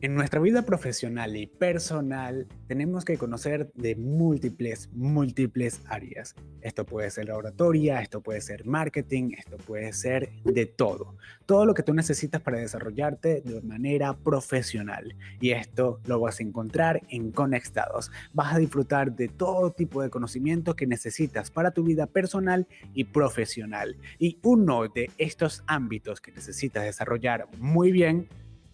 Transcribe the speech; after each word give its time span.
En 0.00 0.14
nuestra 0.14 0.38
vida 0.38 0.62
profesional 0.62 1.34
y 1.34 1.48
personal 1.48 2.46
tenemos 2.68 3.04
que 3.04 3.18
conocer 3.18 3.72
de 3.74 3.96
múltiples, 3.96 4.88
múltiples 4.92 5.80
áreas. 5.86 6.36
Esto 6.60 6.86
puede 6.86 7.10
ser 7.10 7.32
oratoria, 7.32 8.00
esto 8.00 8.20
puede 8.20 8.40
ser 8.40 8.64
marketing, 8.64 9.32
esto 9.36 9.56
puede 9.56 9.92
ser 9.92 10.30
de 10.44 10.66
todo. 10.66 11.16
Todo 11.46 11.66
lo 11.66 11.74
que 11.74 11.82
tú 11.82 11.94
necesitas 11.94 12.40
para 12.40 12.58
desarrollarte 12.58 13.40
de 13.40 13.60
manera 13.62 14.16
profesional. 14.16 15.16
Y 15.40 15.50
esto 15.50 15.98
lo 16.06 16.20
vas 16.20 16.38
a 16.38 16.44
encontrar 16.44 17.02
en 17.08 17.32
Conectados. 17.32 18.12
Vas 18.32 18.54
a 18.54 18.58
disfrutar 18.58 19.16
de 19.16 19.26
todo 19.26 19.72
tipo 19.72 20.00
de 20.00 20.10
conocimiento 20.10 20.76
que 20.76 20.86
necesitas 20.86 21.50
para 21.50 21.72
tu 21.72 21.82
vida 21.82 22.06
personal 22.06 22.68
y 22.94 23.02
profesional. 23.02 23.96
Y 24.20 24.38
uno 24.44 24.86
de 24.86 25.10
estos 25.18 25.64
ámbitos 25.66 26.20
que 26.20 26.30
necesitas 26.30 26.84
desarrollar 26.84 27.48
muy 27.58 27.90
bien 27.90 28.28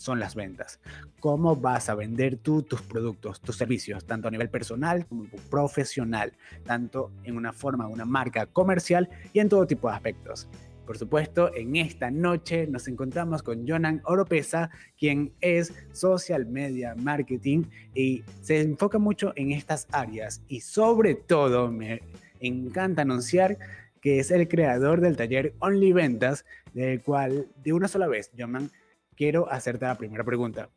son 0.04 0.20
las 0.20 0.34
ventas. 0.34 0.80
¿Cómo 1.18 1.56
vas 1.56 1.88
a 1.88 1.94
vender 1.94 2.36
tú 2.36 2.62
tus 2.62 2.82
productos, 2.82 3.40
tus 3.40 3.56
servicios, 3.56 4.04
tanto 4.04 4.28
a 4.28 4.30
nivel 4.30 4.50
personal 4.50 5.06
como 5.06 5.24
profesional, 5.50 6.34
tanto 6.64 7.10
en 7.24 7.36
una 7.36 7.54
forma, 7.54 7.88
una 7.88 8.04
marca 8.04 8.44
comercial 8.46 9.08
y 9.32 9.38
en 9.38 9.48
todo 9.48 9.66
tipo 9.66 9.88
de 9.88 9.94
aspectos? 9.94 10.46
Por 10.86 10.98
supuesto, 10.98 11.50
en 11.54 11.76
esta 11.76 12.10
noche 12.10 12.66
nos 12.66 12.86
encontramos 12.88 13.42
con 13.42 13.66
Jonan 13.66 14.02
Oropesa, 14.04 14.68
quien 14.98 15.32
es 15.40 15.72
social 15.92 16.44
media 16.44 16.94
marketing 16.94 17.64
y 17.94 18.22
se 18.42 18.60
enfoca 18.60 18.98
mucho 18.98 19.32
en 19.36 19.52
estas 19.52 19.88
áreas 19.90 20.42
y 20.48 20.60
sobre 20.60 21.14
todo 21.14 21.72
me 21.72 22.02
encanta 22.40 23.00
anunciar 23.00 23.56
que 24.02 24.18
es 24.18 24.30
el 24.30 24.46
creador 24.48 25.00
del 25.00 25.16
taller 25.16 25.54
Only 25.60 25.94
Ventas, 25.94 26.44
del 26.74 27.00
cual 27.00 27.48
de 27.64 27.72
una 27.72 27.88
sola 27.88 28.06
vez, 28.06 28.30
Jonan 28.38 28.70
quiero 29.16 29.50
hacerte 29.50 29.86
la 29.86 29.96
primera 29.96 30.24
pregunta. 30.24 30.68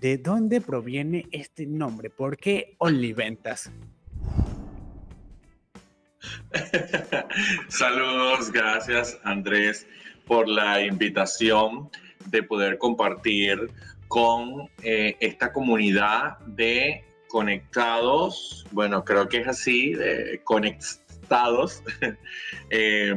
¿De 0.00 0.18
dónde 0.18 0.60
proviene 0.60 1.26
este 1.32 1.66
nombre? 1.66 2.10
¿Por 2.10 2.36
qué 2.36 2.74
Oliventas? 2.78 3.70
Saludos, 7.68 8.52
gracias 8.52 9.18
Andrés 9.24 9.86
por 10.26 10.48
la 10.48 10.82
invitación 10.82 11.88
de 12.26 12.42
poder 12.42 12.78
compartir 12.78 13.70
con 14.08 14.68
eh, 14.82 15.16
esta 15.20 15.52
comunidad 15.52 16.38
de 16.40 17.04
conectados, 17.28 18.66
bueno, 18.72 19.04
creo 19.04 19.28
que 19.28 19.38
es 19.38 19.48
así, 19.48 19.94
de 19.94 20.40
conectados, 20.44 21.82
eh, 22.70 23.14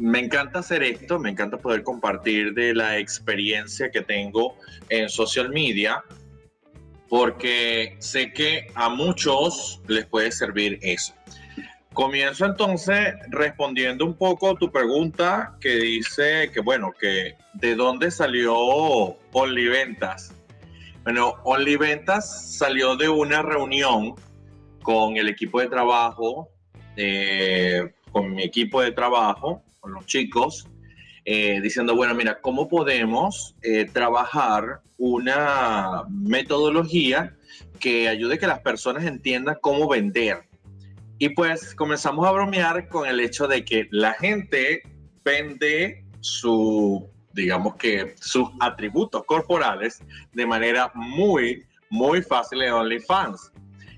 me 0.00 0.20
encanta 0.20 0.60
hacer 0.60 0.82
esto, 0.82 1.18
me 1.18 1.30
encanta 1.30 1.58
poder 1.58 1.82
compartir 1.82 2.54
de 2.54 2.74
la 2.74 2.98
experiencia 2.98 3.90
que 3.90 4.00
tengo 4.00 4.56
en 4.88 5.08
social 5.08 5.50
media, 5.50 6.02
porque 7.08 7.96
sé 7.98 8.32
que 8.32 8.68
a 8.74 8.88
muchos 8.88 9.80
les 9.86 10.06
puede 10.06 10.32
servir 10.32 10.78
eso. 10.82 11.14
Comienzo 11.92 12.46
entonces 12.46 13.14
respondiendo 13.30 14.06
un 14.06 14.14
poco 14.14 14.50
a 14.50 14.54
tu 14.54 14.70
pregunta 14.70 15.56
que 15.60 15.74
dice 15.76 16.50
que, 16.52 16.60
bueno, 16.60 16.92
que 16.98 17.34
de 17.54 17.74
dónde 17.74 18.10
salió 18.10 19.16
Ventas. 19.34 20.32
Bueno, 21.02 21.34
Ventas 21.78 22.56
salió 22.56 22.96
de 22.96 23.08
una 23.08 23.42
reunión 23.42 24.14
con 24.82 25.16
el 25.16 25.28
equipo 25.28 25.60
de 25.60 25.66
trabajo, 25.66 26.48
eh, 26.96 27.92
con 28.12 28.34
mi 28.34 28.44
equipo 28.44 28.80
de 28.80 28.92
trabajo, 28.92 29.62
con 29.80 29.92
los 29.92 30.06
chicos, 30.06 30.68
eh, 31.24 31.60
diciendo, 31.62 31.96
bueno, 31.96 32.14
mira, 32.14 32.40
¿cómo 32.40 32.68
podemos 32.68 33.56
eh, 33.62 33.86
trabajar 33.86 34.80
una 34.96 36.04
metodología 36.08 37.36
que 37.78 38.08
ayude 38.08 38.34
a 38.34 38.38
que 38.38 38.46
las 38.46 38.60
personas 38.60 39.04
entiendan 39.04 39.56
cómo 39.60 39.88
vender? 39.88 40.48
Y 41.18 41.30
pues 41.30 41.74
comenzamos 41.74 42.26
a 42.26 42.32
bromear 42.32 42.88
con 42.88 43.06
el 43.06 43.20
hecho 43.20 43.46
de 43.46 43.64
que 43.64 43.88
la 43.90 44.14
gente 44.14 44.82
vende 45.22 46.04
su, 46.20 47.06
digamos 47.34 47.76
que 47.76 48.14
sus 48.20 48.48
atributos 48.60 49.24
corporales 49.24 50.02
de 50.32 50.46
manera 50.46 50.90
muy, 50.94 51.66
muy 51.90 52.22
fácil 52.22 52.62
en 52.62 52.72
OnlyFans. 52.72 53.52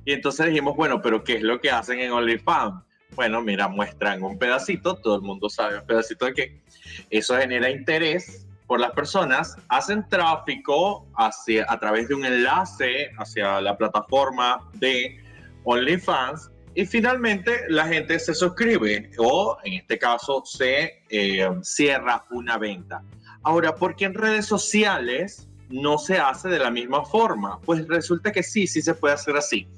Y 0.04 0.12
entonces 0.12 0.46
dijimos, 0.46 0.74
bueno, 0.74 1.00
pero 1.00 1.22
¿qué 1.22 1.34
es 1.34 1.42
lo 1.42 1.60
que 1.60 1.70
hacen 1.70 2.00
en 2.00 2.10
OnlyFans? 2.10 2.82
Bueno, 3.14 3.42
mira, 3.42 3.68
muestran 3.68 4.22
un 4.22 4.38
pedacito, 4.38 4.96
todo 4.96 5.16
el 5.16 5.22
mundo 5.22 5.50
sabe 5.50 5.78
un 5.78 5.86
pedacito 5.86 6.26
de 6.26 6.34
que 6.34 6.60
eso 7.10 7.36
genera 7.36 7.70
interés 7.70 8.46
por 8.66 8.80
las 8.80 8.92
personas, 8.92 9.56
hacen 9.68 10.08
tráfico 10.08 11.06
hacia, 11.16 11.66
a 11.68 11.78
través 11.78 12.08
de 12.08 12.14
un 12.14 12.24
enlace 12.24 13.10
hacia 13.18 13.60
la 13.60 13.76
plataforma 13.76 14.66
de 14.74 15.20
OnlyFans 15.64 16.50
y 16.74 16.86
finalmente 16.86 17.64
la 17.68 17.86
gente 17.86 18.18
se 18.18 18.34
suscribe 18.34 19.10
o 19.18 19.58
en 19.64 19.74
este 19.74 19.98
caso 19.98 20.42
se 20.46 21.02
eh, 21.10 21.50
cierra 21.62 22.24
una 22.30 22.56
venta. 22.56 23.02
Ahora, 23.42 23.74
¿por 23.74 23.94
qué 23.94 24.06
en 24.06 24.14
redes 24.14 24.46
sociales 24.46 25.48
no 25.68 25.98
se 25.98 26.18
hace 26.18 26.48
de 26.48 26.58
la 26.58 26.70
misma 26.70 27.04
forma? 27.04 27.60
Pues 27.60 27.86
resulta 27.88 28.32
que 28.32 28.42
sí, 28.42 28.66
sí 28.66 28.80
se 28.80 28.94
puede 28.94 29.14
hacer 29.14 29.36
así. 29.36 29.68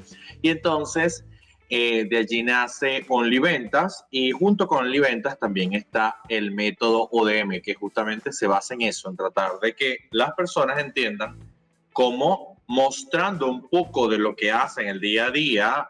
Y 0.40 0.50
entonces 0.50 1.24
eh, 1.70 2.06
de 2.08 2.18
allí 2.18 2.42
nace 2.42 3.04
OnlyVentas 3.08 4.06
y 4.10 4.32
junto 4.32 4.66
con 4.66 4.84
OnlyVentas 4.84 5.38
también 5.38 5.72
está 5.72 6.16
el 6.28 6.52
método 6.52 7.08
ODM, 7.10 7.60
que 7.62 7.74
justamente 7.74 8.32
se 8.32 8.46
basa 8.46 8.74
en 8.74 8.82
eso, 8.82 9.08
en 9.08 9.16
tratar 9.16 9.58
de 9.60 9.74
que 9.74 9.98
las 10.10 10.32
personas 10.34 10.78
entiendan 10.78 11.38
cómo 11.92 12.54
mostrando 12.66 13.46
un 13.46 13.68
poco 13.68 14.08
de 14.08 14.18
lo 14.18 14.34
que 14.34 14.50
hacen 14.50 14.88
el 14.88 15.00
día 15.00 15.26
a 15.26 15.30
día, 15.30 15.88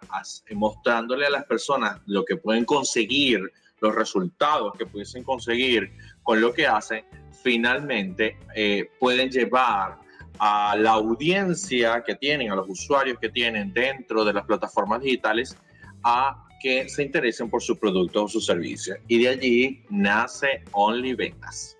mostrándole 0.52 1.26
a 1.26 1.30
las 1.30 1.44
personas 1.44 2.00
lo 2.06 2.24
que 2.24 2.36
pueden 2.36 2.64
conseguir, 2.64 3.40
los 3.80 3.94
resultados 3.94 4.74
que 4.76 4.86
pudiesen 4.86 5.22
conseguir 5.22 5.92
con 6.22 6.40
lo 6.40 6.52
que 6.52 6.66
hacen, 6.66 7.04
finalmente 7.42 8.38
eh, 8.54 8.90
pueden 8.98 9.30
llevar 9.30 9.98
a 10.38 10.76
la 10.76 10.92
audiencia 10.92 12.02
que 12.04 12.14
tienen, 12.14 12.50
a 12.50 12.56
los 12.56 12.68
usuarios 12.68 13.18
que 13.20 13.28
tienen 13.28 13.72
dentro 13.72 14.24
de 14.24 14.32
las 14.32 14.44
plataformas 14.44 15.02
digitales, 15.02 15.56
a 16.02 16.44
que 16.60 16.88
se 16.88 17.02
interesen 17.02 17.50
por 17.50 17.62
su 17.62 17.78
producto 17.78 18.24
o 18.24 18.28
su 18.28 18.40
servicio. 18.40 18.96
Y 19.06 19.22
de 19.22 19.28
allí 19.28 19.84
nace 19.90 20.62
Only 20.72 21.14
Ventas. 21.14 21.76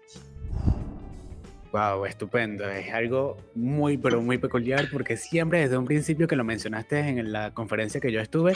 Wow, 1.72 2.04
estupendo. 2.06 2.70
Es 2.70 2.92
algo 2.92 3.36
muy, 3.54 3.96
pero 3.96 4.22
muy 4.22 4.38
peculiar 4.38 4.88
porque 4.92 5.16
siempre 5.16 5.60
desde 5.60 5.76
un 5.76 5.86
principio 5.86 6.28
que 6.28 6.36
lo 6.36 6.44
mencionaste 6.44 7.00
en 7.00 7.32
la 7.32 7.52
conferencia 7.52 8.00
que 8.00 8.12
yo 8.12 8.20
estuve, 8.20 8.54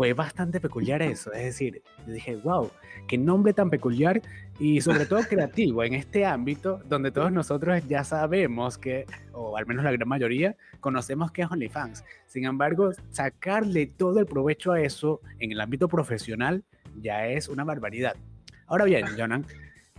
fue 0.00 0.14
bastante 0.14 0.60
peculiar 0.62 1.02
eso. 1.02 1.30
Es 1.34 1.44
decir, 1.44 1.82
dije, 2.06 2.34
wow, 2.36 2.70
qué 3.06 3.18
nombre 3.18 3.52
tan 3.52 3.68
peculiar 3.68 4.22
y 4.58 4.80
sobre 4.80 5.04
todo 5.04 5.20
creativo 5.28 5.84
en 5.84 5.92
este 5.92 6.24
ámbito 6.24 6.80
donde 6.86 7.10
todos 7.10 7.30
nosotros 7.30 7.86
ya 7.86 8.02
sabemos 8.02 8.78
que, 8.78 9.04
o 9.34 9.58
al 9.58 9.66
menos 9.66 9.84
la 9.84 9.92
gran 9.92 10.08
mayoría, 10.08 10.56
conocemos 10.80 11.32
que 11.32 11.42
es 11.42 11.50
OnlyFans. 11.50 12.02
Sin 12.24 12.46
embargo, 12.46 12.92
sacarle 13.10 13.88
todo 13.88 14.20
el 14.20 14.24
provecho 14.24 14.72
a 14.72 14.80
eso 14.80 15.20
en 15.38 15.52
el 15.52 15.60
ámbito 15.60 15.86
profesional 15.86 16.64
ya 16.98 17.26
es 17.26 17.50
una 17.50 17.64
barbaridad. 17.64 18.16
Ahora 18.68 18.86
bien, 18.86 19.04
Jonan, 19.18 19.44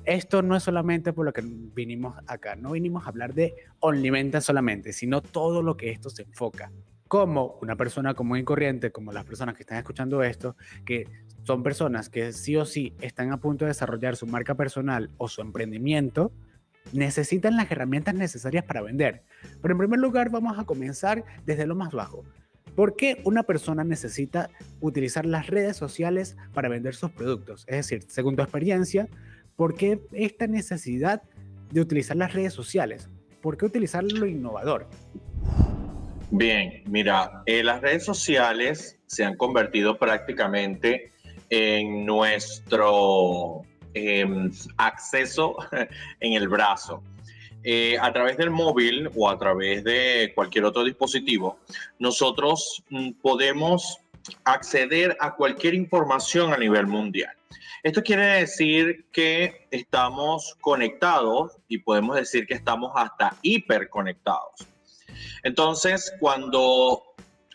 esto 0.05 0.41
no 0.41 0.55
es 0.55 0.63
solamente 0.63 1.13
por 1.13 1.27
lo 1.27 1.31
que 1.31 1.43
vinimos 1.45 2.17
acá, 2.25 2.55
no 2.55 2.71
vinimos 2.71 3.05
a 3.05 3.09
hablar 3.09 3.35
de 3.35 3.53
OnlyVenta 3.81 4.41
solamente, 4.41 4.93
sino 4.93 5.21
todo 5.21 5.61
lo 5.61 5.77
que 5.77 5.91
esto 5.91 6.09
se 6.09 6.23
enfoca. 6.23 6.71
Como 7.11 7.59
una 7.61 7.75
persona 7.75 8.13
común 8.13 8.37
y 8.37 8.43
corriente, 8.45 8.93
como 8.93 9.11
las 9.11 9.25
personas 9.25 9.55
que 9.55 9.63
están 9.63 9.77
escuchando 9.77 10.23
esto, 10.23 10.55
que 10.85 11.09
son 11.43 11.61
personas 11.61 12.07
que 12.07 12.31
sí 12.31 12.55
o 12.55 12.63
sí 12.63 12.95
están 13.01 13.33
a 13.33 13.41
punto 13.41 13.65
de 13.65 13.71
desarrollar 13.71 14.15
su 14.15 14.27
marca 14.27 14.55
personal 14.55 15.09
o 15.17 15.27
su 15.27 15.41
emprendimiento, 15.41 16.31
necesitan 16.93 17.57
las 17.57 17.69
herramientas 17.69 18.15
necesarias 18.15 18.63
para 18.63 18.81
vender. 18.81 19.23
Pero 19.61 19.73
en 19.73 19.79
primer 19.79 19.99
lugar 19.99 20.29
vamos 20.29 20.57
a 20.57 20.63
comenzar 20.63 21.25
desde 21.45 21.67
lo 21.67 21.75
más 21.75 21.91
bajo. 21.91 22.23
¿Por 22.77 22.95
qué 22.95 23.21
una 23.25 23.43
persona 23.43 23.83
necesita 23.83 24.49
utilizar 24.79 25.25
las 25.25 25.47
redes 25.47 25.75
sociales 25.75 26.37
para 26.53 26.69
vender 26.69 26.95
sus 26.95 27.11
productos? 27.11 27.65
Es 27.67 27.75
decir, 27.75 28.05
según 28.07 28.37
tu 28.37 28.41
experiencia, 28.41 29.09
¿Por 29.61 29.75
qué 29.75 30.01
esta 30.13 30.47
necesidad 30.47 31.21
de 31.71 31.81
utilizar 31.81 32.17
las 32.17 32.33
redes 32.33 32.51
sociales? 32.51 33.09
¿Por 33.41 33.57
qué 33.57 33.65
utilizar 33.65 34.03
lo 34.03 34.25
innovador? 34.25 34.87
Bien, 36.33 36.81
mira, 36.85 37.43
eh, 37.45 37.61
las 37.61 37.81
redes 37.81 38.05
sociales 38.05 38.97
se 39.05 39.25
han 39.25 39.35
convertido 39.35 39.97
prácticamente 39.97 41.11
en 41.49 42.05
nuestro 42.05 43.63
em, 43.93 44.49
acceso 44.77 45.57
en 46.21 46.33
el 46.33 46.47
brazo. 46.47 47.03
Eh, 47.63 47.97
a 47.99 48.13
través 48.13 48.37
del 48.37 48.49
móvil 48.49 49.09
o 49.13 49.29
a 49.29 49.37
través 49.37 49.83
de 49.83 50.31
cualquier 50.33 50.63
otro 50.63 50.85
dispositivo, 50.85 51.59
nosotros 51.99 52.81
mm, 52.89 53.11
podemos 53.21 53.99
acceder 54.45 55.17
a 55.19 55.35
cualquier 55.35 55.73
información 55.73 56.53
a 56.53 56.57
nivel 56.57 56.87
mundial. 56.87 57.35
Esto 57.83 58.01
quiere 58.01 58.25
decir 58.39 59.05
que 59.11 59.67
estamos 59.69 60.55
conectados 60.61 61.57
y 61.67 61.79
podemos 61.79 62.15
decir 62.15 62.47
que 62.47 62.53
estamos 62.53 62.93
hasta 62.95 63.35
hiperconectados. 63.41 64.70
Entonces, 65.43 66.13
cuando 66.19 67.03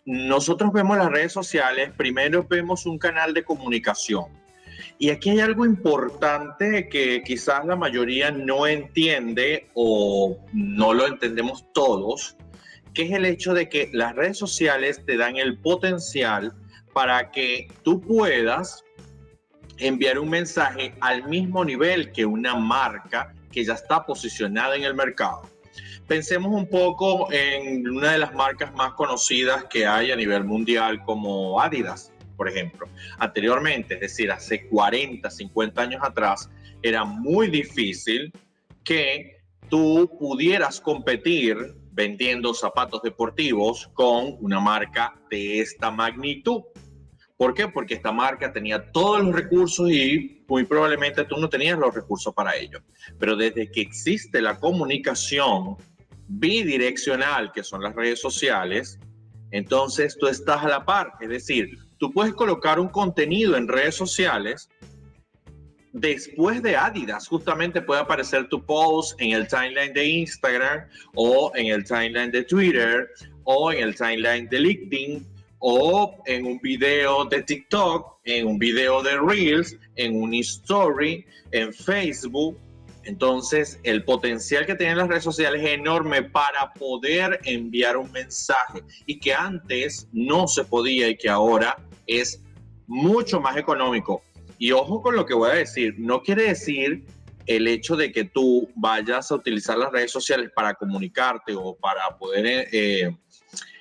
nosotros 0.05 0.73
vemos 0.73 0.97
las 0.97 1.11
redes 1.11 1.33
sociales, 1.33 1.91
primero 1.97 2.47
vemos 2.49 2.87
un 2.87 2.99
canal 2.99 3.35
de 3.35 3.45
comunicación. 3.45 4.27
Y 4.99 5.11
aquí 5.11 5.31
hay 5.31 5.41
algo 5.41 5.67
importante 5.67 6.89
que 6.89 7.23
quizás 7.23 7.67
la 7.67 7.77
mayoría 7.77 8.31
no 8.31 8.67
entiende 8.67 9.69
o 9.75 10.39
no 10.53 10.95
lo 10.95 11.07
entendemos 11.07 11.65
todos, 11.75 12.37
que 12.95 13.03
es 13.03 13.13
el 13.13 13.27
hecho 13.27 13.53
de 13.53 13.69
que 13.69 13.91
las 13.93 14.15
redes 14.15 14.39
sociales 14.39 15.05
te 15.05 15.17
dan 15.17 15.37
el 15.37 15.59
potencial 15.59 16.55
para 16.95 17.31
que 17.31 17.69
tú 17.83 18.01
puedas 18.01 18.85
enviar 19.79 20.19
un 20.19 20.31
mensaje 20.31 20.95
al 21.01 21.29
mismo 21.29 21.65
nivel 21.65 22.13
que 22.13 22.25
una 22.25 22.55
marca 22.55 23.35
que 23.53 23.65
ya 23.65 23.75
está 23.75 24.07
posicionada 24.07 24.77
en 24.77 24.85
el 24.85 24.95
mercado. 24.95 25.43
Pensemos 26.07 26.53
un 26.53 26.69
poco 26.69 27.33
en 27.33 27.89
una 27.89 28.13
de 28.13 28.19
las 28.19 28.33
marcas 28.33 28.73
más 28.75 28.93
conocidas 28.93 29.65
que 29.65 29.87
hay 29.87 30.13
a 30.13 30.17
nivel 30.17 30.45
mundial 30.45 31.03
como 31.05 31.61
Adidas, 31.61 32.13
por 32.37 32.49
ejemplo. 32.49 32.87
Anteriormente, 33.19 33.95
es 33.95 34.01
decir, 34.01 34.31
hace 34.31 34.69
40, 34.69 35.29
50 35.29 35.83
años 35.83 36.03
atrás, 36.05 36.49
era 36.81 37.05
muy 37.05 37.49
difícil 37.49 38.33
que 38.85 39.41
tú 39.69 40.17
pudieras 40.21 40.81
competir 40.81 41.57
vendiendo 41.91 42.55
zapatos 42.55 43.03
deportivos 43.03 43.91
con 43.95 44.37
una 44.41 44.61
marca 44.61 45.13
de 45.29 45.61
esta 45.61 45.91
magnitud. 45.91 46.63
¿Por 47.37 47.53
qué? 47.53 47.67
Porque 47.67 47.95
esta 47.95 48.13
marca 48.13 48.53
tenía 48.53 48.93
todos 48.93 49.25
los 49.25 49.35
recursos 49.35 49.91
y 49.91 50.45
muy 50.47 50.65
probablemente 50.65 51.25
tú 51.25 51.37
no 51.37 51.49
tenías 51.49 51.77
los 51.79 51.93
recursos 51.93 52.33
para 52.33 52.55
ello. 52.55 52.81
Pero 53.19 53.35
desde 53.35 53.71
que 53.73 53.81
existe 53.81 54.41
la 54.41 54.61
comunicación 54.61 55.77
bidireccional, 56.29 57.53
que 57.53 57.63
son 57.63 57.83
las 57.83 57.95
redes 57.95 58.21
sociales, 58.21 58.99
entonces 59.51 60.17
tú 60.19 60.27
estás 60.27 60.65
a 60.65 60.69
la 60.69 60.85
par. 60.85 61.13
Es 61.21 61.29
decir, 61.29 61.79
tú 61.99 62.13
puedes 62.13 62.35
colocar 62.35 62.79
un 62.81 62.89
contenido 62.89 63.57
en 63.57 63.69
redes 63.69 63.95
sociales. 63.95 64.69
Después 65.93 66.63
de 66.63 66.77
Adidas, 66.77 67.27
justamente 67.27 67.81
puede 67.81 68.03
aparecer 68.03 68.49
tu 68.49 68.63
post 68.65 69.19
en 69.21 69.33
el 69.33 69.49
timeline 69.49 69.95
de 69.95 70.05
Instagram 70.05 70.87
o 71.15 71.53
en 71.55 71.69
el 71.69 71.85
timeline 71.85 72.31
de 72.31 72.45
Twitter 72.45 73.09
o 73.45 73.73
en 73.73 73.83
el 73.83 73.95
timeline 73.95 74.47
de 74.49 74.61
LinkedIn 74.61 75.27
o 75.59 76.23
en 76.27 76.45
un 76.47 76.59
video 76.59 77.25
de 77.25 77.43
TikTok, 77.43 78.19
en 78.25 78.47
un 78.47 78.59
video 78.59 79.03
de 79.03 79.19
Reels, 79.19 79.77
en 79.95 80.21
un 80.21 80.35
story, 80.35 81.25
en 81.53 81.73
Facebook. 81.73 82.59
Entonces, 83.07 83.79
el 83.85 84.03
potencial 84.03 84.67
que 84.67 84.75
tienen 84.75 84.99
las 84.99 85.07
redes 85.07 85.23
sociales 85.23 85.63
es 85.63 85.71
enorme 85.71 86.25
para 86.25 86.73
poder 86.73 87.39
enviar 87.45 87.97
un 87.97 88.11
mensaje 88.11 88.83
y 89.07 89.21
que 89.21 89.33
antes 89.33 90.09
no 90.13 90.49
se 90.49 90.65
podía 90.65 91.09
y 91.09 91.17
que 91.17 91.29
ahora 91.29 91.77
es 92.09 92.43
mucho 92.89 93.41
más 93.41 93.57
económico. 93.57 94.23
Y 94.59 94.73
ojo 94.73 95.03
con 95.03 95.15
lo 95.15 95.25
que 95.25 95.35
voy 95.35 95.51
a 95.51 95.55
decir, 95.55 95.95
no 95.99 96.21
quiere 96.21 96.49
decir 96.49 97.05
el 97.47 97.69
hecho 97.69 97.95
de 97.95 98.11
que 98.11 98.25
tú 98.25 98.69
vayas 98.75 99.31
a 99.31 99.37
utilizar 99.37 99.79
las 99.79 99.93
redes 99.93 100.11
sociales 100.11 100.51
para 100.53 100.75
comunicarte 100.75 101.55
o 101.55 101.77
para 101.77 102.09
poder 102.19 102.67
eh, 102.73 103.17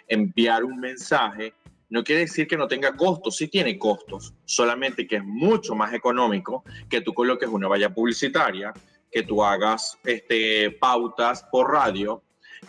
enviar 0.07 0.63
un 0.63 0.79
mensaje, 0.79 1.51
no 1.89 2.03
quiere 2.03 2.21
decir 2.21 2.47
que 2.47 2.57
no 2.57 2.67
tenga 2.67 2.95
costos, 2.95 3.37
sí 3.37 3.47
tiene 3.47 3.79
costos, 3.79 4.35
solamente 4.45 5.07
que 5.07 5.15
es 5.15 5.23
mucho 5.23 5.73
más 5.73 5.95
económico 5.95 6.63
que 6.89 7.01
tú 7.01 7.11
coloques 7.11 7.49
una 7.49 7.67
valla 7.67 7.91
publicitaria, 7.91 8.71
que 9.15 9.23
tú 9.23 9.41
hagas 9.41 9.97
este, 10.03 10.71
pautas 10.71 11.41
por 11.49 11.71
radio, 11.71 12.21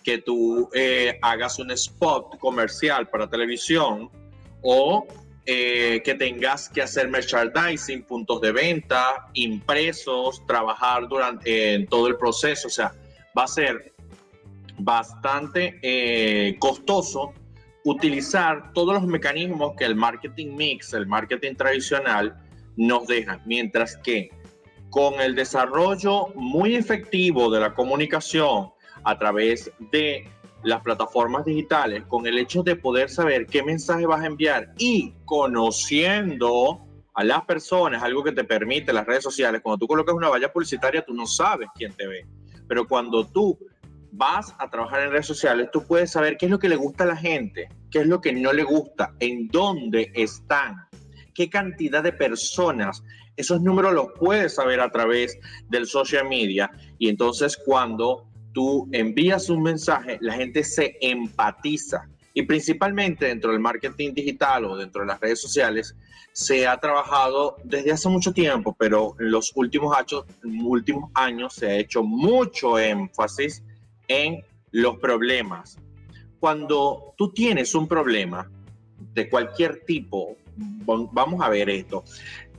que 0.04 0.18
tú 0.18 0.70
eh, 0.74 1.18
hagas 1.20 1.58
un 1.58 1.72
spot 1.72 2.38
comercial 2.38 3.08
para 3.08 3.28
televisión 3.28 4.08
o 4.62 5.04
eh, 5.44 6.00
que 6.04 6.14
tengas 6.14 6.68
que 6.68 6.82
hacer 6.82 7.08
merchandising, 7.08 8.04
puntos 8.04 8.40
de 8.40 8.52
venta, 8.52 9.28
impresos, 9.34 10.46
trabajar 10.46 11.08
durante 11.08 11.84
todo 11.90 12.06
el 12.06 12.16
proceso. 12.16 12.68
O 12.68 12.70
sea, 12.70 12.94
va 13.36 13.42
a 13.42 13.48
ser 13.48 13.92
bastante 14.78 15.80
eh, 15.82 16.54
costoso 16.60 17.32
utilizar 17.82 18.72
todos 18.72 18.94
los 18.94 19.04
mecanismos 19.04 19.72
que 19.76 19.84
el 19.84 19.96
marketing 19.96 20.54
mix, 20.54 20.92
el 20.92 21.08
marketing 21.08 21.56
tradicional, 21.56 22.40
nos 22.76 23.06
deja, 23.08 23.40
mientras 23.46 23.96
que 23.96 24.30
con 24.90 25.20
el 25.20 25.34
desarrollo 25.34 26.28
muy 26.34 26.74
efectivo 26.74 27.50
de 27.50 27.60
la 27.60 27.74
comunicación 27.74 28.70
a 29.04 29.18
través 29.18 29.70
de 29.92 30.28
las 30.62 30.82
plataformas 30.82 31.44
digitales, 31.44 32.04
con 32.06 32.26
el 32.26 32.38
hecho 32.38 32.62
de 32.62 32.76
poder 32.76 33.08
saber 33.08 33.46
qué 33.46 33.62
mensaje 33.62 34.06
vas 34.06 34.22
a 34.22 34.26
enviar 34.26 34.72
y 34.78 35.14
conociendo 35.24 36.80
a 37.14 37.24
las 37.24 37.44
personas, 37.44 38.02
algo 38.02 38.22
que 38.22 38.32
te 38.32 38.44
permite 38.44 38.92
las 38.92 39.06
redes 39.06 39.22
sociales, 39.22 39.60
cuando 39.62 39.78
tú 39.78 39.86
colocas 39.86 40.14
una 40.14 40.28
valla 40.28 40.52
publicitaria, 40.52 41.04
tú 41.04 41.14
no 41.14 41.26
sabes 41.26 41.68
quién 41.74 41.92
te 41.92 42.06
ve, 42.06 42.26
pero 42.68 42.86
cuando 42.86 43.26
tú 43.26 43.58
vas 44.12 44.54
a 44.58 44.68
trabajar 44.68 45.02
en 45.02 45.10
redes 45.10 45.26
sociales, 45.26 45.68
tú 45.72 45.84
puedes 45.86 46.10
saber 46.10 46.36
qué 46.36 46.46
es 46.46 46.50
lo 46.50 46.58
que 46.58 46.68
le 46.68 46.76
gusta 46.76 47.04
a 47.04 47.08
la 47.08 47.16
gente, 47.16 47.68
qué 47.90 48.00
es 48.00 48.06
lo 48.06 48.20
que 48.20 48.32
no 48.32 48.52
le 48.52 48.64
gusta, 48.64 49.14
en 49.20 49.48
dónde 49.48 50.10
están, 50.14 50.76
qué 51.34 51.48
cantidad 51.48 52.02
de 52.02 52.12
personas. 52.12 53.02
Esos 53.36 53.60
números 53.60 53.92
los 53.92 54.08
puedes 54.18 54.54
saber 54.54 54.80
a 54.80 54.90
través 54.90 55.38
del 55.68 55.86
social 55.86 56.28
media 56.28 56.70
y 56.98 57.08
entonces 57.08 57.56
cuando 57.56 58.26
tú 58.52 58.88
envías 58.92 59.50
un 59.50 59.62
mensaje, 59.62 60.18
la 60.20 60.34
gente 60.34 60.64
se 60.64 60.96
empatiza. 61.00 62.08
Y 62.32 62.42
principalmente 62.42 63.26
dentro 63.26 63.52
del 63.52 63.60
marketing 63.60 64.14
digital 64.14 64.64
o 64.64 64.76
dentro 64.76 65.02
de 65.02 65.08
las 65.08 65.20
redes 65.20 65.40
sociales, 65.40 65.94
se 66.32 66.66
ha 66.66 66.78
trabajado 66.78 67.56
desde 67.64 67.92
hace 67.92 68.10
mucho 68.10 68.32
tiempo, 68.32 68.76
pero 68.78 69.16
en 69.18 69.30
los 69.30 69.52
últimos 69.54 69.96
años, 69.96 70.24
últimos 70.44 71.10
años 71.14 71.54
se 71.54 71.66
ha 71.66 71.76
hecho 71.76 72.02
mucho 72.02 72.78
énfasis 72.78 73.62
en 74.06 74.44
los 74.70 74.98
problemas. 74.98 75.78
Cuando 76.38 77.14
tú 77.16 77.32
tienes 77.32 77.74
un 77.74 77.88
problema 77.88 78.50
de 79.14 79.30
cualquier 79.30 79.84
tipo, 79.86 80.36
vamos 80.56 81.40
a 81.42 81.48
ver 81.48 81.70
esto, 81.70 82.04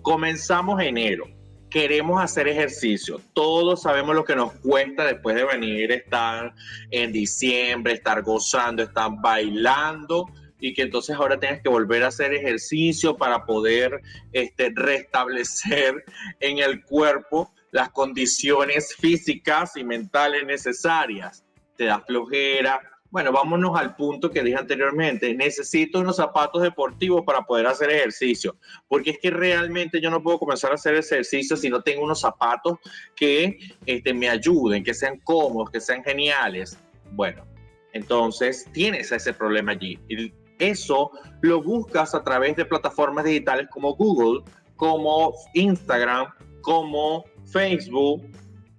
comenzamos 0.08 0.82
enero, 0.82 1.26
queremos 1.70 2.24
hacer 2.24 2.48
ejercicio, 2.48 3.20
todos 3.34 3.82
sabemos 3.82 4.16
lo 4.16 4.24
que 4.24 4.38
nos 4.38 4.54
cuesta 4.54 5.04
después 5.04 5.36
de 5.36 5.44
venir, 5.44 5.92
estar 5.92 6.56
en 6.92 7.12
diciembre, 7.12 7.92
estar 7.92 8.22
gozando, 8.22 8.84
estar 8.84 9.12
bailando 9.20 10.28
y 10.62 10.74
que 10.74 10.84
entonces 10.84 11.14
ahora 11.14 11.38
tengas 11.38 11.62
que 11.62 11.68
volver 11.68 12.04
a 12.04 12.08
hacer 12.08 12.34
ejercicio 12.34 13.18
para 13.18 13.44
poder 13.44 14.00
este, 14.32 14.72
restablecer 14.74 16.06
en 16.40 16.60
el 16.60 16.86
cuerpo 16.86 17.54
las 17.72 17.90
condiciones 17.90 18.96
físicas 18.96 19.76
y 19.76 19.84
mentales 19.84 20.46
necesarias. 20.46 21.44
Te 21.76 21.84
da 21.84 22.00
flojera. 22.00 22.80
Bueno, 23.10 23.32
vámonos 23.32 23.78
al 23.80 23.96
punto 23.96 24.30
que 24.30 24.44
dije 24.44 24.58
anteriormente. 24.58 25.34
Necesito 25.34 26.00
unos 26.00 26.18
zapatos 26.18 26.62
deportivos 26.62 27.24
para 27.26 27.42
poder 27.42 27.68
hacer 27.68 27.90
ejercicio, 27.90 28.58
porque 28.88 29.12
es 29.12 29.20
que 29.20 29.30
realmente 29.30 30.02
yo 30.02 30.10
no 30.10 30.22
puedo 30.22 30.40
comenzar 30.40 30.72
a 30.72 30.76
hacer 30.76 30.96
ejercicio 30.96 31.56
si 31.56 31.70
no 31.70 31.82
tengo 31.82 32.04
unos 32.04 32.20
zapatos 32.20 32.78
que 33.16 33.58
este, 33.86 34.14
me 34.14 34.30
ayuden, 34.30 34.84
que 34.84 34.94
sean 34.94 35.20
cómodos, 35.24 35.72
que 35.72 35.80
sean 35.80 36.04
geniales. 36.04 36.78
Bueno, 37.12 37.46
entonces 37.94 38.68
tienes 38.74 39.12
ese 39.12 39.34
problema 39.34 39.72
allí. 39.72 39.98
Y 40.10 40.34
eso 40.60 41.12
lo 41.42 41.62
buscas 41.64 42.14
a 42.14 42.24
través 42.24 42.56
de 42.58 42.66
plataformas 42.66 43.24
digitales 43.24 43.68
como 43.72 43.96
Google, 43.96 44.44
como 44.76 45.34
Instagram, 45.54 46.28
como 46.62 47.24
Facebook. 47.46 48.24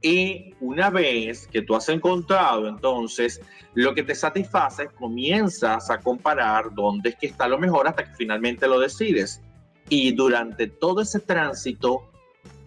Y 0.00 0.54
una 0.60 0.90
vez 0.90 1.48
que 1.48 1.62
tú 1.62 1.74
has 1.74 1.88
encontrado 1.88 2.68
entonces 2.68 3.40
lo 3.74 3.94
que 3.94 4.02
te 4.02 4.14
satisface, 4.14 4.88
comienzas 4.88 5.90
a 5.90 5.98
comparar 5.98 6.72
dónde 6.74 7.10
es 7.10 7.16
que 7.16 7.26
está 7.26 7.48
lo 7.48 7.58
mejor 7.58 7.88
hasta 7.88 8.04
que 8.04 8.14
finalmente 8.14 8.66
lo 8.68 8.78
decides. 8.78 9.40
Y 9.88 10.12
durante 10.12 10.66
todo 10.66 11.00
ese 11.00 11.20
tránsito, 11.20 12.10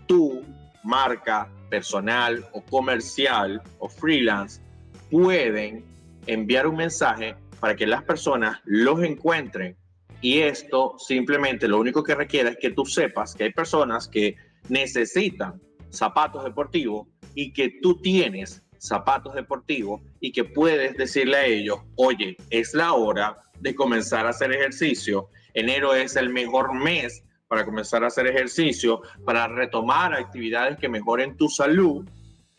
tu 0.07 0.41
marca 0.83 1.49
personal 1.69 2.45
o 2.53 2.61
comercial 2.61 3.61
o 3.79 3.87
freelance 3.87 4.61
pueden 5.09 5.85
enviar 6.27 6.67
un 6.67 6.75
mensaje 6.75 7.35
para 7.59 7.75
que 7.75 7.87
las 7.87 8.03
personas 8.03 8.59
los 8.65 9.01
encuentren. 9.03 9.77
Y 10.21 10.39
esto 10.39 10.95
simplemente 10.97 11.67
lo 11.67 11.79
único 11.79 12.03
que 12.03 12.15
requiere 12.15 12.49
es 12.51 12.57
que 12.57 12.71
tú 12.71 12.85
sepas 12.85 13.33
que 13.33 13.45
hay 13.45 13.53
personas 13.53 14.07
que 14.07 14.35
necesitan 14.69 15.61
zapatos 15.89 16.43
deportivos 16.43 17.07
y 17.35 17.53
que 17.53 17.79
tú 17.81 18.01
tienes 18.01 18.63
zapatos 18.77 19.35
deportivos 19.35 20.01
y 20.19 20.31
que 20.31 20.43
puedes 20.43 20.97
decirle 20.97 21.37
a 21.37 21.45
ellos, 21.45 21.79
oye, 21.95 22.35
es 22.49 22.73
la 22.73 22.93
hora 22.93 23.37
de 23.59 23.75
comenzar 23.75 24.25
a 24.25 24.29
hacer 24.29 24.51
ejercicio. 24.51 25.29
Enero 25.53 25.93
es 25.93 26.15
el 26.15 26.29
mejor 26.29 26.73
mes 26.73 27.23
para 27.47 27.65
comenzar 27.65 28.03
a 28.03 28.07
hacer 28.07 28.27
ejercicio, 28.27 29.01
para 29.25 29.47
retomar 29.47 30.13
actividades 30.13 30.79
que 30.79 30.89
mejoren 30.89 31.37
tu 31.37 31.47
salud. 31.49 32.07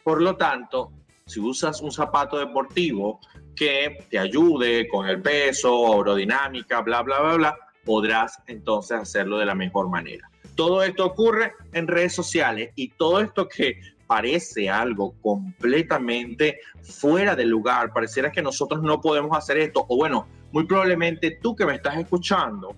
Por 0.04 0.20
lo 0.22 0.36
tanto, 0.36 0.92
si 1.26 1.40
usas 1.40 1.80
un 1.80 1.90
zapato 1.90 2.38
deportivo 2.38 3.20
que 3.56 4.04
te 4.10 4.18
ayude 4.18 4.86
con 4.88 5.08
el 5.08 5.20
peso, 5.20 5.94
aerodinámica, 5.94 6.82
bla, 6.82 7.02
bla, 7.02 7.20
bla, 7.20 7.36
bla, 7.36 7.56
podrás 7.84 8.38
entonces 8.46 8.98
hacerlo 8.98 9.38
de 9.38 9.46
la 9.46 9.54
mejor 9.54 9.88
manera. 9.88 10.28
Todo 10.54 10.82
esto 10.82 11.06
ocurre 11.06 11.54
en 11.72 11.88
redes 11.88 12.14
sociales 12.14 12.70
y 12.76 12.88
todo 12.90 13.20
esto 13.20 13.48
que 13.48 13.80
parece 14.12 14.68
algo 14.68 15.14
completamente 15.22 16.60
fuera 16.82 17.34
de 17.34 17.46
lugar, 17.46 17.94
pareciera 17.94 18.30
que 18.30 18.42
nosotros 18.42 18.82
no 18.82 19.00
podemos 19.00 19.34
hacer 19.34 19.56
esto, 19.56 19.86
o 19.88 19.96
bueno, 19.96 20.28
muy 20.52 20.66
probablemente 20.66 21.38
tú 21.42 21.56
que 21.56 21.64
me 21.64 21.76
estás 21.76 21.96
escuchando, 21.96 22.76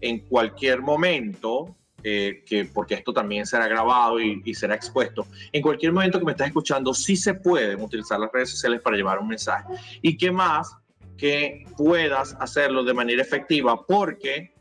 en 0.00 0.26
cualquier 0.26 0.80
momento, 0.80 1.76
eh, 2.02 2.42
que, 2.44 2.64
porque 2.64 2.94
esto 2.94 3.12
también 3.12 3.46
será 3.46 3.68
grabado 3.68 4.20
y, 4.20 4.42
y, 4.44 4.54
será 4.54 4.74
expuesto, 4.74 5.24
en 5.52 5.62
cualquier 5.62 5.92
momento 5.92 6.18
que 6.18 6.24
me 6.24 6.32
estás 6.32 6.48
escuchando, 6.48 6.92
sí 6.92 7.14
se 7.14 7.34
pueden 7.34 7.80
utilizar 7.80 8.18
las 8.18 8.32
redes 8.32 8.50
sociales 8.50 8.80
para 8.80 8.96
llevar 8.96 9.20
un 9.20 9.28
mensaje. 9.28 9.72
Y 10.02 10.16
qué 10.16 10.32
más 10.32 10.74
que 11.16 11.64
puedas 11.76 12.36
hacerlo 12.40 12.82
de 12.82 12.92
manera 12.92 13.22
efectiva, 13.22 13.86
porque 13.86 14.51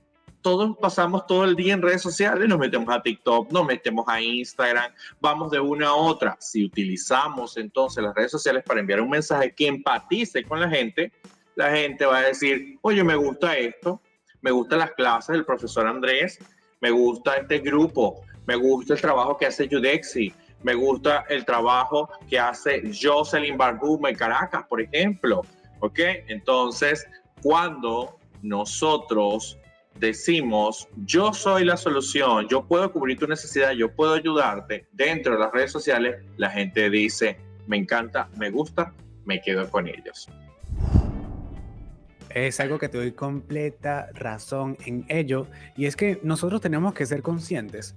todos 0.42 0.78
pasamos 0.78 1.26
todo 1.28 1.46
el 1.46 1.56
día 1.56 1.74
en 1.74 1.82
redes 1.82 2.02
sociales, 2.02 2.48
nos 2.48 2.60
metemos 2.60 2.94
a 2.94 3.02
TikTok, 3.02 3.52
nos 3.52 3.66
metemos 3.66 4.06
a 4.08 4.22
Instagram, 4.22 4.92
vamos 5.20 5.52
de 5.52 5.60
una 5.60 5.90
a 5.90 5.96
otra. 5.96 6.38
Si 6.40 6.66
utilizamos 6.66 7.58
entonces 7.58 8.04
las 8.04 8.16
redes 8.16 8.32
sociales 8.32 8.64
para 8.66 8.80
enviar 8.80 9.02
un 9.02 9.10
mensaje 9.10 9.54
que 9.54 9.68
empatice 9.68 10.44
con 10.44 10.60
la 10.60 10.70
gente, 10.70 11.12
la 11.56 11.72
gente 11.72 12.06
va 12.06 12.20
a 12.20 12.24
decir, 12.24 12.78
oye, 12.82 13.04
me 13.04 13.16
gusta 13.16 13.56
esto, 13.56 14.02
me 14.42 14.52
gustan 14.52 14.80
las 14.80 14.92
clases 14.92 15.34
del 15.34 15.46
profesor 15.46 15.88
Andrés, 15.88 16.40
me 16.80 16.90
gusta 16.90 17.36
este 17.36 17.60
grupo, 17.60 18.22
me 18.46 18.56
gusta 18.56 18.94
el 18.94 19.02
trabajo 19.02 19.38
que 19.38 19.46
hace 19.46 19.68
Judexi, 19.70 20.34
me 20.64 20.74
gusta 20.74 21.26
el 21.30 21.46
trabajo 21.46 22.10
que 22.30 22.40
hace 22.40 22.84
Jocelyn 22.92 23.58
Barboum 23.58 24.08
en 24.08 24.16
Caracas, 24.16 24.66
por 24.68 24.82
ejemplo. 24.82 25.42
¿Ok? 25.80 26.00
Entonces, 26.28 27.08
cuando 27.42 28.20
nosotros 28.44 29.58
decimos, 30.02 30.90
yo 31.06 31.32
soy 31.32 31.64
la 31.64 31.78
solución, 31.78 32.48
yo 32.50 32.66
puedo 32.66 32.92
cubrir 32.92 33.20
tu 33.20 33.28
necesidad, 33.28 33.72
yo 33.72 33.94
puedo 33.94 34.16
ayudarte 34.16 34.88
dentro 34.92 35.34
de 35.34 35.40
las 35.40 35.52
redes 35.52 35.72
sociales, 35.72 36.26
la 36.38 36.50
gente 36.50 36.90
dice, 36.90 37.38
me 37.68 37.78
encanta, 37.78 38.28
me 38.36 38.50
gusta, 38.50 38.94
me 39.26 39.40
quedo 39.40 39.70
con 39.70 39.88
ellos. 39.88 40.28
Es 42.32 42.60
algo 42.60 42.80
que 42.80 42.90
te 42.90 42.98
doy 42.98 43.12
completa 43.12 44.10
razón 44.16 44.76
en 44.86 45.06
ello 45.08 45.46
y 45.78 45.86
es 45.86 45.96
que 45.96 46.20
nosotros 46.24 46.62
tenemos 46.62 46.96
que 46.96 47.06
ser 47.06 47.22
conscientes. 47.22 47.96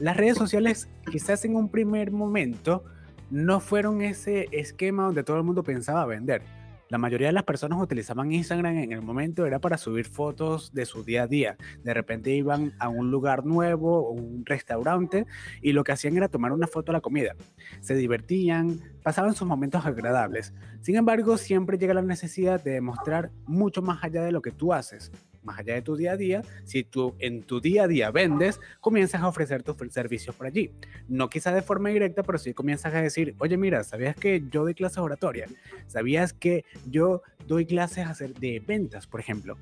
Las 0.00 0.16
redes 0.16 0.36
sociales 0.36 0.88
quizás 1.12 1.44
en 1.44 1.54
un 1.54 1.68
primer 1.68 2.10
momento 2.10 2.82
no 3.30 3.60
fueron 3.60 4.02
ese 4.02 4.48
esquema 4.50 5.04
donde 5.04 5.22
todo 5.22 5.36
el 5.36 5.44
mundo 5.44 5.62
pensaba 5.62 6.04
vender 6.06 6.42
la 6.90 6.98
mayoría 6.98 7.28
de 7.28 7.32
las 7.32 7.44
personas 7.44 7.80
utilizaban 7.80 8.32
Instagram 8.32 8.76
en 8.78 8.92
el 8.92 9.00
momento 9.00 9.46
era 9.46 9.60
para 9.60 9.78
subir 9.78 10.06
fotos 10.06 10.74
de 10.74 10.84
su 10.84 11.04
día 11.04 11.22
a 11.22 11.26
día. 11.28 11.56
De 11.84 11.94
repente 11.94 12.34
iban 12.34 12.74
a 12.80 12.88
un 12.88 13.12
lugar 13.12 13.46
nuevo 13.46 14.08
o 14.08 14.10
un 14.10 14.44
restaurante 14.44 15.24
y 15.62 15.72
lo 15.72 15.84
que 15.84 15.92
hacían 15.92 16.16
era 16.16 16.28
tomar 16.28 16.50
una 16.50 16.66
foto 16.66 16.90
de 16.90 16.98
la 16.98 17.00
comida. 17.00 17.36
Se 17.80 17.94
divertían, 17.94 18.80
pasaban 19.04 19.34
sus 19.34 19.46
momentos 19.46 19.86
agradables. 19.86 20.52
Sin 20.80 20.96
embargo, 20.96 21.38
siempre 21.38 21.78
llega 21.78 21.94
la 21.94 22.02
necesidad 22.02 22.62
de 22.62 22.72
demostrar 22.72 23.30
mucho 23.46 23.82
más 23.82 24.02
allá 24.02 24.22
de 24.22 24.32
lo 24.32 24.42
que 24.42 24.50
tú 24.50 24.72
haces 24.72 25.12
más 25.42 25.58
allá 25.58 25.74
de 25.74 25.82
tu 25.82 25.96
día 25.96 26.12
a 26.12 26.16
día, 26.16 26.42
si 26.64 26.84
tú 26.84 27.14
en 27.18 27.42
tu 27.42 27.60
día 27.60 27.84
a 27.84 27.88
día 27.88 28.10
vendes, 28.10 28.60
comienzas 28.80 29.22
a 29.22 29.28
ofrecer 29.28 29.62
tus 29.62 29.76
servicios 29.92 30.34
por 30.34 30.46
allí. 30.46 30.70
No 31.08 31.28
quizás 31.28 31.54
de 31.54 31.62
forma 31.62 31.88
directa, 31.88 32.22
pero 32.22 32.38
sí 32.38 32.54
comienzas 32.54 32.94
a 32.94 33.02
decir, 33.02 33.34
oye, 33.38 33.56
mira, 33.56 33.84
¿sabías 33.84 34.16
que 34.16 34.42
yo 34.50 34.62
doy 34.62 34.74
clases 34.74 34.98
oratoria? 34.98 35.46
¿Sabías 35.86 36.32
que 36.32 36.64
yo 36.88 37.22
doy 37.46 37.66
clases 37.66 38.18
de 38.40 38.62
ventas, 38.66 39.06
por 39.06 39.20
ejemplo? 39.20 39.56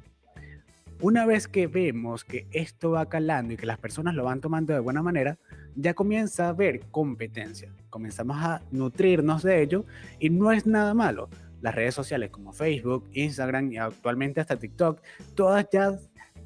Una 1.00 1.26
vez 1.26 1.46
que 1.46 1.68
vemos 1.68 2.24
que 2.24 2.48
esto 2.50 2.90
va 2.90 3.08
calando 3.08 3.54
y 3.54 3.56
que 3.56 3.66
las 3.66 3.78
personas 3.78 4.16
lo 4.16 4.24
van 4.24 4.40
tomando 4.40 4.72
de 4.72 4.80
buena 4.80 5.00
manera, 5.00 5.38
ya 5.76 5.94
comienza 5.94 6.46
a 6.46 6.48
haber 6.48 6.80
competencia. 6.90 7.72
Comenzamos 7.88 8.36
a 8.38 8.62
nutrirnos 8.72 9.44
de 9.44 9.62
ello 9.62 9.84
y 10.18 10.30
no 10.30 10.50
es 10.50 10.66
nada 10.66 10.94
malo 10.94 11.28
las 11.60 11.74
redes 11.74 11.94
sociales 11.94 12.30
como 12.30 12.52
Facebook, 12.52 13.08
Instagram 13.12 13.72
y 13.72 13.78
actualmente 13.78 14.40
hasta 14.40 14.56
TikTok, 14.56 15.00
todas 15.34 15.66
ya 15.72 15.98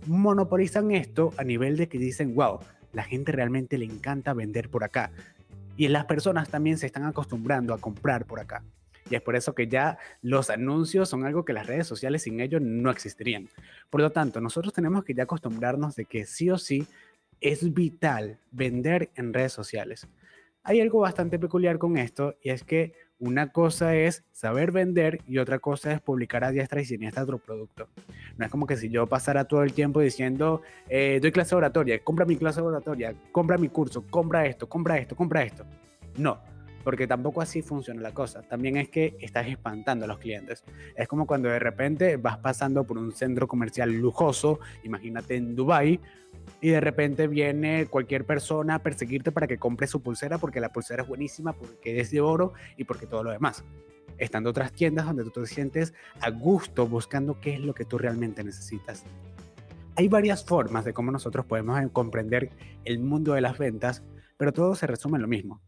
monopolizan 0.06 0.90
esto 0.90 1.32
a 1.36 1.44
nivel 1.44 1.76
de 1.76 1.88
que 1.88 1.98
dicen, 1.98 2.34
wow, 2.34 2.58
la 2.92 3.04
gente 3.04 3.32
realmente 3.32 3.78
le 3.78 3.84
encanta 3.84 4.34
vender 4.34 4.68
por 4.68 4.84
acá. 4.84 5.10
Y 5.76 5.88
las 5.88 6.04
personas 6.04 6.48
también 6.48 6.78
se 6.78 6.86
están 6.86 7.04
acostumbrando 7.04 7.72
a 7.74 7.78
comprar 7.78 8.26
por 8.26 8.40
acá. 8.40 8.62
Y 9.10 9.14
es 9.14 9.22
por 9.22 9.36
eso 9.36 9.54
que 9.54 9.68
ya 9.68 9.98
los 10.20 10.50
anuncios 10.50 11.08
son 11.08 11.24
algo 11.24 11.44
que 11.44 11.52
las 11.52 11.66
redes 11.66 11.86
sociales 11.86 12.22
sin 12.22 12.40
ellos 12.40 12.62
no 12.62 12.90
existirían. 12.90 13.48
Por 13.90 14.00
lo 14.00 14.10
tanto, 14.10 14.40
nosotros 14.40 14.72
tenemos 14.72 15.04
que 15.04 15.14
ya 15.14 15.24
acostumbrarnos 15.24 15.96
de 15.96 16.04
que 16.04 16.24
sí 16.24 16.50
o 16.50 16.58
sí 16.58 16.86
es 17.40 17.74
vital 17.74 18.38
vender 18.52 19.10
en 19.16 19.34
redes 19.34 19.52
sociales. 19.52 20.06
Hay 20.62 20.80
algo 20.80 21.00
bastante 21.00 21.38
peculiar 21.38 21.78
con 21.78 21.98
esto 21.98 22.36
y 22.40 22.50
es 22.50 22.62
que 22.62 22.94
una 23.22 23.52
cosa 23.52 23.94
es 23.94 24.24
saber 24.32 24.72
vender 24.72 25.20
y 25.28 25.38
otra 25.38 25.60
cosa 25.60 25.92
es 25.92 26.00
publicar 26.00 26.42
a 26.42 26.50
diestra 26.50 26.80
y 26.80 26.84
siniestra 26.84 27.22
otro 27.22 27.38
producto. 27.38 27.86
No 28.36 28.44
es 28.44 28.50
como 28.50 28.66
que 28.66 28.76
si 28.76 28.88
yo 28.88 29.06
pasara 29.06 29.44
todo 29.44 29.62
el 29.62 29.74
tiempo 29.74 30.00
diciendo, 30.00 30.60
eh, 30.88 31.20
doy 31.22 31.30
clase 31.30 31.54
oratoria, 31.54 32.02
compra 32.02 32.26
mi 32.26 32.34
clase 32.36 32.60
oratoria, 32.60 33.14
compra 33.30 33.58
mi 33.58 33.68
curso, 33.68 34.04
compra 34.10 34.44
esto, 34.46 34.68
compra 34.68 34.98
esto, 34.98 35.14
compra 35.14 35.44
esto. 35.44 35.64
No, 36.16 36.40
porque 36.84 37.06
tampoco 37.06 37.40
así 37.40 37.62
funciona 37.62 38.00
la 38.00 38.12
cosa. 38.12 38.42
También 38.42 38.76
es 38.76 38.88
que 38.88 39.16
estás 39.20 39.46
espantando 39.48 40.04
a 40.04 40.08
los 40.08 40.18
clientes. 40.18 40.64
Es 40.96 41.08
como 41.08 41.26
cuando 41.26 41.48
de 41.48 41.58
repente 41.58 42.16
vas 42.16 42.38
pasando 42.38 42.84
por 42.84 42.98
un 42.98 43.12
centro 43.12 43.48
comercial 43.48 43.92
lujoso, 43.92 44.60
imagínate 44.84 45.36
en 45.36 45.54
Dubai, 45.54 46.00
y 46.60 46.70
de 46.70 46.80
repente 46.80 47.26
viene 47.26 47.86
cualquier 47.86 48.24
persona 48.24 48.76
a 48.76 48.78
perseguirte 48.78 49.32
para 49.32 49.46
que 49.46 49.58
compres 49.58 49.90
su 49.90 50.00
pulsera 50.00 50.38
porque 50.38 50.60
la 50.60 50.72
pulsera 50.72 51.02
es 51.02 51.08
buenísima, 51.08 51.52
porque 51.52 52.00
es 52.00 52.10
de 52.10 52.20
oro 52.20 52.52
y 52.76 52.84
porque 52.84 53.06
todo 53.06 53.24
lo 53.24 53.30
demás. 53.30 53.64
Estando 54.18 54.50
otras 54.50 54.72
tiendas 54.72 55.06
donde 55.06 55.24
tú 55.24 55.30
te 55.30 55.46
sientes 55.46 55.94
a 56.20 56.30
gusto 56.30 56.86
buscando 56.86 57.40
qué 57.40 57.54
es 57.54 57.60
lo 57.60 57.74
que 57.74 57.84
tú 57.84 57.98
realmente 57.98 58.44
necesitas. 58.44 59.04
Hay 59.96 60.08
varias 60.08 60.44
formas 60.44 60.84
de 60.84 60.92
cómo 60.92 61.10
nosotros 61.10 61.44
podemos 61.44 61.78
comprender 61.92 62.50
el 62.84 62.98
mundo 63.00 63.34
de 63.34 63.40
las 63.40 63.58
ventas, 63.58 64.02
pero 64.36 64.52
todo 64.52 64.74
se 64.74 64.86
resume 64.86 65.16
en 65.16 65.22
lo 65.22 65.28
mismo. 65.28 65.60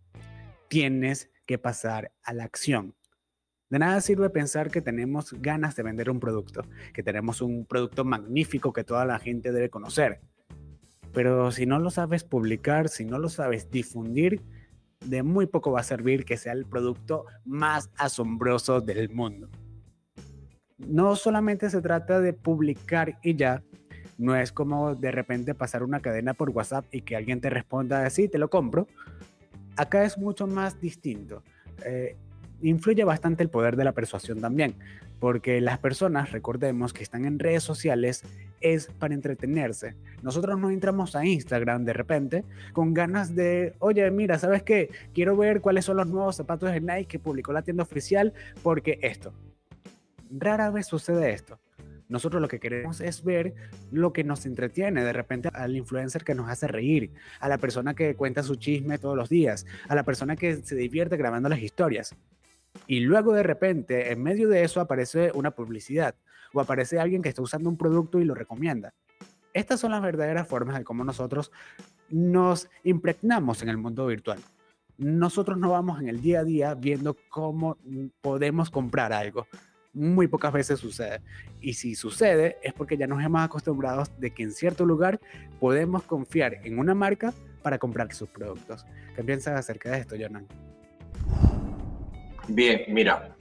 Tienes 0.69 1.31
que 1.47 1.59
pasar 1.59 2.13
a 2.23 2.33
la 2.33 2.45
acción. 2.45 2.95
De 3.71 3.79
nada 3.79 4.01
sirve 4.01 4.31
pensar 4.31 4.71
que 4.71 4.81
tenemos 4.81 5.33
ganas 5.33 5.75
de 5.77 5.83
vender 5.83 6.11
un 6.11 6.21
producto, 6.21 6.63
que 6.93 7.03
tenemos 7.03 7.41
un 7.41 7.67
producto 7.67 8.05
magnífico 8.05 8.73
que 8.73 8.85
toda 8.85 9.05
la 9.05 9.19
gente 9.19 9.53
debe 9.53 9.71
conocer 9.71 10.21
pero 11.15 11.53
si 11.53 11.65
no 11.65 11.79
lo 11.79 11.91
sabes 11.91 12.25
publicar, 12.25 12.89
si 12.89 13.05
no 13.05 13.19
lo 13.19 13.29
sabes 13.29 13.71
difundir, 13.71 14.43
de 15.07 15.23
muy 15.23 15.47
poco 15.47 15.71
va 15.71 15.81
a 15.81 15.85
servir 15.85 16.25
que 16.25 16.37
sea 16.37 16.53
el 16.53 16.67
producto 16.67 17.25
más 17.45 17.91
asombroso 17.97 18.81
del 18.81 19.11
mundo. 19.11 19.49
No 20.77 21.15
solamente 21.15 21.71
se 21.71 21.81
trata 21.81 22.21
de 22.21 22.33
publicar 22.33 23.19
y 23.23 23.37
ya, 23.37 23.63
no 24.19 24.35
es 24.35 24.51
como 24.51 24.97
de 24.97 25.13
repente 25.13 25.55
pasar 25.55 25.85
una 25.85 26.01
cadena 26.01 26.35
por 26.35 26.51
WhatsApp 26.51 26.85
y 26.91 27.03
que 27.03 27.17
alguien 27.17 27.41
te 27.41 27.49
responda, 27.49 28.09
sí, 28.11 28.29
te 28.29 28.39
lo 28.39 28.51
compro. 28.51 28.89
Acá 29.77 30.05
es 30.05 30.19
mucho 30.19 30.47
más 30.47 30.81
distinto. 30.81 31.43
Eh, 31.85 32.17
influye 32.63 33.05
bastante 33.05 33.43
el 33.43 33.51
poder 33.51 33.77
de 33.77 33.85
la 33.85 33.93
persuasión 33.93 34.41
también, 34.41 34.75
porque 35.21 35.61
las 35.61 35.79
personas, 35.79 36.33
recordemos 36.33 36.93
que 36.93 37.03
están 37.03 37.25
en 37.25 37.39
redes 37.39 37.63
sociales, 37.63 38.23
es 38.61 38.87
para 38.87 39.15
entretenerse. 39.15 39.95
Nosotros 40.23 40.59
no 40.59 40.71
entramos 40.71 41.15
a 41.17 41.25
Instagram 41.27 41.85
de 41.85 41.93
repente 41.93 42.45
con 42.73 42.95
ganas 42.95 43.35
de, 43.35 43.75
oye, 43.79 44.11
mira, 44.11 44.39
¿sabes 44.39 44.63
qué? 44.63 44.91
Quiero 45.13 45.37
ver 45.37 45.61
cuáles 45.61 45.85
son 45.85 45.99
los 45.99 46.07
nuevos 46.07 46.37
zapatos 46.37 46.73
de 46.73 46.81
Nike 46.81 47.07
que 47.07 47.19
publicó 47.19 47.53
la 47.53 47.63
tienda 47.63 47.83
oficial 47.83 48.33
porque 48.63 48.99
esto. 49.03 49.33
Rara 50.31 50.71
vez 50.71 50.87
sucede 50.87 51.33
esto. 51.33 51.59
Nosotros 52.09 52.43
lo 52.43 52.49
que 52.49 52.61
queremos 52.61 53.01
es 53.01 53.25
ver 53.25 53.55
lo 53.91 54.13
que 54.13 54.25
nos 54.25 54.47
entretiene, 54.47 55.05
de 55.05 55.13
repente 55.13 55.49
al 55.53 55.77
influencer 55.77 56.25
que 56.25 56.35
nos 56.35 56.49
hace 56.49 56.67
reír, 56.67 57.11
a 57.41 57.49
la 57.49 57.59
persona 57.59 57.95
que 57.95 58.15
cuenta 58.15 58.43
su 58.43 58.57
chisme 58.57 58.99
todos 58.99 59.17
los 59.17 59.29
días, 59.29 59.67
a 59.89 59.95
la 59.95 60.03
persona 60.03 60.37
que 60.37 60.57
se 60.57 60.77
divierte 60.77 61.17
grabando 61.17 61.49
las 61.49 61.61
historias. 61.61 62.15
Y 62.87 63.01
luego 63.01 63.33
de 63.33 63.43
repente, 63.43 64.13
en 64.13 64.23
medio 64.23 64.49
de 64.49 64.65
eso 64.65 64.81
aparece 64.81 65.31
una 65.35 65.53
publicidad 65.53 66.15
o 66.53 66.61
aparece 66.61 66.99
alguien 66.99 67.23
que 67.23 67.29
está 67.29 67.43
usando 67.43 67.69
un 67.69 67.77
producto 67.77 68.21
y 68.21 68.25
lo 68.25 68.35
recomienda. 68.35 68.93
Estas 69.53 69.81
son 69.81 69.93
las 69.93 70.03
verdaderas 70.03 70.49
formas 70.49 70.77
de 70.77 70.85
cómo 70.85 71.05
nosotros 71.05 71.53
nos 72.11 72.69
impregnamos 72.83 73.63
en 73.63 73.69
el 73.69 73.79
mundo 73.79 74.07
virtual. 74.07 74.41
Nosotros 74.99 75.59
no 75.59 75.71
vamos 75.71 76.01
en 76.01 76.09
el 76.09 76.21
día 76.21 76.41
a 76.41 76.45
día 76.45 76.75
viendo 76.75 77.17
cómo 77.29 77.79
podemos 78.21 78.71
comprar 78.71 79.13
algo. 79.13 79.47
Muy 79.95 80.27
pocas 80.27 80.53
veces 80.53 80.81
sucede. 80.81 81.21
Y 81.61 81.75
si 81.75 81.95
sucede 81.95 82.59
es 82.63 82.73
porque 82.73 82.97
ya 82.97 83.07
nos 83.07 83.23
hemos 83.23 83.43
acostumbrado 83.43 84.05
de 84.19 84.33
que 84.33 84.43
en 84.43 84.53
cierto 84.53 84.85
lugar 84.85 85.21
podemos 85.61 86.03
confiar 86.03 86.59
en 86.65 86.79
una 86.79 86.95
marca 86.95 87.33
para 87.63 87.79
comprar 87.79 88.13
sus 88.13 88.29
productos. 88.29 88.85
¿Qué 89.17 89.25
piensas 89.25 89.59
acerca 89.59 89.93
de 89.93 89.99
esto, 89.99 90.17
Jonan? 90.19 90.47
Bien, 92.49 92.83
mira, 92.89 93.35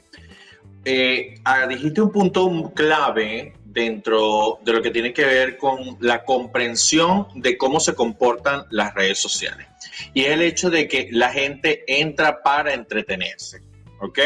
eh, 0.86 1.36
ah, 1.44 1.68
dijiste 1.68 2.02
un 2.02 2.12
punto 2.12 2.72
clave 2.74 3.54
dentro 3.66 4.60
de 4.64 4.74
lo 4.74 4.82
que 4.82 4.92
tiene 4.92 5.14
que 5.14 5.26
ver 5.26 5.58
con 5.58 5.98
la 6.00 6.24
comprensión 6.24 7.28
de 7.36 7.58
cómo 7.58 7.80
se 7.80 7.96
comportan 7.96 8.66
las 8.70 8.94
redes 8.94 9.20
sociales. 9.20 9.68
Y 10.14 10.22
es 10.22 10.32
el 10.32 10.42
hecho 10.42 10.70
de 10.70 10.88
que 10.88 11.10
la 11.12 11.32
gente 11.32 11.84
entra 11.88 12.42
para 12.44 12.74
entretenerse, 12.74 13.62
¿ok? 14.00 14.20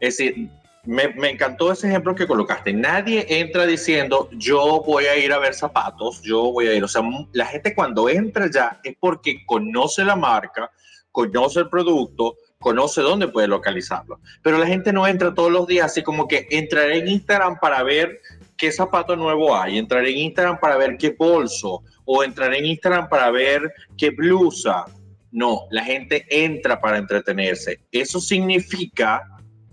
Es 0.00 0.16
decir, 0.16 0.50
me, 0.84 1.30
encantó 1.30 1.72
ese 1.72 1.88
ejemplo 1.88 2.14
que 2.14 2.26
colocaste. 2.26 2.72
Nadie 2.72 3.26
entra 3.28 3.66
diciendo, 3.66 4.28
yo 4.32 4.82
voy 4.86 5.06
a 5.06 5.16
ir 5.16 5.32
a 5.32 5.38
ver 5.38 5.54
zapatos, 5.54 6.22
yo 6.22 6.52
voy 6.52 6.68
a 6.68 6.74
ir. 6.74 6.82
O 6.82 6.88
sea, 6.88 7.02
la 7.32 7.46
gente 7.46 7.74
cuando 7.74 8.08
entra 8.08 8.50
ya 8.50 8.80
es 8.82 8.96
porque 8.98 9.44
conoce 9.46 10.04
la 10.04 10.16
marca, 10.16 10.70
conoce 11.12 11.60
el 11.60 11.68
producto, 11.68 12.36
conoce 12.58 13.02
dónde 13.02 13.28
puede 13.28 13.48
localizarlo. 13.48 14.20
Pero 14.42 14.58
la 14.58 14.66
gente 14.66 14.92
no 14.92 15.06
entra 15.06 15.34
todos 15.34 15.50
los 15.50 15.66
días 15.66 15.86
así 15.86 16.02
como 16.02 16.26
que 16.26 16.46
entraré 16.50 16.98
en 16.98 17.08
Instagram 17.08 17.58
para 17.60 17.82
ver 17.82 18.20
qué 18.56 18.72
zapato 18.72 19.16
nuevo 19.16 19.56
hay, 19.56 19.78
entraré 19.78 20.10
en 20.10 20.18
Instagram 20.18 20.60
para 20.60 20.76
ver 20.76 20.96
qué 20.98 21.14
bolso 21.18 21.82
o 22.04 22.22
entraré 22.22 22.58
en 22.58 22.66
Instagram 22.66 23.08
para 23.08 23.30
ver 23.30 23.72
qué 23.96 24.10
blusa. 24.10 24.84
No, 25.32 25.66
la 25.70 25.84
gente 25.84 26.26
entra 26.28 26.80
para 26.80 26.98
entretenerse. 26.98 27.80
Eso 27.92 28.20
significa, 28.20 29.22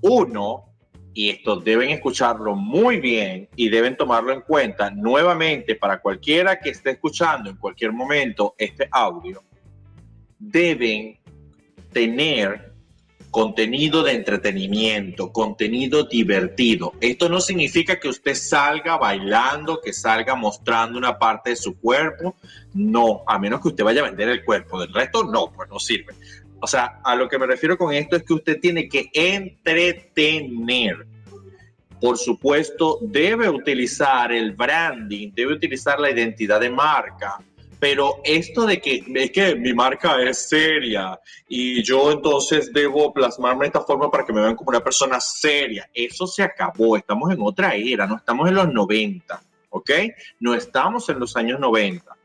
uno, 0.02 0.68
y 1.18 1.32
esto 1.32 1.56
deben 1.56 1.90
escucharlo 1.90 2.56
muy 2.56 3.00
bien 3.00 3.50
y 3.56 3.70
deben 3.70 3.98
tomarlo 3.98 4.32
en 4.32 4.42
cuenta 4.42 4.92
nuevamente 4.92 5.74
para 5.74 6.00
cualquiera 6.00 6.60
que 6.60 6.70
esté 6.70 6.92
escuchando 6.92 7.50
en 7.50 7.56
cualquier 7.56 7.92
momento 7.92 8.54
este 8.56 8.88
audio, 8.92 9.44
deben 10.38 11.18
tener 11.92 12.72
contenido 13.32 14.04
de 14.04 14.12
entretenimiento, 14.14 15.32
contenido 15.32 16.04
divertido. 16.04 16.94
Esto 17.02 17.30
no 17.30 17.42
significa 17.42 18.00
que 18.00 18.10
usted 18.10 18.36
salga 18.36 18.98
bailando, 18.98 19.82
que 19.82 19.94
salga 19.94 20.36
mostrando 20.36 21.00
una 21.00 21.18
parte 21.18 21.50
de 21.50 21.56
su 21.56 21.80
cuerpo. 21.80 22.36
No, 22.76 23.24
a 23.26 23.40
menos 23.40 23.62
que 23.62 23.70
usted 23.70 23.84
vaya 23.84 24.02
a 24.02 24.10
vender 24.10 24.30
el 24.30 24.46
cuerpo. 24.46 24.80
Del 24.80 24.94
resto, 24.94 25.24
no, 25.24 25.52
pues 25.52 25.68
no 25.68 25.80
sirve. 25.80 26.14
O 26.60 26.68
sea, 26.68 27.00
a 27.04 27.16
lo 27.16 27.30
que 27.30 27.38
me 27.38 27.46
refiero 27.46 27.78
con 27.78 27.94
esto 27.94 28.16
es 28.16 28.24
que 28.24 28.34
usted 28.34 28.60
tiene 28.60 28.90
que 28.90 29.10
entretener. 29.14 31.06
Por 32.00 32.18
supuesto, 32.18 33.00
debe 33.02 33.50
utilizar 33.50 34.32
el 34.32 34.52
branding, 34.52 35.32
debe 35.34 35.54
utilizar 35.54 36.00
la 36.00 36.12
identidad 36.12 36.60
de 36.60 36.70
marca, 36.70 37.40
pero 37.80 38.22
esto 38.24 38.66
de 38.66 38.80
que 38.80 39.04
es 39.16 39.32
que 39.32 39.56
mi 39.56 39.74
marca 39.74 40.22
es 40.22 40.50
seria 40.50 41.20
y 41.48 41.84
yo 41.84 42.12
entonces 42.12 42.72
debo 42.74 43.14
plasmarme 43.14 43.62
de 43.62 43.68
esta 43.68 43.82
forma 43.82 44.10
para 44.10 44.26
que 44.26 44.34
me 44.34 44.42
vean 44.42 44.56
como 44.56 44.70
una 44.70 44.84
persona 44.84 45.20
seria, 45.20 45.90
eso 45.94 46.26
se 46.26 46.44
acabó, 46.44 46.98
estamos 46.98 47.32
en 47.32 47.40
otra 47.42 47.76
era, 47.76 48.08
no 48.08 48.18
estamos 48.18 48.48
en 48.50 48.56
los 48.56 48.72
90, 48.72 49.42
¿ok? 49.70 49.92
No 50.40 50.56
estamos 50.56 51.08
en 51.10 51.20
los 51.20 51.36
años 51.36 51.60
90. 51.60 52.16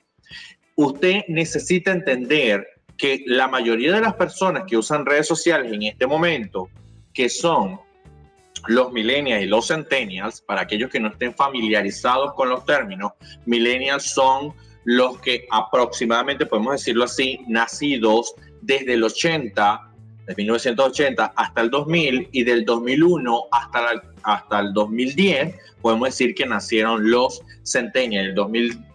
Usted 0.75 1.23
necesita 1.29 1.93
entender 1.93 2.67
que 3.03 3.25
la 3.27 3.49
mayoría 3.49 3.93
de 3.95 4.01
las 4.01 4.15
personas 4.15 4.63
que 4.65 4.77
usan 4.77 5.05
redes 5.05 5.27
sociales 5.27 5.73
en 5.73 5.83
este 5.83 6.07
momento, 6.07 6.69
que 7.13 7.29
son 7.29 7.81
los 8.69 8.93
millennials 8.93 9.43
y 9.43 9.49
los 9.49 9.67
centennials, 9.67 10.41
para 10.41 10.61
aquellos 10.61 10.89
que 10.89 11.01
no 11.01 11.09
estén 11.09 11.35
familiarizados 11.35 12.33
con 12.35 12.49
los 12.49 12.65
términos, 12.65 13.11
millennials 13.45 14.05
son 14.05 14.55
los 14.85 15.19
que 15.19 15.49
aproximadamente, 15.51 16.47
podemos 16.47 16.75
decirlo 16.75 17.03
así, 17.03 17.41
nacidos 17.49 18.37
desde 18.61 18.95
el 18.95 19.03
80, 19.03 19.91
de 20.29 20.35
1980 20.37 21.33
hasta 21.35 21.61
el 21.61 21.71
2000 21.71 22.29
y 22.31 22.45
del 22.45 22.65
2001 22.65 23.47
hasta, 23.51 24.01
hasta 24.23 24.61
el 24.61 24.73
2010, 24.73 25.57
podemos 25.81 26.11
decir 26.11 26.37
que 26.37 26.47
nacieron 26.47 27.11
los 27.11 27.43
centennials. 27.65 28.29
El 28.29 28.35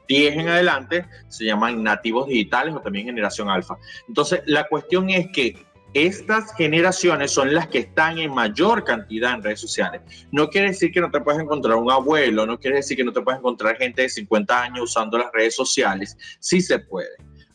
2010 0.07 0.37
en 0.37 0.49
adelante 0.49 1.05
se 1.27 1.45
llaman 1.45 1.83
nativos 1.83 2.27
digitales 2.27 2.73
o 2.73 2.79
también 2.79 3.05
generación 3.05 3.49
alfa. 3.49 3.77
Entonces, 4.07 4.41
la 4.45 4.67
cuestión 4.67 5.09
es 5.09 5.27
que 5.33 5.67
estas 5.93 6.53
generaciones 6.55 7.31
son 7.31 7.53
las 7.53 7.67
que 7.67 7.79
están 7.79 8.19
en 8.19 8.33
mayor 8.33 8.83
cantidad 8.83 9.33
en 9.33 9.43
redes 9.43 9.61
sociales. 9.61 10.01
No 10.31 10.49
quiere 10.49 10.67
decir 10.67 10.91
que 10.91 11.01
no 11.01 11.09
te 11.09 11.21
puedes 11.21 11.41
encontrar 11.41 11.77
un 11.77 11.91
abuelo, 11.91 12.45
no 12.45 12.59
quiere 12.59 12.77
decir 12.77 12.97
que 12.97 13.03
no 13.03 13.13
te 13.13 13.21
puedes 13.21 13.39
encontrar 13.39 13.77
gente 13.77 14.03
de 14.03 14.09
50 14.09 14.61
años 14.61 14.81
usando 14.83 15.17
las 15.17 15.31
redes 15.33 15.55
sociales. 15.55 16.17
Sí 16.39 16.61
se 16.61 16.79
puede. 16.79 17.09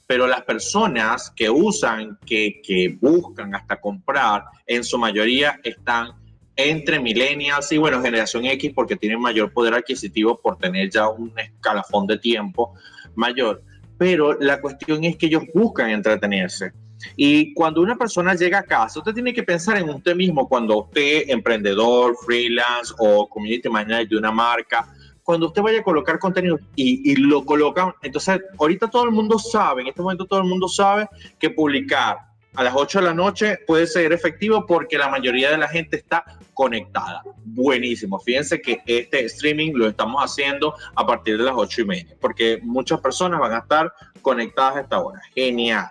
Pero 0.06 0.26
las 0.26 0.42
personas 0.42 1.32
que 1.36 1.48
usan, 1.48 2.18
que, 2.26 2.60
que 2.62 2.98
buscan 3.00 3.54
hasta 3.54 3.80
comprar, 3.80 4.44
en 4.66 4.82
su 4.82 4.98
mayoría 4.98 5.60
están 5.62 6.12
entre 6.56 7.00
millennials 7.00 7.72
y 7.72 7.78
bueno, 7.78 8.02
generación 8.02 8.44
X 8.44 8.72
porque 8.74 8.96
tienen 8.96 9.20
mayor 9.20 9.52
poder 9.52 9.74
adquisitivo 9.74 10.40
por 10.40 10.58
tener 10.58 10.90
ya 10.90 11.08
un 11.08 11.32
escalafón 11.38 12.06
de 12.06 12.18
tiempo 12.18 12.74
mayor. 13.14 13.62
Pero 13.98 14.38
la 14.40 14.60
cuestión 14.60 15.04
es 15.04 15.16
que 15.16 15.26
ellos 15.26 15.44
buscan 15.54 15.90
entretenerse 15.90 16.72
y 17.16 17.52
cuando 17.54 17.80
una 17.80 17.96
persona 17.96 18.34
llega 18.34 18.58
a 18.58 18.62
casa, 18.62 19.00
usted 19.00 19.14
tiene 19.14 19.32
que 19.32 19.42
pensar 19.42 19.76
en 19.78 19.88
usted 19.88 20.14
mismo 20.14 20.48
cuando 20.48 20.78
usted, 20.78 21.24
emprendedor, 21.28 22.16
freelance 22.24 22.92
o 22.98 23.28
community 23.28 23.68
manager 23.68 24.08
de 24.08 24.16
una 24.16 24.30
marca, 24.30 24.88
cuando 25.22 25.46
usted 25.46 25.62
vaya 25.62 25.80
a 25.80 25.84
colocar 25.84 26.18
contenido 26.18 26.58
y, 26.74 27.14
lo 27.16 27.44
colocan, 27.44 27.92
entonces 28.02 28.40
ahorita 28.58 28.88
todo 28.88 29.04
el 29.04 29.12
mundo 29.12 29.38
sabe, 29.38 29.82
en 29.82 29.88
este 29.88 30.02
momento 30.02 30.26
todo 30.26 30.40
el 30.40 30.48
mundo 30.48 30.68
sabe 30.68 31.08
que 31.38 31.50
publicar 31.50 32.18
a 32.54 32.64
las 32.64 32.74
8 32.76 33.00
de 33.00 33.04
la 33.04 33.14
noche 33.14 33.58
puede 33.66 33.86
ser 33.86 34.12
efectivo 34.12 34.66
porque 34.66 34.98
la 34.98 35.08
mayoría 35.08 35.50
de 35.50 35.58
la 35.58 35.68
gente 35.68 35.96
está 35.96 36.24
conectada. 36.54 37.22
Buenísimo. 37.44 38.18
Fíjense 38.20 38.60
que 38.60 38.82
este 38.86 39.24
streaming 39.24 39.72
lo 39.74 39.88
estamos 39.88 40.22
haciendo 40.22 40.74
a 40.94 41.06
partir 41.06 41.38
de 41.38 41.44
las 41.44 41.54
8 41.56 41.80
y 41.80 41.84
media 41.84 42.16
porque 42.20 42.60
muchas 42.62 43.00
personas 43.00 43.40
van 43.40 43.52
a 43.52 43.58
estar 43.58 43.92
conectadas 44.20 44.76
a 44.76 44.80
esta 44.80 45.00
hora. 45.00 45.20
Genial. 45.34 45.90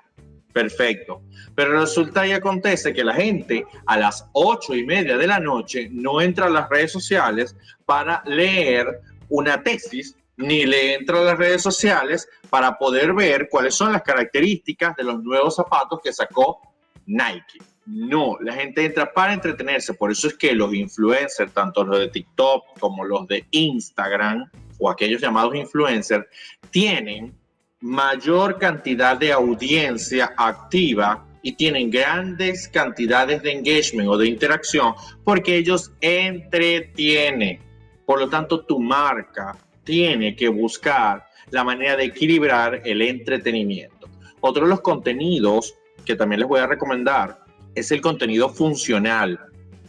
Perfecto. 0.54 1.22
Pero 1.56 1.80
resulta 1.80 2.26
y 2.28 2.32
acontece 2.32 2.94
que 2.94 3.04
la 3.04 3.14
gente 3.14 3.66
a 3.86 3.98
las 3.98 4.28
ocho 4.34 4.76
y 4.76 4.86
media 4.86 5.18
de 5.18 5.28
la 5.28 5.40
noche 5.40 5.90
no 5.92 6.22
entra 6.22 6.48
a 6.48 6.50
las 6.50 6.70
redes 6.70 6.92
sociales 6.92 7.56
para 7.86 8.22
leer 8.26 9.02
una 9.30 9.64
tesis, 9.64 10.16
ni 10.42 10.66
le 10.66 10.96
entra 10.96 11.20
a 11.20 11.24
las 11.24 11.38
redes 11.38 11.62
sociales 11.62 12.28
para 12.50 12.78
poder 12.78 13.14
ver 13.14 13.48
cuáles 13.50 13.76
son 13.76 13.94
las 13.94 14.02
características 14.02 14.96
de 14.96 15.04
los 15.04 15.24
nuevos 15.24 15.56
zapatos 15.56 16.00
que 16.04 16.12
sacó 16.12 16.60
Nike. 17.06 17.60
No, 17.86 18.38
la 18.42 18.54
gente 18.54 18.86
entra 18.86 19.12
para 19.12 19.34
entretenerse. 19.34 19.94
Por 19.94 20.12
eso 20.12 20.28
es 20.28 20.36
que 20.36 20.54
los 20.54 20.74
influencers, 20.74 21.52
tanto 21.54 21.84
los 21.84 22.00
de 22.00 22.10
TikTok 22.10 22.80
como 22.80 23.04
los 23.04 23.28
de 23.28 23.46
Instagram 23.52 24.50
o 24.80 24.90
aquellos 24.90 25.22
llamados 25.22 25.56
influencers, 25.56 26.26
tienen 26.70 27.36
mayor 27.82 28.60
cantidad 28.60 29.18
de 29.18 29.32
audiencia 29.32 30.34
activa 30.38 31.26
y 31.42 31.54
tienen 31.54 31.90
grandes 31.90 32.68
cantidades 32.68 33.42
de 33.42 33.52
engagement 33.52 34.10
o 34.10 34.18
de 34.18 34.28
interacción 34.28 34.94
porque 35.24 35.56
ellos 35.58 35.92
entretienen. 36.02 37.60
Por 38.06 38.20
lo 38.20 38.30
tanto, 38.30 38.64
tu 38.66 38.80
marca 38.80 39.58
tiene 39.84 40.36
que 40.36 40.50
buscar 40.50 41.26
la 41.50 41.64
manera 41.64 41.96
de 41.96 42.06
equilibrar 42.06 42.82
el 42.86 43.02
entretenimiento. 43.02 44.10
Otro 44.40 44.64
de 44.64 44.70
los 44.70 44.82
contenidos 44.82 45.76
que 46.06 46.16
también 46.16 46.40
les 46.40 46.50
voy 46.50 46.60
a 46.60 46.68
recomendar 46.68 47.40
es 47.76 47.92
el 47.92 48.02
contenido 48.02 48.50
funcional. 48.50 49.40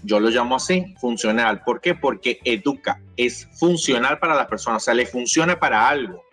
Yo 0.04 0.18
lo 0.18 0.30
llamo 0.30 0.56
así, 0.56 0.94
funcional. 1.00 1.62
¿Por 1.64 1.80
qué? 1.80 1.94
Porque 1.94 2.40
educa, 2.44 3.00
es 3.16 3.48
funcional 3.58 4.18
para 4.18 4.34
las 4.34 4.46
personas, 4.46 4.82
o 4.82 4.84
sea, 4.84 4.94
le 4.94 5.06
funciona 5.06 5.58
para 5.58 5.88
algo 5.88 6.24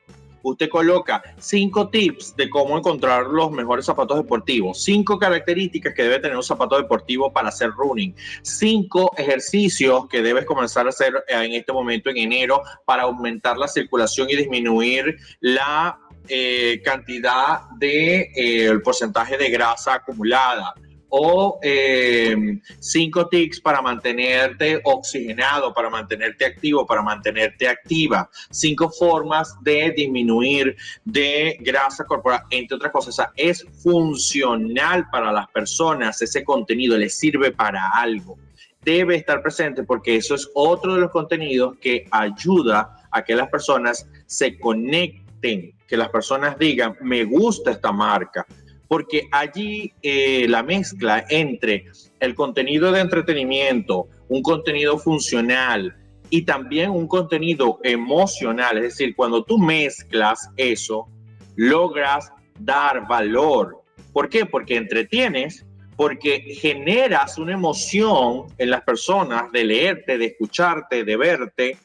usted 0.44 0.70
coloca 0.70 1.22
cinco 1.38 1.90
tips 1.90 2.36
de 2.36 2.50
cómo 2.50 2.78
encontrar 2.78 3.28
los 3.28 3.52
mejores 3.52 3.86
zapatos 3.86 4.18
deportivos, 4.18 4.84
cinco 4.84 5.18
características 5.18 5.94
que 5.94 6.04
debe 6.04 6.20
tener 6.20 6.38
un 6.38 6.44
zapato 6.44 6.78
deportivo 6.78 7.32
para 7.32 7.50
hacer 7.50 7.72
running, 7.72 8.16
cinco 8.42 9.12
ejercicios 9.18 10.08
que 10.08 10.22
debes 10.22 10.46
comenzar 10.46 10.86
a 10.86 10.90
hacer 10.90 11.14
en 11.28 11.54
este 11.54 11.74
momento 11.74 12.10
en 12.10 12.18
enero 12.18 12.62
para 12.86 13.04
aumentar 13.04 13.58
la 13.58 13.68
circulación 13.68 14.30
y 14.30 14.36
disminuir 14.36 15.18
la 15.40 16.00
eh, 16.28 16.82
cantidad 16.84 17.62
de 17.78 18.30
eh, 18.36 18.80
porcentaje 18.84 19.38
de 19.38 19.50
grasa 19.50 19.96
acumulada 19.96 20.74
o 21.10 21.60
eh, 21.62 22.60
cinco 22.80 23.28
tips 23.28 23.60
para 23.60 23.82
mantenerte 23.82 24.80
oxigenado, 24.84 25.74
para 25.74 25.90
mantenerte 25.90 26.46
activo, 26.46 26.86
para 26.86 27.02
mantenerte 27.02 27.68
activa, 27.68 28.30
cinco 28.52 28.90
formas 28.90 29.56
de 29.62 29.92
disminuir 29.96 30.76
de 31.04 31.58
grasa 31.60 32.06
corporal, 32.06 32.44
entre 32.52 32.78
otras 32.78 32.92
cosas. 32.92 33.28
Es 33.36 33.66
funcional 33.84 35.10
para 35.10 35.32
las 35.32 35.48
personas, 35.50 36.22
ese 36.22 36.44
contenido 36.44 36.98
les 36.98 37.18
sirve 37.18 37.52
para 37.52 37.90
algo. 37.96 38.38
debe 38.82 39.16
estar 39.16 39.42
presente 39.42 39.84
porque 39.84 40.16
eso 40.16 40.36
es 40.36 40.50
otro 40.54 40.96
de 40.96 41.02
los 41.02 41.12
contenidos 41.12 41.78
que 41.82 42.08
ayuda 42.12 43.08
a 43.12 43.24
que 43.24 43.36
las 43.36 43.50
personas 43.50 44.08
se 44.26 44.58
conecten, 44.58 45.74
que 45.86 45.98
las 45.98 46.10
personas 46.10 46.58
digan, 46.58 46.96
me 47.02 47.26
gusta 47.26 47.72
esta 47.72 47.92
marca, 47.92 48.46
porque 48.90 49.30
allí 49.32 49.94
eh, 50.02 50.48
la 50.50 50.64
mezcla 50.64 51.24
entre 51.30 51.86
el 52.20 52.34
contenido 52.34 52.92
de 52.92 53.02
entretenimiento, 53.02 54.08
un 54.28 54.42
contenido 54.42 54.98
funcional 54.98 55.96
y 56.32 56.42
también 56.42 56.90
un 56.90 57.08
contenido 57.08 57.80
emocional, 57.84 58.78
es 58.78 58.84
decir, 58.84 59.16
cuando 59.16 59.44
tú 59.44 59.60
mezclas 59.60 60.50
eso, 60.58 61.08
logras 61.56 62.34
dar 62.60 63.08
valor. 63.08 63.84
¿Por 64.12 64.28
qué? 64.28 64.48
Porque 64.48 64.76
entretienes, 64.76 65.68
porque 65.96 66.40
generas 66.60 67.38
una 67.38 67.54
emoción 67.54 68.48
en 68.58 68.72
las 68.72 68.82
personas 68.82 69.52
de 69.52 69.66
leerte, 69.66 70.18
de 70.18 70.26
escucharte, 70.26 71.04
de 71.04 71.16
verte 71.16 71.78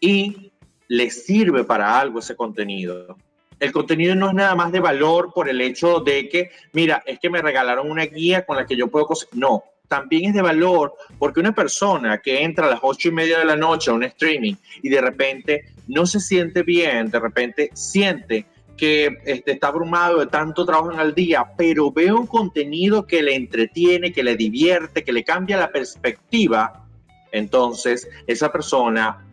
y 0.00 0.50
les 0.88 1.26
sirve 1.26 1.64
para 1.64 2.00
algo 2.00 2.20
ese 2.20 2.34
contenido. 2.34 3.18
El 3.58 3.72
contenido 3.72 4.14
no 4.14 4.28
es 4.28 4.34
nada 4.34 4.54
más 4.54 4.70
de 4.70 4.80
valor 4.80 5.32
por 5.34 5.48
el 5.48 5.60
hecho 5.60 6.00
de 6.00 6.28
que, 6.28 6.50
mira, 6.72 7.02
es 7.06 7.18
que 7.18 7.30
me 7.30 7.40
regalaron 7.40 7.90
una 7.90 8.04
guía 8.04 8.44
con 8.44 8.56
la 8.56 8.66
que 8.66 8.76
yo 8.76 8.88
puedo... 8.88 9.08
No, 9.32 9.64
también 9.88 10.26
es 10.26 10.34
de 10.34 10.42
valor 10.42 10.94
porque 11.18 11.40
una 11.40 11.54
persona 11.54 12.18
que 12.18 12.42
entra 12.42 12.66
a 12.66 12.70
las 12.70 12.80
ocho 12.82 13.08
y 13.08 13.12
media 13.12 13.38
de 13.38 13.44
la 13.44 13.56
noche 13.56 13.90
a 13.90 13.94
un 13.94 14.02
streaming 14.02 14.54
y 14.82 14.88
de 14.88 15.00
repente 15.00 15.64
no 15.88 16.06
se 16.06 16.20
siente 16.20 16.62
bien, 16.62 17.10
de 17.10 17.20
repente 17.20 17.70
siente 17.72 18.46
que 18.76 19.18
este, 19.24 19.52
está 19.52 19.68
abrumado 19.68 20.18
de 20.18 20.26
tanto 20.26 20.66
trabajo 20.66 20.92
en 20.92 21.00
el 21.00 21.14
día, 21.14 21.44
pero 21.56 21.90
ve 21.90 22.12
un 22.12 22.26
contenido 22.26 23.06
que 23.06 23.22
le 23.22 23.34
entretiene, 23.34 24.12
que 24.12 24.22
le 24.22 24.36
divierte, 24.36 25.02
que 25.02 25.12
le 25.12 25.24
cambia 25.24 25.56
la 25.56 25.72
perspectiva, 25.72 26.84
entonces 27.32 28.08
esa 28.26 28.52
persona 28.52 29.25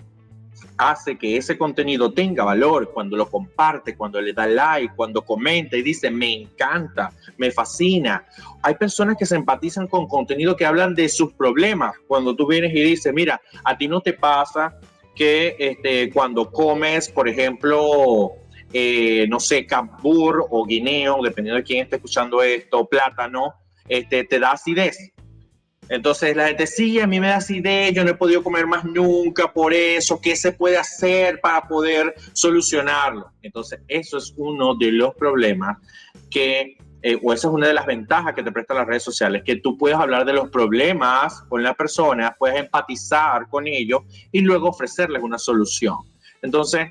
hace 0.78 1.18
que 1.18 1.38
ese 1.38 1.58
contenido 1.58 2.12
tenga 2.12 2.44
valor 2.44 2.92
cuando 2.94 3.16
lo 3.16 3.30
comparte, 3.30 3.96
cuando 3.96 4.22
le 4.22 4.34
da 4.34 4.48
like, 4.48 4.96
cuando 4.96 5.24
comenta 5.24 5.78
y 5.78 5.82
dice, 5.82 6.10
me 6.10 6.34
encanta, 6.34 7.12
me 7.38 7.52
fascina. 7.52 8.26
Hay 8.62 8.76
personas 8.76 9.18
que 9.18 9.26
se 9.26 9.36
empatizan 9.36 9.88
con 9.88 10.08
contenido 10.08 10.56
que 10.56 10.66
hablan 10.66 10.96
de 10.96 11.10
sus 11.10 11.34
problemas. 11.34 11.96
Cuando 12.08 12.36
tú 12.36 12.48
vienes 12.48 12.74
y 12.74 12.82
dices, 12.82 13.14
mira, 13.14 13.42
a 13.64 13.78
ti 13.78 13.88
no 13.88 14.02
te 14.02 14.14
pasa 14.14 14.78
que 15.16 15.56
este, 15.60 16.12
cuando 16.12 16.52
comes, 16.52 17.10
por 17.10 17.30
ejemplo, 17.30 18.34
eh, 18.72 19.28
no 19.30 19.40
sé, 19.40 19.68
cambur 19.68 20.48
o 20.50 20.66
guineo, 20.66 21.20
dependiendo 21.22 21.58
de 21.58 21.64
quién 21.64 21.84
esté 21.84 21.98
escuchando 21.98 22.42
esto, 22.42 22.86
plátano, 22.88 23.54
este, 23.88 24.24
te 24.24 24.40
da 24.40 24.54
acidez. 24.54 25.13
Entonces 25.94 26.36
la 26.36 26.48
gente, 26.48 26.66
sí, 26.66 27.00
a 27.00 27.06
mí 27.06 27.20
me 27.20 27.28
da 27.28 27.36
acidez, 27.36 27.94
yo 27.94 28.04
no 28.04 28.10
he 28.10 28.16
podido 28.16 28.42
comer 28.42 28.66
más 28.66 28.84
nunca 28.84 29.54
por 29.54 29.76
eso, 29.76 30.20
¿qué 30.20 30.36
se 30.36 30.52
puede 30.52 30.76
hacer 30.76 31.40
para 31.40 31.68
poder 31.68 32.16
solucionarlo? 32.34 33.30
Entonces 33.44 33.80
eso 33.88 34.18
es 34.18 34.34
uno 34.36 34.74
de 34.74 34.92
los 34.92 35.14
problemas 35.14 35.78
que, 36.32 36.78
eh, 37.04 37.20
o 37.22 37.32
esa 37.32 37.48
es 37.48 37.54
una 37.54 37.68
de 37.68 37.76
las 37.76 37.86
ventajas 37.86 38.34
que 38.34 38.42
te 38.42 38.52
prestan 38.52 38.78
las 38.78 38.88
redes 38.88 39.04
sociales, 39.04 39.44
que 39.46 39.58
tú 39.58 39.78
puedes 39.78 39.96
hablar 39.96 40.26
de 40.26 40.34
los 40.34 40.50
problemas 40.50 41.44
con 41.44 41.62
la 41.62 41.76
persona, 41.76 42.36
puedes 42.40 42.60
empatizar 42.60 43.48
con 43.48 43.68
ellos 43.68 44.02
y 44.32 44.42
luego 44.42 44.70
ofrecerles 44.70 45.22
una 45.22 45.38
solución. 45.38 45.98
Entonces, 46.42 46.90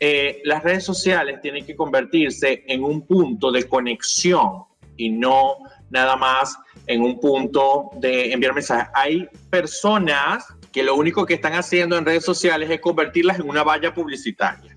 eh, 0.00 0.40
las 0.44 0.62
redes 0.62 0.84
sociales 0.84 1.42
tienen 1.42 1.66
que 1.66 1.76
convertirse 1.76 2.64
en 2.66 2.82
un 2.82 3.06
punto 3.06 3.52
de 3.52 3.68
conexión 3.68 4.62
y 4.96 5.10
no 5.10 5.58
nada 5.90 6.16
más 6.16 6.56
en 6.86 7.02
un 7.02 7.20
punto 7.20 7.90
de 7.96 8.32
enviar 8.32 8.54
mensajes. 8.54 8.88
Hay 8.94 9.28
personas 9.50 10.46
que 10.72 10.82
lo 10.82 10.94
único 10.94 11.26
que 11.26 11.34
están 11.34 11.54
haciendo 11.54 11.96
en 11.96 12.04
redes 12.04 12.24
sociales 12.24 12.70
es 12.70 12.80
convertirlas 12.80 13.38
en 13.38 13.48
una 13.48 13.62
valla 13.62 13.92
publicitaria. 13.92 14.76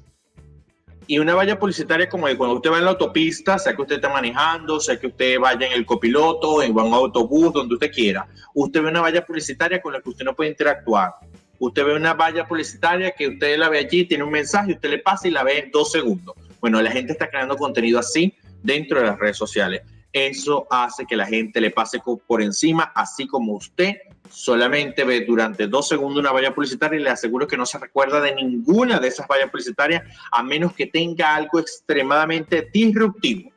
Y 1.08 1.20
una 1.20 1.36
valla 1.36 1.60
publicitaria 1.60 2.08
como 2.08 2.28
de 2.28 2.38
cuando 2.38 2.56
usted 2.56 2.72
va 2.72 2.78
en 2.78 2.86
la 2.86 2.92
autopista, 2.92 3.60
sea 3.60 3.76
que 3.76 3.82
usted 3.82 3.96
esté 3.96 4.08
manejando, 4.08 4.80
sea 4.80 4.98
que 4.98 5.08
usted 5.08 5.40
vaya 5.40 5.68
en 5.68 5.74
el 5.74 5.86
copiloto, 5.86 6.62
en 6.62 6.78
un 6.78 6.94
autobús, 6.94 7.52
donde 7.52 7.74
usted 7.74 7.92
quiera. 7.92 8.28
Usted 8.54 8.82
ve 8.82 8.90
una 8.90 9.02
valla 9.02 9.26
publicitaria 9.26 9.82
con 9.82 9.92
la 9.92 10.00
que 10.00 10.10
usted 10.10 10.24
no 10.24 10.34
puede 10.34 10.52
interactuar. 10.52 11.16
Usted 11.60 11.86
ve 11.86 11.96
una 11.96 12.14
valla 12.14 12.48
publicitaria 12.48 13.12
que 13.12 13.28
usted 13.28 13.58
la 13.58 13.68
ve 13.68 13.80
allí, 13.80 14.06
tiene 14.06 14.24
un 14.24 14.32
mensaje, 14.32 14.74
usted 14.74 14.90
le 14.90 15.00
pasa 15.00 15.28
y 15.28 15.32
la 15.32 15.44
ve 15.44 15.60
en 15.60 15.72
dos 15.72 15.92
segundos. 15.92 16.36
Bueno, 16.62 16.82
la 16.82 16.92
gente 16.92 17.12
está 17.12 17.30
creando 17.30 17.58
contenido 17.58 18.00
así 18.00 18.34
dentro 18.64 19.00
de 19.00 19.08
las 19.08 19.20
redes 19.20 19.38
sociales. 19.38 19.82
Eso 20.14 20.68
hace 20.70 21.06
que 21.06 21.16
la 21.16 21.26
gente 21.26 21.62
le 21.62 21.72
pase 21.72 22.02
por 22.28 22.42
encima, 22.42 22.92
así 22.96 23.28
como 23.28 23.54
usted 23.54 23.96
solamente 24.30 25.04
ve 25.04 25.26
durante 25.26 25.68
dos 25.68 25.88
segundos 25.88 26.22
una 26.22 26.32
valla 26.32 26.54
publicitaria 26.54 27.00
y 27.00 27.04
le 27.04 27.10
aseguro 27.10 27.48
que 27.48 27.58
no 27.58 27.66
se 27.66 27.78
recuerda 27.78 28.20
de 28.22 28.36
ninguna 28.36 29.00
de 29.00 29.08
esas 29.08 29.28
vallas 29.28 29.50
publicitarias 29.50 30.04
a 30.32 30.44
menos 30.44 30.74
que 30.74 30.88
tenga 30.88 31.36
algo 31.36 31.60
extremadamente 31.60 32.70
disruptivo. 32.74 33.52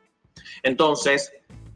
Entonces, 0.63 1.31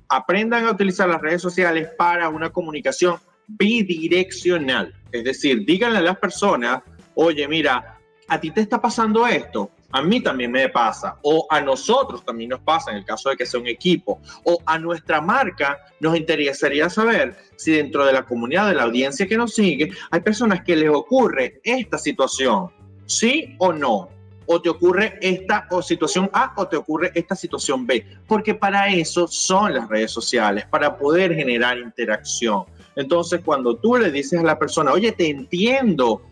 aprendan 0.08 0.65
a 0.65 0.72
utilizar 0.72 1.08
las 1.08 1.22
redes 1.22 1.42
sociales 1.42 1.89
para 1.98 2.30
una 2.30 2.50
comunicación 2.50 3.18
bidireccional. 3.48 4.94
Es 5.12 5.24
decir, 5.24 5.65
díganle 5.65 6.00
a 6.00 6.02
las 6.02 6.18
personas, 6.18 6.82
oye, 7.15 7.48
mira, 7.48 8.00
a 8.28 8.39
ti 8.39 8.52
te 8.52 8.62
está 8.62 8.82
pasando 8.82 9.26
esto, 9.26 9.72
a 9.91 10.02
mí 10.02 10.21
también 10.21 10.52
me 10.52 10.69
pasa, 10.69 11.17
o 11.23 11.47
a 11.49 11.62
nosotros 11.62 12.23
también 12.23 12.52
nos 12.52 12.60
pasa 12.62 12.91
en 12.91 12.97
el 12.97 13.06
caso 13.06 13.30
de 13.30 13.38
que 13.38 13.45
sea 13.45 13.60
un 13.60 13.67
equipo, 13.67 14.21
o 14.43 14.60
a 14.65 14.78
nuestra 14.78 15.21
marca 15.21 15.80
nos 15.99 16.15
interesaría 16.15 16.89
saber 16.89 17.36
si 17.56 17.71
dentro 17.71 18.06
de 18.06 18.13
la 18.13 18.25
comunidad, 18.25 18.67
de 18.67 18.75
la 18.75 18.84
audiencia 18.84 19.28
que 19.28 19.38
nos 19.38 19.54
sigue, 19.54 19.91
hay 20.12 20.21
personas 20.21 20.63
que 20.63 20.75
les 20.75 20.89
ocurre 20.89 21.60
esta 21.63 21.97
situación, 21.97 22.69
sí 23.06 23.56
o 23.58 23.73
no, 23.73 24.10
o 24.52 24.60
te 24.60 24.69
ocurre 24.69 25.19
esta 25.21 25.67
o 25.69 25.82
situación 25.82 26.28
A 26.34 26.54
o 26.58 26.67
te 26.67 26.75
ocurre 26.75 27.12
esta 27.13 27.36
situación 27.36 27.86
B, 27.86 28.04
porque 28.28 28.56
para 28.56 28.91
eso 28.91 29.28
son 29.28 29.75
las 29.75 29.88
redes 29.88 30.12
sociales, 30.12 30.65
para 30.65 30.97
poder 30.97 31.36
generar 31.36 31.78
interacción. 31.78 32.65
Entonces, 32.95 33.41
cuando 33.45 33.78
tú 33.78 33.97
le 33.97 34.12
dices 34.12 34.39
a 34.39 34.43
la 34.43 34.58
persona, 34.58 34.91
oye, 34.91 35.12
te 35.12 35.30
entiendo, 35.30 36.23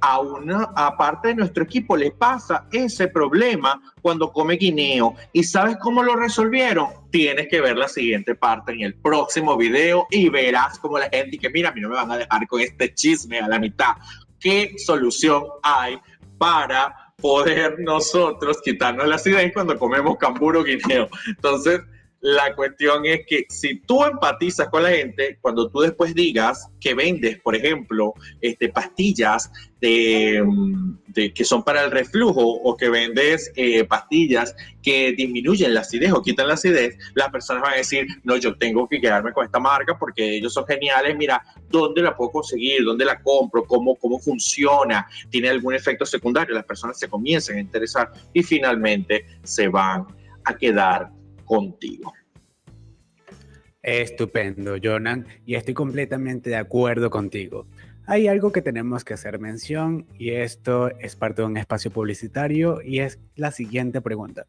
a 0.00 0.20
una 0.20 0.72
parte 0.96 1.28
de 1.28 1.34
nuestro 1.36 1.64
equipo 1.64 1.96
le 1.96 2.10
pasa 2.10 2.66
ese 2.72 3.08
problema 3.08 3.80
cuando 4.02 4.32
come 4.32 4.56
guineo. 4.56 5.14
¿Y 5.32 5.42
sabes 5.42 5.76
cómo 5.80 6.02
lo 6.02 6.16
resolvieron? 6.16 6.88
Tienes 7.10 7.48
que 7.48 7.60
ver 7.60 7.76
la 7.76 7.88
siguiente 7.88 8.34
parte 8.34 8.72
en 8.72 8.82
el 8.82 8.94
próximo 8.94 9.56
video 9.56 10.06
y 10.10 10.28
verás 10.28 10.78
cómo 10.78 10.98
la 10.98 11.08
gente 11.08 11.38
que 11.38 11.50
mira, 11.50 11.70
a 11.70 11.72
mí 11.72 11.80
no 11.80 11.88
me 11.88 11.96
van 11.96 12.10
a 12.10 12.18
dejar 12.18 12.46
con 12.46 12.60
este 12.60 12.92
chisme 12.94 13.40
a 13.40 13.48
la 13.48 13.58
mitad. 13.58 13.94
¿Qué 14.38 14.74
solución 14.78 15.44
hay 15.62 15.98
para 16.38 17.12
poder 17.16 17.80
nosotros 17.80 18.60
quitarnos 18.62 19.08
la 19.08 19.14
acidez 19.16 19.52
cuando 19.52 19.78
comemos 19.78 20.18
camburo 20.18 20.62
guineo? 20.62 21.08
Entonces, 21.26 21.80
la 22.26 22.56
cuestión 22.56 23.06
es 23.06 23.24
que 23.24 23.46
si 23.48 23.78
tú 23.78 24.04
empatizas 24.04 24.68
con 24.68 24.82
la 24.82 24.90
gente, 24.90 25.38
cuando 25.40 25.70
tú 25.70 25.78
después 25.78 26.12
digas 26.12 26.68
que 26.80 26.92
vendes, 26.92 27.38
por 27.38 27.54
ejemplo, 27.54 28.14
este, 28.40 28.68
pastillas 28.68 29.48
de, 29.80 30.44
que 31.32 31.44
son 31.44 31.62
para 31.62 31.84
el 31.84 31.92
reflujo 31.92 32.42
o 32.42 32.76
que 32.76 32.88
vendes 32.88 33.52
eh, 33.54 33.84
pastillas 33.84 34.56
que 34.82 35.12
disminuyen 35.12 35.72
la 35.72 35.82
acidez 35.82 36.10
o 36.10 36.20
quitan 36.20 36.48
la 36.48 36.54
acidez, 36.54 36.98
las 37.14 37.28
personas 37.28 37.62
van 37.62 37.74
a 37.74 37.76
decir, 37.76 38.08
no, 38.24 38.36
yo 38.36 38.58
tengo 38.58 38.88
que 38.88 39.00
quedarme 39.00 39.32
con 39.32 39.44
esta 39.44 39.60
marca 39.60 39.96
porque 39.96 40.38
ellos 40.38 40.52
son 40.52 40.66
geniales, 40.66 41.16
mira, 41.16 41.40
¿dónde 41.70 42.02
la 42.02 42.16
puedo 42.16 42.32
conseguir? 42.32 42.82
¿Dónde 42.82 43.04
la 43.04 43.22
compro? 43.22 43.62
¿Cómo, 43.64 43.94
cómo 43.94 44.18
funciona? 44.18 45.06
¿Tiene 45.30 45.48
algún 45.48 45.74
efecto 45.74 46.04
secundario? 46.04 46.56
Las 46.56 46.64
personas 46.64 46.98
se 46.98 47.08
comienzan 47.08 47.58
a 47.58 47.60
interesar 47.60 48.10
y 48.32 48.42
finalmente 48.42 49.26
se 49.44 49.68
van 49.68 50.08
a 50.44 50.56
quedar 50.56 51.10
contigo. 51.46 52.12
Estupendo, 53.82 54.76
Jonan, 54.82 55.26
y 55.46 55.54
estoy 55.54 55.72
completamente 55.72 56.50
de 56.50 56.56
acuerdo 56.56 57.08
contigo. 57.08 57.66
Hay 58.08 58.28
algo 58.28 58.52
que 58.52 58.62
tenemos 58.62 59.04
que 59.04 59.14
hacer 59.14 59.38
mención 59.38 60.06
y 60.18 60.30
esto 60.30 60.90
es 60.98 61.16
parte 61.16 61.42
de 61.42 61.46
un 61.46 61.56
espacio 61.56 61.90
publicitario 61.90 62.82
y 62.82 63.00
es 63.00 63.18
la 63.34 63.50
siguiente 63.50 64.00
pregunta. 64.00 64.46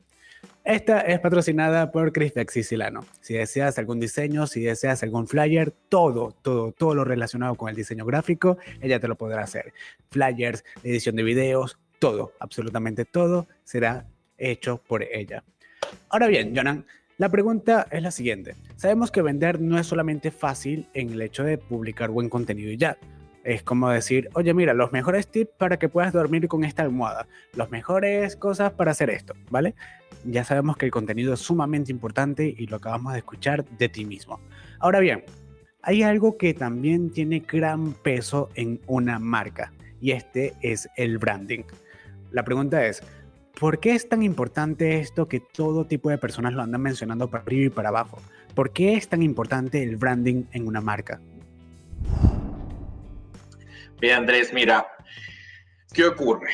Esta 0.64 1.00
es 1.02 1.20
patrocinada 1.20 1.92
por 1.92 2.12
Crispex 2.12 2.54
Silano. 2.68 3.06
Si 3.22 3.36
deseas 3.36 3.80
algún 3.80 4.00
diseño, 4.00 4.48
si 4.48 4.62
deseas 4.62 5.02
algún 5.02 5.28
flyer, 5.28 5.72
todo, 5.88 6.36
todo, 6.42 6.72
todo 6.72 6.94
lo 6.94 7.06
relacionado 7.06 7.56
con 7.56 7.70
el 7.70 7.76
diseño 7.76 8.06
gráfico, 8.06 8.58
ella 8.82 9.00
te 9.00 9.08
lo 9.08 9.16
podrá 9.16 9.44
hacer. 9.44 9.74
Flyers, 10.12 10.66
edición 10.84 11.16
de 11.16 11.24
videos, 11.24 11.80
todo, 12.00 12.34
absolutamente 12.40 13.06
todo 13.06 13.48
será 13.64 14.08
hecho 14.38 14.82
por 14.88 15.04
ella. 15.04 15.44
Ahora 16.10 16.28
bien, 16.28 16.56
Jonan, 16.56 16.86
la 17.18 17.30
pregunta 17.30 17.88
es 17.92 18.02
la 18.04 18.12
siguiente. 18.12 18.56
Sabemos 18.76 19.12
que 19.12 19.22
vender 19.22 19.60
no 19.60 19.80
es 19.80 19.88
solamente 19.88 20.30
fácil 20.30 20.88
en 20.94 21.10
el 21.10 21.22
hecho 21.22 21.44
de 21.44 21.58
publicar 21.58 22.10
buen 22.10 22.30
contenido 22.30 22.72
y 22.72 22.78
ya. 22.78 22.98
Es 23.44 23.64
como 23.64 23.90
decir, 23.90 24.30
oye, 24.34 24.54
mira, 24.54 24.74
los 24.74 24.92
mejores 24.92 25.28
tips 25.30 25.52
para 25.58 25.80
que 25.80 25.90
puedas 25.90 26.14
dormir 26.14 26.48
con 26.48 26.64
esta 26.64 26.84
almohada, 26.84 27.28
los 27.56 27.72
mejores 27.72 28.36
cosas 28.36 28.74
para 28.74 28.92
hacer 28.92 29.10
esto, 29.10 29.34
¿vale? 29.50 29.74
Ya 30.26 30.44
sabemos 30.44 30.78
que 30.78 30.86
el 30.86 30.92
contenido 30.92 31.34
es 31.34 31.40
sumamente 31.40 31.92
importante 31.92 32.54
y 32.58 32.68
lo 32.68 32.76
acabamos 32.76 33.14
de 33.14 33.20
escuchar 33.20 33.66
de 33.66 33.90
ti 33.90 34.04
mismo. 34.04 34.42
Ahora 34.80 35.00
bien, 35.00 35.24
hay 35.82 36.04
algo 36.04 36.38
que 36.38 36.54
también 36.54 37.10
tiene 37.10 37.40
gran 37.40 37.94
peso 37.94 38.50
en 38.56 38.82
una 38.86 39.18
marca 39.20 39.72
y 40.02 40.12
este 40.12 40.54
es 40.62 40.90
el 40.98 41.18
branding. 41.18 41.64
La 42.32 42.44
pregunta 42.44 42.86
es, 42.86 43.02
¿por 43.60 43.80
qué 43.80 43.96
es 43.96 44.08
tan 44.08 44.24
importante 44.24 45.00
esto 45.00 45.28
que 45.28 45.40
todo 45.40 45.86
tipo 45.86 46.10
de 46.10 46.18
personas 46.18 46.54
lo 46.54 46.62
andan 46.62 46.82
mencionando 46.82 47.30
para 47.30 47.44
arriba 47.44 47.66
y 47.66 47.70
para 47.70 47.90
abajo? 47.90 48.22
¿Por 48.54 48.72
qué 48.72 48.96
es 48.96 49.08
tan 49.08 49.24
importante 49.24 49.82
el 49.84 49.98
branding 49.98 50.46
en 50.52 50.68
una 50.68 50.82
marca? 50.82 51.20
Bien, 54.00 54.18
Andrés, 54.18 54.54
mira, 54.54 54.88
¿qué 55.92 56.06
ocurre? 56.06 56.52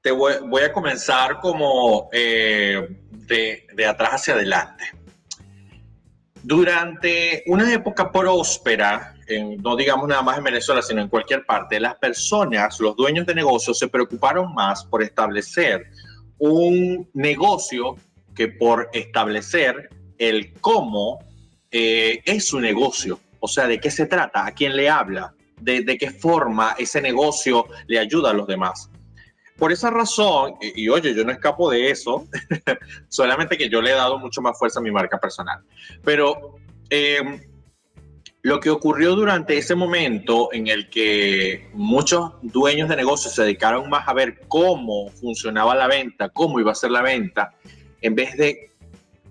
Te 0.00 0.10
voy, 0.10 0.62
a 0.62 0.72
comenzar 0.72 1.40
como 1.40 2.08
eh, 2.12 2.88
de, 3.10 3.66
de 3.74 3.86
atrás 3.86 4.12
hacia 4.14 4.34
adelante. 4.34 4.84
Durante 6.42 7.44
una 7.48 7.70
época 7.70 8.10
próspera, 8.10 9.14
no 9.58 9.76
digamos 9.76 10.08
nada 10.08 10.22
más 10.22 10.38
en 10.38 10.44
Venezuela, 10.44 10.80
sino 10.80 11.02
en 11.02 11.08
cualquier 11.08 11.44
parte, 11.44 11.78
las 11.78 11.96
personas, 11.96 12.80
los 12.80 12.96
dueños 12.96 13.26
de 13.26 13.34
negocios, 13.34 13.78
se 13.78 13.88
preocuparon 13.88 14.54
más 14.54 14.86
por 14.86 15.02
establecer 15.02 15.90
un 16.40 17.08
negocio 17.14 17.96
que 18.34 18.48
por 18.48 18.88
establecer 18.92 19.90
el 20.18 20.52
cómo 20.60 21.18
eh, 21.70 22.20
es 22.24 22.48
su 22.48 22.58
negocio. 22.58 23.20
O 23.38 23.48
sea, 23.48 23.66
de 23.66 23.78
qué 23.80 23.90
se 23.90 24.06
trata, 24.06 24.46
a 24.46 24.52
quién 24.52 24.76
le 24.76 24.88
habla, 24.88 25.34
de, 25.60 25.98
qué 25.98 26.10
forma 26.10 26.74
ese 26.78 27.00
negocio 27.00 27.66
le 27.86 27.98
ayuda 27.98 28.30
a 28.30 28.34
los 28.34 28.46
demás. 28.46 28.90
Por 29.56 29.72
esa 29.72 29.90
razón, 29.90 30.54
y, 30.60 30.88
oye, 30.88 31.14
yo 31.14 31.24
no 31.24 31.32
escapo 31.32 31.70
de 31.70 31.90
eso, 31.90 32.26
solamente 33.08 33.58
que 33.58 33.68
yo 33.68 33.82
le 33.82 33.90
he 33.90 33.94
dado 33.94 34.18
mucho 34.18 34.40
más 34.40 34.58
fuerza 34.58 34.80
a 34.80 34.82
mi 34.82 34.90
marca 34.90 35.18
personal. 35.18 35.62
Pero 36.02 36.56
em, 36.88 37.40
lo 38.42 38.60
que 38.60 38.70
ocurrió 38.70 39.14
durante 39.14 39.58
ese 39.58 39.74
momento 39.74 40.48
en 40.52 40.68
el 40.68 40.88
que 40.88 41.68
muchos 41.74 42.32
dueños 42.42 42.88
de 42.88 42.96
negocios 42.96 43.34
se 43.34 43.42
dedicaron 43.42 43.88
más 43.90 44.08
a 44.08 44.14
ver 44.14 44.40
cómo 44.48 45.10
funcionaba 45.10 45.74
la 45.74 45.86
venta, 45.86 46.30
cómo 46.30 46.58
iba 46.58 46.72
a 46.72 46.74
ser 46.74 46.90
la 46.90 47.02
venta, 47.02 47.54
en 48.00 48.14
vez 48.14 48.36
de 48.36 48.70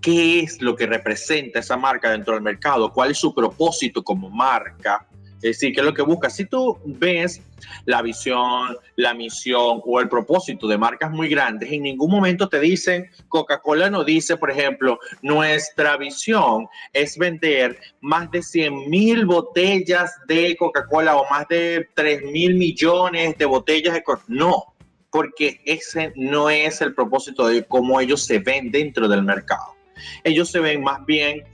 qué 0.00 0.40
es 0.40 0.62
lo 0.62 0.76
que 0.76 0.86
representa 0.86 1.58
esa 1.58 1.76
marca 1.76 2.10
dentro 2.10 2.34
del 2.34 2.42
mercado, 2.42 2.92
cuál 2.92 3.10
es 3.10 3.18
su 3.18 3.34
propósito 3.34 4.02
como 4.02 4.30
marca, 4.30 5.06
es 5.42 5.56
decir, 5.56 5.72
¿qué 5.72 5.80
es 5.80 5.86
lo 5.86 5.94
que 5.94 6.02
busca? 6.02 6.28
Si 6.28 6.44
tú 6.44 6.78
ves 6.84 7.40
la 7.86 8.02
visión, 8.02 8.76
la 8.96 9.14
misión 9.14 9.80
o 9.84 10.00
el 10.00 10.08
propósito 10.08 10.68
de 10.68 10.76
marcas 10.76 11.10
muy 11.10 11.28
grandes, 11.30 11.72
en 11.72 11.82
ningún 11.82 12.10
momento 12.10 12.48
te 12.48 12.60
dicen, 12.60 13.10
Coca-Cola 13.28 13.88
no 13.88 14.04
dice, 14.04 14.36
por 14.36 14.50
ejemplo, 14.50 14.98
nuestra 15.22 15.96
visión 15.96 16.68
es 16.92 17.16
vender 17.16 17.78
más 18.02 18.30
de 18.30 18.42
100 18.42 18.90
mil 18.90 19.24
botellas 19.24 20.12
de 20.26 20.54
Coca-Cola 20.58 21.16
o 21.16 21.28
más 21.30 21.48
de 21.48 21.88
3 21.94 22.22
mil 22.24 22.56
millones 22.56 23.38
de 23.38 23.44
botellas 23.46 23.94
de 23.94 24.02
Coca-Cola. 24.02 24.26
No, 24.28 24.74
porque 25.10 25.60
ese 25.64 26.12
no 26.16 26.50
es 26.50 26.82
el 26.82 26.94
propósito 26.94 27.46
de 27.48 27.64
cómo 27.64 27.98
ellos 27.98 28.26
se 28.26 28.40
ven 28.40 28.70
dentro 28.70 29.08
del 29.08 29.22
mercado. 29.22 29.74
Ellos 30.22 30.50
se 30.50 30.60
ven 30.60 30.82
más 30.82 31.04
bien 31.06 31.44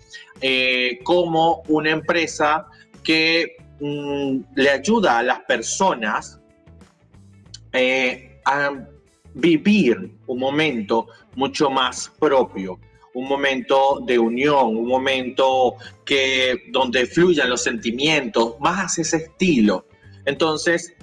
eh, 0.41 0.99
como 1.05 1.63
una 1.69 1.91
empresa 1.91 2.67
que 3.03 3.57
Mm, 3.81 4.39
le 4.55 4.71
ayuda 4.71 5.19
a 5.19 5.23
las 5.23 5.41
personas 5.41 6.41
eh, 7.73 8.41
a 8.47 8.71
vivir 9.35 10.15
un 10.27 10.39
momento 10.39 11.09
mucho 11.35 11.69
más 11.69 12.11
propio, 12.19 12.81
un 13.13 13.29
momento 13.29 14.01
de 14.07 14.19
unión, 14.19 14.77
un 14.77 14.89
momento 14.89 15.75
que 16.07 16.63
donde 16.71 17.05
fluyan 17.07 17.51
los 17.51 17.63
sentimientos, 17.63 18.55
más 18.61 18.99
ese 18.99 19.19
estilo. 19.19 19.87
Entonces, 20.25 20.95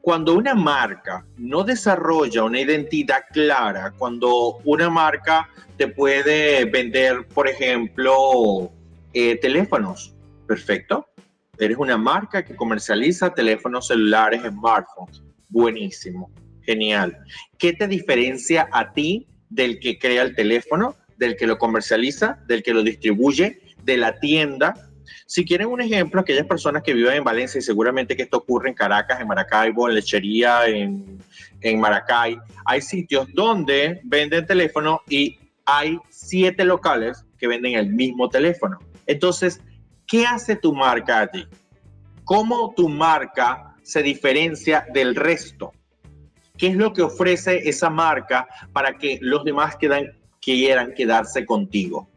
cuando 0.00 0.34
una 0.34 0.54
marca 0.54 1.26
no 1.36 1.64
desarrolla 1.64 2.44
una 2.44 2.60
identidad 2.60 3.24
clara, 3.30 3.92
cuando 3.98 4.58
una 4.64 4.88
marca 4.88 5.50
te 5.76 5.86
puede 5.88 6.64
vender, 6.64 7.26
por 7.28 7.46
ejemplo, 7.46 8.72
eh, 9.12 9.36
teléfonos, 9.36 10.14
perfecto, 10.46 11.06
Eres 11.58 11.76
una 11.76 11.98
marca 11.98 12.42
que 12.42 12.56
comercializa 12.56 13.34
teléfonos 13.34 13.88
celulares, 13.88 14.40
smartphones. 14.42 15.22
Buenísimo, 15.50 16.30
genial. 16.62 17.18
¿Qué 17.58 17.74
te 17.74 17.86
diferencia 17.86 18.70
a 18.72 18.94
ti 18.94 19.28
del 19.50 19.78
que 19.78 19.98
crea 19.98 20.22
el 20.22 20.34
teléfono, 20.34 20.96
del 21.18 21.36
que 21.36 21.46
lo 21.46 21.58
comercializa, 21.58 22.42
del 22.48 22.62
que 22.62 22.72
lo 22.72 22.82
distribuye, 22.82 23.60
de 23.84 23.96
la 23.98 24.18
tienda? 24.18 24.72
Si 25.26 25.44
quieren 25.44 25.68
un 25.68 25.82
ejemplo, 25.82 26.22
aquellas 26.22 26.46
personas 26.46 26.82
que 26.82 26.94
viven 26.94 27.16
en 27.16 27.24
Valencia, 27.24 27.58
y 27.58 27.62
seguramente 27.62 28.16
que 28.16 28.22
esto 28.22 28.38
ocurre 28.38 28.70
en 28.70 28.74
Caracas, 28.74 29.20
en 29.20 29.28
Maracaibo, 29.28 29.86
en 29.90 29.96
Lechería, 29.96 30.66
en, 30.66 31.18
en 31.60 31.80
Maracay, 31.80 32.38
hay 32.64 32.80
sitios 32.80 33.28
donde 33.34 34.00
venden 34.04 34.46
teléfono 34.46 35.02
y 35.06 35.38
hay 35.66 35.98
siete 36.08 36.64
locales 36.64 37.26
que 37.36 37.46
venden 37.46 37.74
el 37.74 37.90
mismo 37.90 38.30
teléfono. 38.30 38.78
Entonces, 39.06 39.60
¿Qué 40.12 40.26
hace 40.26 40.56
tu 40.56 40.74
marca 40.74 41.22
a 41.22 41.26
ti? 41.26 41.46
¿Cómo 42.24 42.74
tu 42.76 42.90
marca 42.90 43.74
se 43.82 44.02
diferencia 44.02 44.86
del 44.92 45.14
resto? 45.14 45.72
¿Qué 46.58 46.66
es 46.66 46.76
lo 46.76 46.92
que 46.92 47.00
ofrece 47.00 47.66
esa 47.66 47.88
marca 47.88 48.46
para 48.74 48.98
que 48.98 49.18
los 49.22 49.42
demás 49.42 49.78
quieran 50.38 50.92
quedarse 50.94 51.46
contigo? 51.46 52.10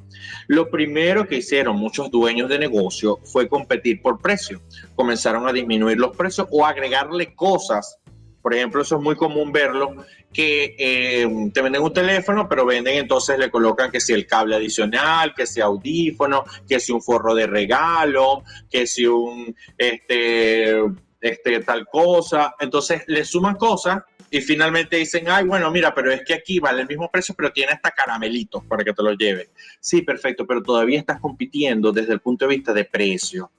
Lo 0.48 0.70
primero 0.70 1.26
que 1.26 1.38
hicieron 1.38 1.78
muchos 1.78 2.12
dueños 2.12 2.50
de 2.50 2.60
negocio 2.60 3.18
fue 3.24 3.48
competir 3.48 4.02
por 4.02 4.22
precio. 4.22 4.62
Comenzaron 4.98 5.48
a 5.48 5.54
disminuir 5.54 5.98
los 5.98 6.18
precios 6.18 6.50
o 6.52 6.66
agregarle 6.66 7.34
cosas 7.34 7.98
por 8.46 8.54
ejemplo, 8.54 8.84
eso 8.84 8.98
es 8.98 9.02
muy 9.02 9.16
común 9.16 9.52
verlo, 9.52 9.96
que 10.32 10.76
eh, 10.78 11.28
te 11.52 11.62
venden 11.64 11.82
un 11.82 11.92
teléfono, 11.92 12.48
pero 12.48 12.64
venden 12.64 12.96
entonces 12.96 13.40
le 13.40 13.50
colocan 13.50 13.90
que 13.90 14.00
si 14.00 14.14
el 14.14 14.28
cable 14.28 14.56
adicional, 14.56 15.34
que 15.34 15.48
si 15.48 15.62
audífono, 15.62 16.44
que 16.70 16.80
si 16.80 16.92
un 16.92 17.02
forro 17.02 17.34
de 17.34 17.48
regalo, 17.48 18.44
que 18.70 18.86
si 18.86 19.08
un, 19.08 19.56
este, 19.76 20.80
este, 21.20 21.60
tal 21.62 21.88
cosa. 21.88 22.54
Entonces 22.60 23.02
le 23.08 23.26
suman 23.26 23.56
cosas 23.56 24.04
y 24.30 24.42
finalmente 24.42 24.98
dicen, 24.98 25.26
ay, 25.28 25.46
bueno, 25.46 25.72
mira, 25.72 25.96
pero 25.96 26.12
es 26.12 26.22
que 26.24 26.36
aquí 26.36 26.60
vale 26.60 26.84
el 26.84 26.88
mismo 26.88 27.10
precio, 27.10 27.34
pero 27.36 27.52
tiene 27.52 27.72
hasta 27.72 27.90
caramelitos 27.90 28.64
para 28.66 28.84
que 28.84 28.94
te 28.94 29.02
lo 29.02 29.14
lleve. 29.14 29.50
Sí, 29.80 30.04
perfecto, 30.04 30.46
pero 30.46 30.62
todavía 30.62 31.00
estás 31.00 31.20
compitiendo 31.20 31.92
desde 31.92 32.14
el 32.14 32.20
punto 32.20 32.46
de 32.46 32.56
vista 32.56 32.74
de 32.74 32.86
precio 32.86 33.50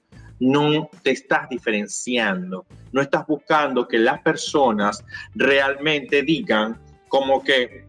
no 0.40 0.90
te 1.02 1.12
estás 1.12 1.48
diferenciando, 1.48 2.66
no 2.92 3.00
estás 3.00 3.26
buscando 3.26 3.86
que 3.88 3.98
las 3.98 4.20
personas 4.22 5.04
realmente 5.34 6.22
digan 6.22 6.80
como 7.08 7.42
que 7.42 7.86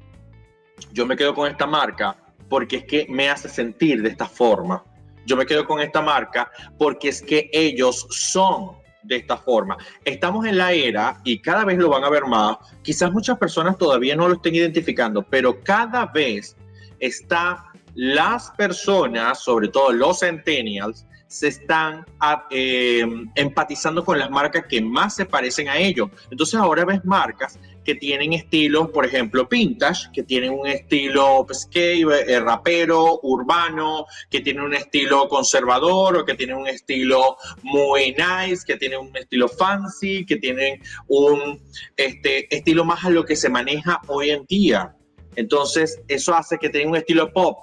yo 0.93 1.05
me 1.05 1.15
quedo 1.15 1.33
con 1.33 1.49
esta 1.49 1.65
marca 1.65 2.15
porque 2.49 2.77
es 2.77 2.85
que 2.85 3.05
me 3.09 3.29
hace 3.29 3.49
sentir 3.49 4.01
de 4.01 4.09
esta 4.09 4.25
forma. 4.25 4.83
Yo 5.25 5.35
me 5.35 5.45
quedo 5.45 5.65
con 5.65 5.81
esta 5.81 6.01
marca 6.01 6.49
porque 6.77 7.09
es 7.09 7.21
que 7.21 7.49
ellos 7.51 8.07
son 8.09 8.77
de 9.03 9.17
esta 9.17 9.37
forma. 9.37 9.77
Estamos 10.05 10.45
en 10.45 10.57
la 10.57 10.71
era 10.71 11.19
y 11.23 11.39
cada 11.39 11.65
vez 11.65 11.77
lo 11.77 11.89
van 11.89 12.03
a 12.03 12.09
ver 12.09 12.25
más. 12.25 12.57
Quizás 12.81 13.11
muchas 13.11 13.37
personas 13.37 13.77
todavía 13.77 14.15
no 14.15 14.27
lo 14.27 14.35
estén 14.35 14.55
identificando, 14.55 15.23
pero 15.23 15.61
cada 15.63 16.05
vez 16.05 16.55
está 16.99 17.71
las 17.95 18.51
personas, 18.51 19.39
sobre 19.43 19.69
todo 19.69 19.91
los 19.91 20.19
centennials, 20.19 21.06
se 21.27 21.49
están 21.49 22.05
ah, 22.19 22.47
eh, 22.49 23.05
empatizando 23.35 24.03
con 24.03 24.17
las 24.17 24.29
marcas 24.29 24.65
que 24.67 24.81
más 24.81 25.15
se 25.15 25.25
parecen 25.25 25.69
a 25.69 25.77
ellos. 25.77 26.09
Entonces 26.31 26.55
ahora 26.55 26.85
ves 26.85 27.03
marcas 27.05 27.59
que 27.83 27.95
tienen 27.95 28.33
estilos, 28.33 28.89
por 28.89 29.05
ejemplo, 29.05 29.47
vintage, 29.49 30.09
que 30.13 30.23
tienen 30.23 30.51
un 30.51 30.67
estilo 30.67 31.47
skate, 31.53 32.05
eh, 32.27 32.39
rapero, 32.41 33.21
urbano, 33.23 34.05
que 34.29 34.41
tienen 34.41 34.63
un 34.63 34.73
estilo 34.73 35.29
conservador 35.29 36.17
o 36.17 36.25
que 36.25 36.33
tienen 36.33 36.57
un 36.57 36.67
estilo 36.67 37.37
muy 37.63 38.13
nice, 38.13 38.65
que 38.65 38.75
tienen 38.75 38.99
un 38.99 39.15
estilo 39.15 39.47
fancy, 39.47 40.25
que 40.25 40.35
tienen 40.35 40.81
un 41.07 41.61
este, 41.95 42.53
estilo 42.53 42.83
más 42.83 43.05
a 43.05 43.09
lo 43.09 43.23
que 43.23 43.37
se 43.37 43.47
maneja 43.47 44.01
hoy 44.07 44.31
en 44.31 44.45
día. 44.45 44.93
Entonces, 45.37 46.01
eso 46.09 46.35
hace 46.35 46.57
que 46.57 46.69
tengan 46.69 46.89
un 46.89 46.97
estilo 46.97 47.31
pop, 47.31 47.57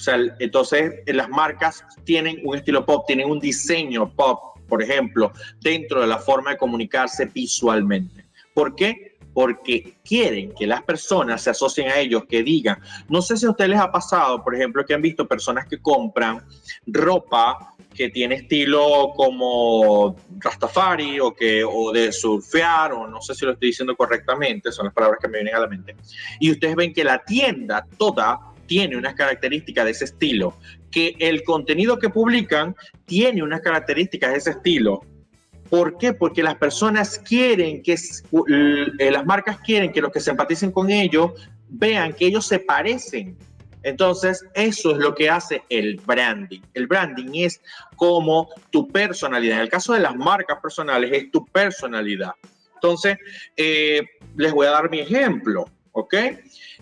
o 0.00 0.02
sea, 0.02 0.18
entonces 0.38 0.94
las 1.06 1.28
marcas 1.28 1.84
tienen 2.04 2.40
un 2.42 2.56
estilo 2.56 2.86
pop, 2.86 3.04
tienen 3.06 3.28
un 3.28 3.38
diseño 3.38 4.10
pop, 4.14 4.58
por 4.66 4.82
ejemplo, 4.82 5.30
dentro 5.60 6.00
de 6.00 6.06
la 6.06 6.16
forma 6.16 6.52
de 6.52 6.56
comunicarse 6.56 7.26
visualmente. 7.26 8.24
¿Por 8.54 8.74
qué? 8.74 9.18
Porque 9.34 9.98
quieren 10.02 10.54
que 10.58 10.66
las 10.66 10.82
personas 10.84 11.42
se 11.42 11.50
asocien 11.50 11.88
a 11.88 11.98
ellos, 11.98 12.24
que 12.26 12.42
digan, 12.42 12.80
no 13.10 13.20
sé 13.20 13.36
si 13.36 13.44
a 13.44 13.50
ustedes 13.50 13.70
les 13.72 13.78
ha 13.78 13.92
pasado, 13.92 14.42
por 14.42 14.54
ejemplo, 14.54 14.86
que 14.86 14.94
han 14.94 15.02
visto 15.02 15.28
personas 15.28 15.66
que 15.68 15.82
compran 15.82 16.46
ropa 16.86 17.76
que 17.94 18.08
tiene 18.08 18.36
estilo 18.36 19.12
como 19.14 20.16
Rastafari 20.38 21.20
o, 21.20 21.34
que, 21.34 21.62
o 21.62 21.92
de 21.92 22.12
surfear, 22.12 22.92
o 22.92 23.06
no 23.06 23.20
sé 23.20 23.34
si 23.34 23.44
lo 23.44 23.52
estoy 23.52 23.68
diciendo 23.68 23.94
correctamente, 23.96 24.72
son 24.72 24.86
las 24.86 24.94
palabras 24.94 25.18
que 25.20 25.28
me 25.28 25.38
vienen 25.38 25.54
a 25.54 25.60
la 25.60 25.66
mente. 25.66 25.96
Y 26.38 26.50
ustedes 26.50 26.76
ven 26.76 26.94
que 26.94 27.04
la 27.04 27.18
tienda 27.18 27.86
toda 27.98 28.49
tiene 28.70 28.96
unas 28.96 29.16
características 29.16 29.84
de 29.84 29.90
ese 29.90 30.04
estilo, 30.04 30.56
que 30.92 31.16
el 31.18 31.42
contenido 31.42 31.98
que 31.98 32.08
publican 32.08 32.76
tiene 33.04 33.42
unas 33.42 33.62
características 33.62 34.30
de 34.30 34.38
ese 34.38 34.50
estilo. 34.50 35.00
¿Por 35.68 35.98
qué? 35.98 36.12
Porque 36.12 36.40
las 36.40 36.54
personas 36.54 37.18
quieren 37.18 37.82
que, 37.82 37.94
eh, 37.94 39.10
las 39.10 39.26
marcas 39.26 39.58
quieren 39.58 39.90
que 39.90 40.00
los 40.00 40.12
que 40.12 40.20
se 40.20 40.30
empaticen 40.30 40.70
con 40.70 40.88
ellos 40.88 41.32
vean 41.68 42.12
que 42.12 42.26
ellos 42.26 42.46
se 42.46 42.60
parecen. 42.60 43.36
Entonces, 43.82 44.44
eso 44.54 44.92
es 44.92 44.98
lo 44.98 45.16
que 45.16 45.28
hace 45.28 45.64
el 45.68 45.96
branding. 46.06 46.60
El 46.72 46.86
branding 46.86 47.30
es 47.34 47.60
como 47.96 48.50
tu 48.70 48.86
personalidad. 48.86 49.56
En 49.56 49.62
el 49.62 49.68
caso 49.68 49.94
de 49.94 50.00
las 50.00 50.14
marcas 50.14 50.60
personales, 50.62 51.10
es 51.12 51.28
tu 51.32 51.44
personalidad. 51.46 52.34
Entonces, 52.74 53.18
eh, 53.56 54.02
les 54.36 54.52
voy 54.52 54.68
a 54.68 54.70
dar 54.70 54.88
mi 54.88 55.00
ejemplo, 55.00 55.68
¿ok? 55.90 56.14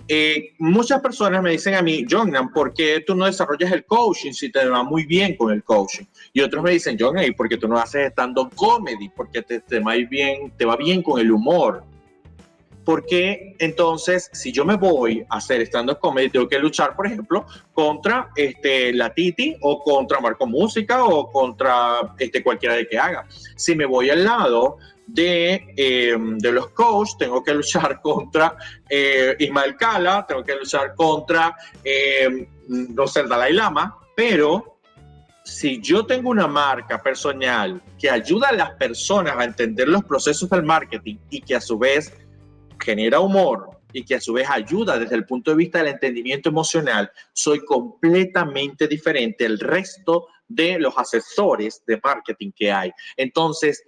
Eh, 0.06 0.54
muchas 0.58 1.00
personas 1.00 1.42
me 1.42 1.50
dicen 1.50 1.74
a 1.74 1.82
mí, 1.82 2.04
John, 2.08 2.32
¿por 2.54 2.72
qué 2.72 3.02
tú 3.06 3.14
no 3.14 3.26
desarrollas 3.26 3.72
el 3.72 3.84
coaching 3.84 4.32
si 4.32 4.50
te 4.50 4.64
va 4.66 4.82
muy 4.82 5.04
bien 5.06 5.36
con 5.36 5.52
el 5.52 5.62
coaching? 5.62 6.04
Y 6.32 6.40
otros 6.40 6.62
me 6.62 6.70
dicen, 6.70 6.96
John, 6.98 7.16
¿por 7.36 7.48
qué 7.48 7.56
tú 7.56 7.68
no 7.68 7.78
haces 7.78 8.10
stand-up 8.12 8.54
comedy? 8.54 9.08
Porque 9.10 9.42
te, 9.42 9.60
te, 9.60 9.80
va 9.80 9.94
bien, 9.94 10.52
te 10.56 10.64
va 10.64 10.76
bien 10.76 11.02
con 11.02 11.20
el 11.20 11.30
humor. 11.30 11.82
Porque 12.88 13.54
entonces, 13.58 14.30
si 14.32 14.50
yo 14.50 14.64
me 14.64 14.76
voy 14.76 15.22
a 15.28 15.36
hacer 15.36 15.60
stand-up 15.60 15.98
comedy, 15.98 16.30
tengo 16.30 16.48
que 16.48 16.58
luchar, 16.58 16.96
por 16.96 17.06
ejemplo, 17.06 17.44
contra 17.74 18.30
este, 18.34 18.94
la 18.94 19.12
Titi 19.12 19.54
o 19.60 19.82
contra 19.82 20.20
Marco 20.20 20.46
Música 20.46 21.04
o 21.04 21.30
contra 21.30 22.14
este, 22.18 22.42
cualquiera 22.42 22.76
de 22.76 22.88
que 22.88 22.98
haga. 22.98 23.26
Si 23.56 23.74
me 23.74 23.84
voy 23.84 24.08
al 24.08 24.24
lado 24.24 24.78
de, 25.06 25.66
em, 25.76 26.38
de 26.38 26.50
los 26.50 26.70
coaches, 26.70 27.18
tengo 27.18 27.44
que 27.44 27.52
luchar 27.52 28.00
contra 28.02 28.56
eh, 28.88 29.36
Ismael 29.38 29.76
Cala, 29.76 30.24
tengo 30.26 30.42
que 30.42 30.56
luchar 30.56 30.94
contra, 30.94 31.54
eh, 31.84 32.48
no 32.68 33.06
sé, 33.06 33.24
Dalai 33.24 33.52
Lama, 33.52 33.98
pero 34.16 34.78
si 35.44 35.78
yo 35.82 36.06
tengo 36.06 36.30
una 36.30 36.46
marca 36.46 37.02
personal 37.02 37.82
que 37.98 38.08
ayuda 38.08 38.48
a 38.48 38.52
las 38.52 38.70
personas 38.76 39.36
a 39.36 39.44
entender 39.44 39.88
los 39.88 40.04
procesos 40.04 40.48
del 40.48 40.62
marketing 40.62 41.16
y 41.28 41.42
que 41.42 41.54
a 41.54 41.60
su 41.60 41.78
vez 41.78 42.14
genera 42.78 43.20
humor 43.20 43.70
y 43.92 44.04
que 44.04 44.16
a 44.16 44.20
su 44.20 44.34
vez 44.34 44.48
ayuda 44.48 44.98
desde 44.98 45.14
el 45.14 45.24
punto 45.24 45.50
de 45.50 45.56
vista 45.56 45.78
del 45.78 45.94
entendimiento 45.94 46.48
emocional, 46.48 47.10
soy 47.32 47.64
completamente 47.64 48.86
diferente 48.86 49.46
al 49.46 49.58
resto 49.58 50.28
de 50.46 50.78
los 50.78 50.96
asesores 50.96 51.82
de 51.86 52.00
marketing 52.02 52.52
que 52.54 52.70
hay. 52.70 52.90
Entonces, 53.16 53.82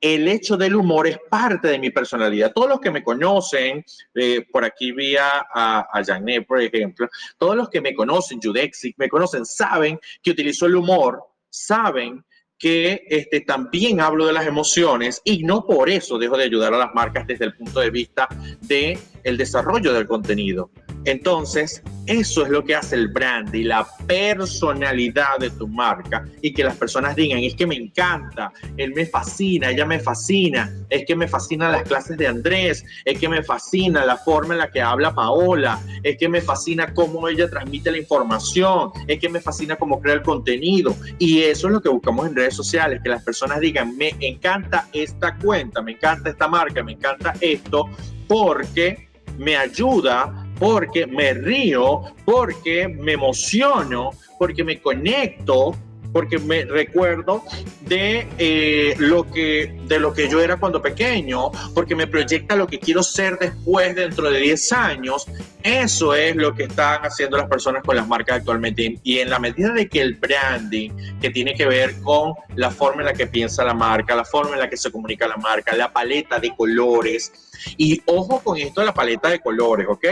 el 0.00 0.28
hecho 0.28 0.56
del 0.56 0.76
humor 0.76 1.06
es 1.06 1.18
parte 1.30 1.68
de 1.68 1.78
mi 1.78 1.90
personalidad. 1.90 2.52
Todos 2.52 2.68
los 2.68 2.80
que 2.80 2.90
me 2.90 3.02
conocen, 3.02 3.82
eh, 4.14 4.44
por 4.52 4.64
aquí 4.64 4.92
vía 4.92 5.46
a, 5.52 5.88
a 5.92 6.20
por 6.46 6.60
ejemplo, 6.60 7.08
todos 7.38 7.56
los 7.56 7.70
que 7.70 7.80
me 7.80 7.94
conocen, 7.94 8.38
Judexic, 8.42 8.96
me 8.98 9.08
conocen, 9.08 9.46
saben 9.46 9.98
que 10.22 10.32
utilizo 10.32 10.66
el 10.66 10.76
humor, 10.76 11.22
saben 11.48 12.22
que 12.64 13.04
este, 13.10 13.42
también 13.42 14.00
hablo 14.00 14.24
de 14.24 14.32
las 14.32 14.46
emociones 14.46 15.20
y 15.22 15.44
no 15.44 15.66
por 15.66 15.90
eso 15.90 16.16
dejo 16.16 16.38
de 16.38 16.44
ayudar 16.44 16.72
a 16.72 16.78
las 16.78 16.94
marcas 16.94 17.26
desde 17.26 17.44
el 17.44 17.54
punto 17.54 17.80
de 17.80 17.90
vista 17.90 18.26
del 18.62 18.98
el 19.22 19.36
desarrollo 19.36 19.92
del 19.92 20.06
contenido. 20.06 20.70
Entonces, 21.04 21.82
eso 22.06 22.44
es 22.44 22.50
lo 22.50 22.64
que 22.64 22.74
hace 22.74 22.96
el 22.96 23.08
brand 23.08 23.54
y 23.54 23.64
la 23.64 23.86
personalidad 24.06 25.38
de 25.38 25.50
tu 25.50 25.66
marca 25.66 26.26
y 26.42 26.52
que 26.52 26.62
las 26.62 26.76
personas 26.76 27.16
digan, 27.16 27.38
es 27.38 27.54
que 27.54 27.66
me 27.66 27.76
encanta, 27.76 28.52
él 28.76 28.92
me 28.94 29.06
fascina, 29.06 29.70
ella 29.70 29.86
me 29.86 29.98
fascina, 29.98 30.70
es 30.90 31.04
que 31.06 31.16
me 31.16 31.26
fascinan 31.28 31.72
las 31.72 31.82
clases 31.84 32.18
de 32.18 32.26
Andrés, 32.26 32.84
es 33.04 33.18
que 33.18 33.28
me 33.28 33.42
fascina 33.42 34.04
la 34.04 34.18
forma 34.18 34.54
en 34.54 34.60
la 34.60 34.70
que 34.70 34.82
habla 34.82 35.14
Paola, 35.14 35.80
es 36.02 36.16
que 36.18 36.28
me 36.28 36.40
fascina 36.40 36.92
cómo 36.92 37.26
ella 37.28 37.48
transmite 37.48 37.90
la 37.90 37.98
información, 37.98 38.90
es 39.06 39.18
que 39.18 39.28
me 39.28 39.40
fascina 39.40 39.76
cómo 39.76 40.00
crea 40.00 40.14
el 40.14 40.22
contenido. 40.22 40.94
Y 41.18 41.42
eso 41.42 41.68
es 41.68 41.72
lo 41.72 41.80
que 41.80 41.88
buscamos 41.88 42.26
en 42.26 42.36
redes 42.36 42.54
sociales, 42.54 43.00
que 43.02 43.08
las 43.08 43.22
personas 43.24 43.60
digan, 43.60 43.96
me 43.96 44.14
encanta 44.20 44.88
esta 44.92 45.36
cuenta, 45.36 45.80
me 45.80 45.92
encanta 45.92 46.30
esta 46.30 46.48
marca, 46.48 46.82
me 46.82 46.92
encanta 46.92 47.34
esto, 47.40 47.88
porque 48.28 49.08
me 49.38 49.56
ayuda 49.56 50.43
porque 50.58 51.06
me 51.06 51.34
río, 51.34 52.02
porque 52.24 52.88
me 52.88 53.12
emociono, 53.12 54.10
porque 54.38 54.64
me 54.64 54.80
conecto, 54.80 55.74
porque 56.14 56.38
me 56.38 56.64
recuerdo 56.64 57.42
de, 57.80 58.28
eh, 58.38 58.94
lo 58.98 59.28
que, 59.28 59.76
de 59.88 59.98
lo 59.98 60.14
que 60.14 60.28
yo 60.28 60.40
era 60.40 60.58
cuando 60.58 60.80
pequeño, 60.80 61.50
porque 61.74 61.96
me 61.96 62.06
proyecta 62.06 62.54
lo 62.54 62.68
que 62.68 62.78
quiero 62.78 63.02
ser 63.02 63.36
después, 63.36 63.96
dentro 63.96 64.30
de 64.30 64.38
10 64.38 64.72
años. 64.72 65.26
Eso 65.64 66.14
es 66.14 66.36
lo 66.36 66.54
que 66.54 66.64
están 66.64 67.02
haciendo 67.02 67.36
las 67.36 67.48
personas 67.48 67.82
con 67.82 67.96
las 67.96 68.06
marcas 68.06 68.36
actualmente. 68.36 69.00
Y 69.02 69.18
en 69.18 69.28
la 69.28 69.40
medida 69.40 69.72
de 69.72 69.88
que 69.88 70.02
el 70.02 70.14
branding, 70.14 70.90
que 71.20 71.30
tiene 71.30 71.54
que 71.54 71.66
ver 71.66 72.00
con 72.00 72.34
la 72.54 72.70
forma 72.70 73.02
en 73.02 73.06
la 73.06 73.14
que 73.14 73.26
piensa 73.26 73.64
la 73.64 73.74
marca, 73.74 74.14
la 74.14 74.24
forma 74.24 74.52
en 74.52 74.60
la 74.60 74.70
que 74.70 74.76
se 74.76 74.92
comunica 74.92 75.26
la 75.26 75.36
marca, 75.36 75.74
la 75.74 75.92
paleta 75.92 76.38
de 76.38 76.54
colores, 76.54 77.32
y 77.76 78.00
ojo 78.06 78.40
con 78.40 78.56
esto 78.56 78.84
la 78.84 78.94
paleta 78.94 79.28
de 79.30 79.40
colores, 79.40 79.88
¿ok? 79.90 80.06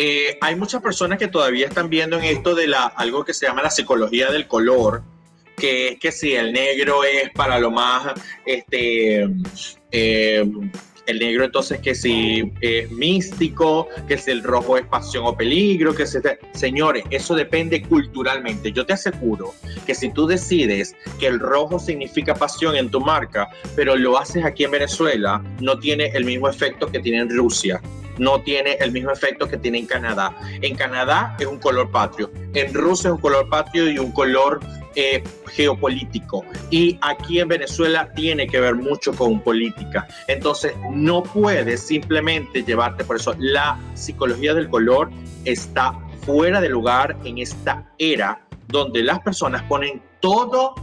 Eh, 0.00 0.38
hay 0.40 0.54
muchas 0.54 0.80
personas 0.80 1.18
que 1.18 1.26
todavía 1.26 1.66
están 1.66 1.90
viendo 1.90 2.16
en 2.18 2.24
esto 2.24 2.54
de 2.54 2.68
la, 2.68 2.86
algo 2.86 3.24
que 3.24 3.34
se 3.34 3.46
llama 3.46 3.62
la 3.62 3.70
psicología 3.70 4.30
del 4.30 4.46
color, 4.46 5.02
que 5.56 5.88
es 5.88 5.98
que 5.98 6.12
si 6.12 6.36
el 6.36 6.52
negro 6.52 7.02
es 7.02 7.30
para 7.34 7.58
lo 7.58 7.72
más, 7.72 8.14
este, 8.46 9.28
eh, 9.90 10.46
el 11.06 11.18
negro 11.18 11.44
entonces 11.44 11.80
que 11.80 11.96
si 11.96 12.52
es 12.60 12.88
místico, 12.92 13.88
que 14.06 14.16
si 14.18 14.30
el 14.30 14.44
rojo 14.44 14.76
es 14.76 14.86
pasión 14.86 15.24
o 15.26 15.36
peligro, 15.36 15.92
que 15.92 16.06
si... 16.06 16.18
Señores, 16.52 17.02
eso 17.10 17.34
depende 17.34 17.82
culturalmente. 17.82 18.70
Yo 18.70 18.86
te 18.86 18.92
aseguro 18.92 19.52
que 19.84 19.96
si 19.96 20.12
tú 20.12 20.28
decides 20.28 20.94
que 21.18 21.26
el 21.26 21.40
rojo 21.40 21.80
significa 21.80 22.36
pasión 22.36 22.76
en 22.76 22.88
tu 22.88 23.00
marca, 23.00 23.48
pero 23.74 23.96
lo 23.96 24.16
haces 24.16 24.44
aquí 24.44 24.62
en 24.62 24.70
Venezuela, 24.70 25.42
no 25.60 25.76
tiene 25.80 26.12
el 26.14 26.24
mismo 26.24 26.48
efecto 26.48 26.86
que 26.86 27.00
tiene 27.00 27.18
en 27.18 27.36
Rusia 27.36 27.80
no 28.18 28.42
tiene 28.42 28.72
el 28.80 28.92
mismo 28.92 29.10
efecto 29.10 29.48
que 29.48 29.56
tiene 29.56 29.78
en 29.78 29.86
Canadá. 29.86 30.34
En 30.60 30.74
Canadá 30.76 31.36
es 31.38 31.46
un 31.46 31.58
color 31.58 31.90
patrio, 31.90 32.30
en 32.54 32.74
Rusia 32.74 33.08
es 33.08 33.14
un 33.14 33.20
color 33.20 33.48
patrio 33.48 33.90
y 33.90 33.98
un 33.98 34.12
color 34.12 34.60
eh, 34.94 35.22
geopolítico. 35.46 36.44
Y 36.70 36.98
aquí 37.02 37.40
en 37.40 37.48
Venezuela 37.48 38.12
tiene 38.14 38.46
que 38.46 38.60
ver 38.60 38.74
mucho 38.74 39.12
con 39.12 39.40
política. 39.40 40.08
Entonces, 40.26 40.74
no 40.90 41.22
puedes 41.22 41.82
simplemente 41.82 42.64
llevarte 42.64 43.04
por 43.04 43.16
eso. 43.16 43.34
La 43.38 43.78
psicología 43.94 44.54
del 44.54 44.68
color 44.68 45.10
está 45.44 45.98
fuera 46.26 46.60
de 46.60 46.68
lugar 46.68 47.16
en 47.24 47.38
esta 47.38 47.90
era 47.98 48.44
donde 48.66 49.02
las 49.02 49.20
personas 49.20 49.62
ponen 49.62 50.02
todo, 50.20 50.74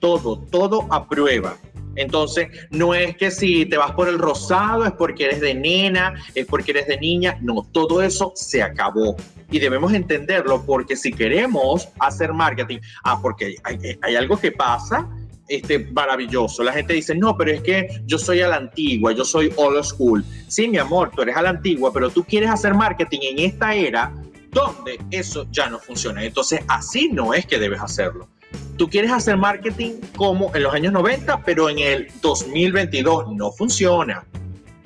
todo, 0.00 0.38
todo 0.50 0.86
a 0.90 1.08
prueba 1.08 1.56
entonces, 1.96 2.48
no 2.70 2.94
es 2.94 3.16
que 3.16 3.30
si 3.30 3.66
te 3.66 3.76
vas 3.76 3.92
por 3.92 4.08
el 4.08 4.18
rosado 4.18 4.84
es 4.84 4.92
porque 4.92 5.24
eres 5.24 5.40
de 5.40 5.54
nena, 5.54 6.14
es 6.34 6.46
porque 6.46 6.72
eres 6.72 6.86
de 6.86 6.98
niña. 6.98 7.38
No, 7.42 7.66
todo 7.72 8.02
eso 8.02 8.32
se 8.34 8.62
acabó. 8.62 9.16
Y 9.50 9.58
debemos 9.58 9.92
entenderlo 9.92 10.64
porque 10.64 10.96
si 10.96 11.12
queremos 11.12 11.88
hacer 12.00 12.32
marketing, 12.32 12.78
ah, 13.04 13.20
porque 13.20 13.56
hay, 13.64 14.16
algo 14.16 14.38
que 14.38 14.52
pasa 14.52 15.08
este, 15.48 15.78
maravilloso. 15.78 16.62
La 16.62 16.72
gente 16.72 16.94
dice, 16.94 17.14
no, 17.14 17.36
pero 17.36 17.52
es 17.52 17.60
que 17.62 18.02
yo 18.06 18.18
soy 18.18 18.40
a 18.40 18.48
la 18.48 18.56
antigua, 18.56 19.12
yo 19.12 19.24
soy 19.24 19.52
old 19.56 19.84
school. 19.84 20.24
Sí, 20.48 20.68
mi 20.68 20.78
amor, 20.78 21.10
tú 21.14 21.22
eres 21.22 21.36
a 21.36 21.42
la 21.42 21.50
antigua, 21.50 21.92
pero 21.92 22.08
tú 22.10 22.24
quieres 22.24 22.50
hacer 22.50 22.74
marketing 22.74 23.20
en 23.22 23.38
esta 23.40 23.74
era 23.74 24.12
donde 24.50 24.98
eso 25.10 25.46
ya 25.50 25.68
no 25.68 25.78
funciona. 25.78 26.22
Entonces, 26.24 26.60
así 26.68 27.08
no 27.08 27.34
es 27.34 27.46
que 27.46 27.58
debes 27.58 27.80
hacerlo. 27.80 28.28
Tú 28.76 28.88
quieres 28.88 29.12
hacer 29.12 29.36
marketing 29.36 29.92
como 30.16 30.54
en 30.54 30.62
los 30.62 30.74
años 30.74 30.92
90, 30.92 31.42
pero 31.44 31.68
en 31.68 31.78
el 31.78 32.08
2022 32.20 33.32
no 33.34 33.52
funciona. 33.52 34.24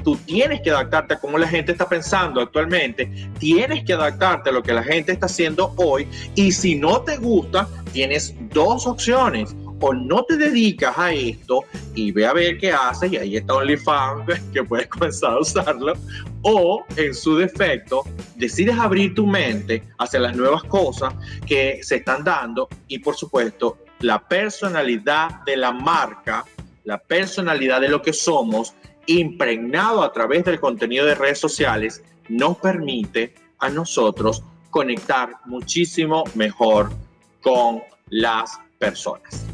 Tú 0.05 0.17
tienes 0.17 0.61
que 0.61 0.71
adaptarte 0.71 1.15
a 1.15 1.19
cómo 1.19 1.37
la 1.37 1.49
gente 1.49 1.73
está 1.73 1.89
pensando 1.89 2.41
actualmente, 2.41 3.11
tienes 3.39 3.85
que 3.85 3.93
adaptarte 3.93 4.51
a 4.51 4.53
lo 4.53 4.63
que 4.63 4.73
la 4.73 4.83
gente 4.83 5.11
está 5.13 5.27
haciendo 5.27 5.73
hoy 5.77 6.07
y 6.37 6.53
si 6.53 6.77
no 6.77 7.01
te 7.01 7.17
gusta, 7.17 7.69
tienes 7.93 8.35
dos 8.53 8.87
opciones 8.87 9.57
o 9.81 9.93
no 9.93 10.25
te 10.25 10.37
dedicas 10.37 10.97
a 10.97 11.13
esto 11.13 11.65
y 11.95 12.13
ve 12.13 12.27
a 12.27 12.33
ver 12.33 12.59
qué 12.59 12.73
haces, 12.73 13.13
y 13.13 13.17
ahí 13.17 13.37
está 13.37 13.55
OnlyFans, 13.55 14.41
que 14.53 14.65
puedes 14.65 14.89
comenzar 14.89 15.33
a 15.33 15.41
usarlo, 15.41 15.95
o 16.43 16.85
en 16.97 17.15
su 17.15 17.37
defecto, 17.37 18.05
decides 18.37 18.79
abrir 18.79 19.15
tu 19.15 19.27
mente 19.27 19.83
hacia 19.99 20.21
las 20.21 20.37
nuevas 20.37 20.65
cosas 20.65 21.15
que 21.47 21.81
se 21.83 21.97
están 21.97 22.25
dando 22.25 22.69
y 22.89 22.99
por 22.99 23.17
supuesto 23.17 23.79
la 24.01 24.27
personalidad 24.27 25.43
de 25.45 25.57
la 25.57 25.73
marca, 25.73 26.45
la 26.85 26.99
personalidad 26.99 27.81
de 27.81 27.89
lo 27.89 28.03
que 28.03 28.13
somos, 28.13 28.75
impregnado 29.07 30.03
a 30.03 30.13
través 30.13 30.45
del 30.45 30.61
contenido 30.61 31.07
de 31.07 31.15
redes 31.15 31.39
sociales, 31.39 32.03
nos 32.29 32.59
permite 32.59 33.35
a 33.59 33.69
nosotros 33.69 34.43
conectar 34.71 35.37
muchísimo 35.47 36.25
mejor 36.35 36.91
con 37.41 37.83
las 38.09 38.59
personas. 38.79 39.47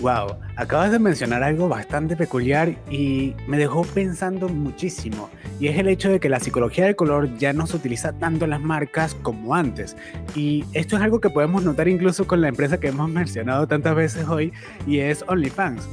Wow, 0.00 0.38
acabas 0.56 0.92
de 0.92 0.98
mencionar 0.98 1.42
algo 1.42 1.68
bastante 1.68 2.16
peculiar 2.16 2.74
y 2.90 3.34
me 3.46 3.58
dejó 3.58 3.82
pensando 3.82 4.48
muchísimo. 4.48 5.28
y 5.58 5.68
es 5.68 5.78
el 5.78 5.88
hecho 5.88 6.10
de 6.10 6.20
que 6.20 6.30
la 6.30 6.40
psicología 6.40 6.86
del 6.86 6.96
color 6.96 7.36
ya 7.36 7.52
no 7.52 7.66
se 7.66 7.76
utiliza 7.76 8.14
tanto 8.14 8.46
en 8.46 8.50
las 8.52 8.62
marcas 8.62 9.14
como 9.14 9.54
antes. 9.54 9.94
Y 10.34 10.64
esto 10.72 10.96
es 10.96 11.02
algo 11.02 11.20
que 11.20 11.28
podemos 11.28 11.62
notar 11.62 11.86
incluso 11.86 12.26
con 12.26 12.40
la 12.40 12.48
empresa 12.48 12.80
que 12.80 12.88
hemos 12.88 13.10
mencionado 13.10 13.68
tantas 13.68 13.94
veces 13.94 14.26
hoy 14.26 14.54
y 14.86 15.00
es 15.00 15.22
OnlyFans. 15.28 15.86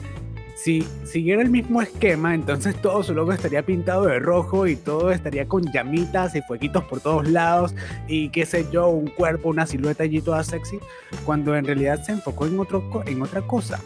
Si 0.55 0.87
siguiera 1.03 1.41
el 1.41 1.49
mismo 1.49 1.81
esquema, 1.81 2.33
entonces 2.33 2.75
todo 2.81 3.03
su 3.03 3.13
logo 3.13 3.33
estaría 3.33 3.61
pintado 3.61 4.05
de 4.05 4.19
rojo 4.19 4.67
y 4.67 4.75
todo 4.75 5.11
estaría 5.11 5.47
con 5.47 5.63
llamitas 5.71 6.33
y 6.33 6.41
fueguitos 6.41 6.83
por 6.85 6.99
todos 6.99 7.27
lados 7.27 7.75
y 8.07 8.29
qué 8.29 8.45
sé 8.45 8.65
yo, 8.71 8.87
un 8.87 9.07
cuerpo, 9.07 9.49
una 9.49 9.67
silueta 9.67 10.03
allí 10.03 10.21
toda 10.21 10.43
sexy, 10.43 10.79
cuando 11.25 11.55
en 11.55 11.65
realidad 11.65 12.01
se 12.03 12.13
enfocó 12.13 12.47
en, 12.47 12.59
otro, 12.59 13.03
en 13.05 13.21
otra 13.21 13.41
cosa. 13.41 13.79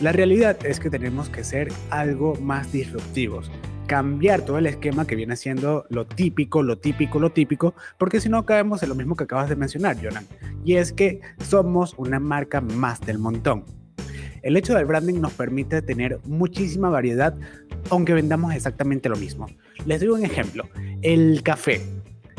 La 0.00 0.12
realidad 0.12 0.64
es 0.64 0.78
que 0.78 0.90
tenemos 0.90 1.28
que 1.28 1.42
ser 1.42 1.68
algo 1.90 2.34
más 2.36 2.70
disruptivos 2.72 3.50
cambiar 3.88 4.42
todo 4.42 4.58
el 4.58 4.66
esquema 4.66 5.06
que 5.06 5.16
viene 5.16 5.34
siendo 5.34 5.86
lo 5.88 6.06
típico, 6.06 6.62
lo 6.62 6.76
típico, 6.78 7.18
lo 7.18 7.32
típico, 7.32 7.74
porque 7.96 8.20
si 8.20 8.28
no 8.28 8.44
caemos 8.44 8.82
en 8.82 8.90
lo 8.90 8.94
mismo 8.94 9.16
que 9.16 9.24
acabas 9.24 9.48
de 9.48 9.56
mencionar, 9.56 9.96
Jonan, 10.00 10.26
y 10.62 10.76
es 10.76 10.92
que 10.92 11.20
somos 11.42 11.94
una 11.96 12.20
marca 12.20 12.60
más 12.60 13.00
del 13.00 13.18
montón. 13.18 13.64
El 14.42 14.56
hecho 14.56 14.74
del 14.74 14.84
branding 14.84 15.20
nos 15.20 15.32
permite 15.32 15.80
tener 15.80 16.20
muchísima 16.24 16.90
variedad, 16.90 17.34
aunque 17.90 18.12
vendamos 18.12 18.54
exactamente 18.54 19.08
lo 19.08 19.16
mismo. 19.16 19.46
Les 19.86 20.00
doy 20.00 20.10
un 20.10 20.24
ejemplo, 20.24 20.68
el 21.02 21.42
café. 21.42 21.80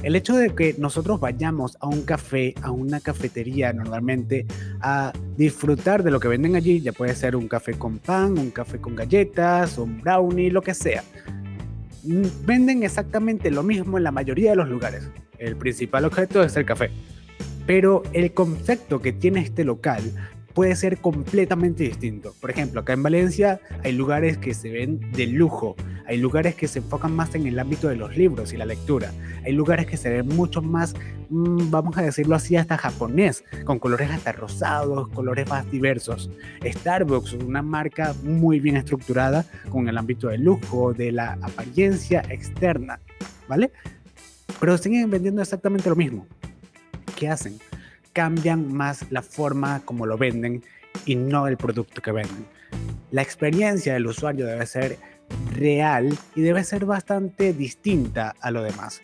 El 0.01 0.15
hecho 0.15 0.37
de 0.37 0.55
que 0.55 0.75
nosotros 0.77 1.19
vayamos 1.19 1.77
a 1.81 1.87
un 1.87 2.03
café, 2.03 2.55
a 2.61 2.71
una 2.71 3.01
cafetería 3.01 3.73
normalmente, 3.73 4.45
a 4.79 5.11
disfrutar 5.35 6.03
de 6.03 6.11
lo 6.11 6.21
que 6.21 6.29
venden 6.29 6.55
allí, 6.55 6.79
ya 6.79 6.93
puede 6.93 7.13
ser 7.15 7.35
un 7.35 7.49
café 7.49 7.73
con 7.73 7.99
pan, 7.99 8.37
un 8.37 8.51
café 8.51 8.79
con 8.79 8.95
galletas, 8.95 9.77
un 9.77 9.99
brownie, 9.99 10.51
lo 10.51 10.61
que 10.61 10.73
sea. 10.73 11.03
Mm, 12.03 12.45
venden 12.45 12.83
exactamente 12.83 13.51
lo 13.51 13.61
mismo 13.61 13.97
en 13.97 14.05
la 14.05 14.11
mayoría 14.11 14.51
de 14.51 14.55
los 14.55 14.69
lugares. 14.69 15.09
El 15.37 15.57
principal 15.57 16.05
objeto 16.05 16.43
es 16.43 16.55
el 16.55 16.65
café. 16.65 16.91
Pero 17.65 18.03
el 18.13 18.33
concepto 18.33 19.01
que 19.01 19.11
tiene 19.11 19.41
este 19.41 19.65
local 19.65 20.01
puede 20.53 20.75
ser 20.77 20.97
completamente 20.99 21.83
distinto. 21.83 22.33
Por 22.39 22.51
ejemplo, 22.51 22.81
acá 22.81 22.93
en 22.93 23.03
Valencia 23.03 23.59
hay 23.83 23.91
lugares 23.91 24.37
que 24.37 24.53
se 24.53 24.69
ven 24.69 25.11
de 25.11 25.27
lujo, 25.27 25.75
hay 26.09 26.17
lugares 26.17 26.55
que 26.55 26.67
se 26.67 26.79
enfocan 26.79 27.15
más 27.15 27.33
en 27.35 27.47
el 27.47 27.57
ámbito 27.57 27.87
de 27.87 27.95
los 27.95 28.17
libros 28.17 28.51
y 28.51 28.57
la 28.57 28.65
lectura, 28.65 29.13
hay 29.45 29.53
lugares 29.53 29.85
que 29.85 29.95
se 29.95 30.09
ven 30.09 30.27
mucho 30.27 30.61
más, 30.61 30.95
mm, 31.29 31.69
vamos 31.69 31.97
a 31.97 32.01
decirlo 32.01 32.35
así, 32.35 32.57
hasta 32.57 32.77
japonés, 32.77 33.43
con 33.63 33.79
colores 33.79 34.09
hasta 34.11 34.31
rosados, 34.31 35.07
colores 35.09 35.47
más 35.47 35.69
diversos. 35.71 36.29
Starbucks, 36.65 37.33
una 37.33 37.61
marca 37.61 38.13
muy 38.23 38.59
bien 38.59 38.75
estructurada 38.75 39.45
con 39.69 39.87
el 39.87 39.97
ámbito 39.97 40.27
del 40.27 40.43
lujo, 40.43 40.93
de 40.93 41.11
la 41.11 41.37
apariencia 41.41 42.23
externa, 42.29 42.99
¿vale? 43.47 43.71
Pero 44.59 44.77
siguen 44.77 45.09
vendiendo 45.09 45.41
exactamente 45.41 45.89
lo 45.89 45.95
mismo. 45.95 46.27
¿Qué 47.15 47.29
hacen? 47.29 47.59
cambian 48.13 48.73
más 48.73 49.05
la 49.11 49.21
forma 49.21 49.81
como 49.85 50.05
lo 50.05 50.17
venden 50.17 50.63
y 51.05 51.15
no 51.15 51.47
el 51.47 51.57
producto 51.57 52.01
que 52.01 52.11
venden. 52.11 52.45
La 53.11 53.21
experiencia 53.21 53.93
del 53.93 54.07
usuario 54.07 54.45
debe 54.45 54.65
ser 54.65 54.97
real 55.59 56.17
y 56.35 56.41
debe 56.41 56.63
ser 56.63 56.85
bastante 56.85 57.53
distinta 57.53 58.35
a 58.41 58.51
lo 58.51 58.63
demás. 58.63 59.01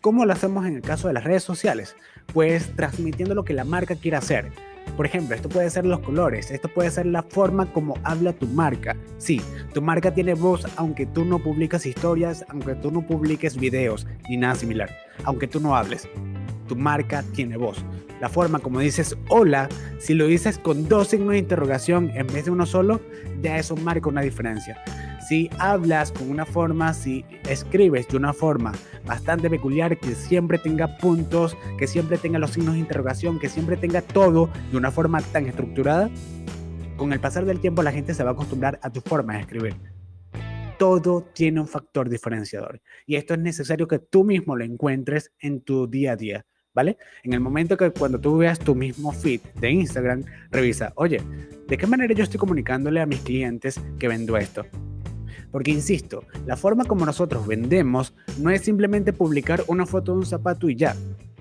¿Cómo 0.00 0.24
lo 0.24 0.32
hacemos 0.32 0.66
en 0.66 0.76
el 0.76 0.82
caso 0.82 1.08
de 1.08 1.14
las 1.14 1.24
redes 1.24 1.42
sociales? 1.42 1.96
Pues 2.32 2.74
transmitiendo 2.76 3.34
lo 3.34 3.44
que 3.44 3.54
la 3.54 3.64
marca 3.64 3.96
quiere 3.96 4.16
hacer. 4.16 4.52
Por 4.96 5.04
ejemplo, 5.04 5.34
esto 5.34 5.48
puede 5.48 5.68
ser 5.68 5.84
los 5.84 5.98
colores, 6.00 6.50
esto 6.52 6.68
puede 6.72 6.90
ser 6.92 7.06
la 7.06 7.24
forma 7.24 7.72
como 7.72 7.98
habla 8.04 8.32
tu 8.32 8.46
marca. 8.46 8.96
Sí, 9.18 9.40
tu 9.74 9.82
marca 9.82 10.14
tiene 10.14 10.34
voz 10.34 10.66
aunque 10.76 11.06
tú 11.06 11.24
no 11.24 11.40
publicas 11.40 11.86
historias, 11.86 12.44
aunque 12.48 12.76
tú 12.76 12.92
no 12.92 13.04
publiques 13.04 13.56
videos 13.56 14.06
ni 14.28 14.36
nada 14.36 14.54
similar, 14.54 14.90
aunque 15.24 15.48
tú 15.48 15.58
no 15.58 15.74
hables. 15.74 16.08
Tu 16.68 16.76
marca 16.76 17.24
tiene 17.34 17.56
voz 17.56 17.84
la 18.20 18.28
forma 18.28 18.58
como 18.58 18.80
dices 18.80 19.16
hola, 19.28 19.68
si 19.98 20.14
lo 20.14 20.26
dices 20.26 20.58
con 20.58 20.88
dos 20.88 21.08
signos 21.08 21.32
de 21.32 21.38
interrogación 21.38 22.10
en 22.14 22.26
vez 22.26 22.46
de 22.46 22.50
uno 22.50 22.66
solo, 22.66 23.00
ya 23.42 23.58
eso 23.58 23.76
marca 23.76 24.08
una 24.08 24.22
diferencia. 24.22 24.82
Si 25.28 25.50
hablas 25.58 26.12
con 26.12 26.30
una 26.30 26.46
forma, 26.46 26.94
si 26.94 27.24
escribes 27.48 28.06
de 28.06 28.16
una 28.16 28.32
forma 28.32 28.72
bastante 29.04 29.50
peculiar, 29.50 29.98
que 29.98 30.14
siempre 30.14 30.56
tenga 30.56 30.98
puntos, 30.98 31.56
que 31.78 31.88
siempre 31.88 32.16
tenga 32.16 32.38
los 32.38 32.52
signos 32.52 32.74
de 32.74 32.80
interrogación, 32.80 33.40
que 33.40 33.48
siempre 33.48 33.76
tenga 33.76 34.02
todo 34.02 34.48
de 34.70 34.76
una 34.76 34.92
forma 34.92 35.20
tan 35.20 35.46
estructurada, 35.46 36.10
con 36.96 37.12
el 37.12 37.18
pasar 37.18 37.44
del 37.44 37.58
tiempo 37.58 37.82
la 37.82 37.90
gente 37.90 38.14
se 38.14 38.22
va 38.22 38.30
a 38.30 38.32
acostumbrar 38.34 38.78
a 38.82 38.90
tu 38.90 39.00
forma 39.00 39.34
de 39.34 39.40
escribir. 39.40 39.74
Todo 40.78 41.22
tiene 41.34 41.60
un 41.60 41.66
factor 41.66 42.08
diferenciador 42.08 42.80
y 43.04 43.16
esto 43.16 43.34
es 43.34 43.40
necesario 43.40 43.88
que 43.88 43.98
tú 43.98 44.22
mismo 44.22 44.54
lo 44.54 44.64
encuentres 44.64 45.32
en 45.40 45.60
tu 45.60 45.88
día 45.88 46.12
a 46.12 46.16
día. 46.16 46.46
¿vale? 46.72 46.98
En 47.24 47.32
el 47.32 47.40
momento 47.40 47.76
que 47.76 47.90
cuando 47.90 48.20
tú 48.20 48.36
veas 48.36 48.60
tu 48.60 48.76
mismo 48.76 49.10
feed 49.10 49.40
de 49.58 49.70
Instagram, 49.70 50.22
revisa, 50.50 50.92
oye, 50.94 51.20
¿de 51.66 51.76
qué 51.76 51.86
manera 51.86 52.14
yo 52.14 52.22
estoy 52.22 52.38
comunicándole 52.38 53.00
a 53.00 53.06
mis 53.06 53.20
clientes 53.22 53.80
que 53.98 54.06
vendo 54.06 54.36
esto? 54.36 54.66
Porque 55.56 55.70
insisto, 55.70 56.22
la 56.44 56.54
forma 56.54 56.84
como 56.84 57.06
nosotros 57.06 57.46
vendemos 57.46 58.12
no 58.38 58.50
es 58.50 58.60
simplemente 58.60 59.14
publicar 59.14 59.64
una 59.68 59.86
foto 59.86 60.12
de 60.12 60.18
un 60.18 60.26
zapato 60.26 60.68
y 60.68 60.76
ya. 60.76 60.94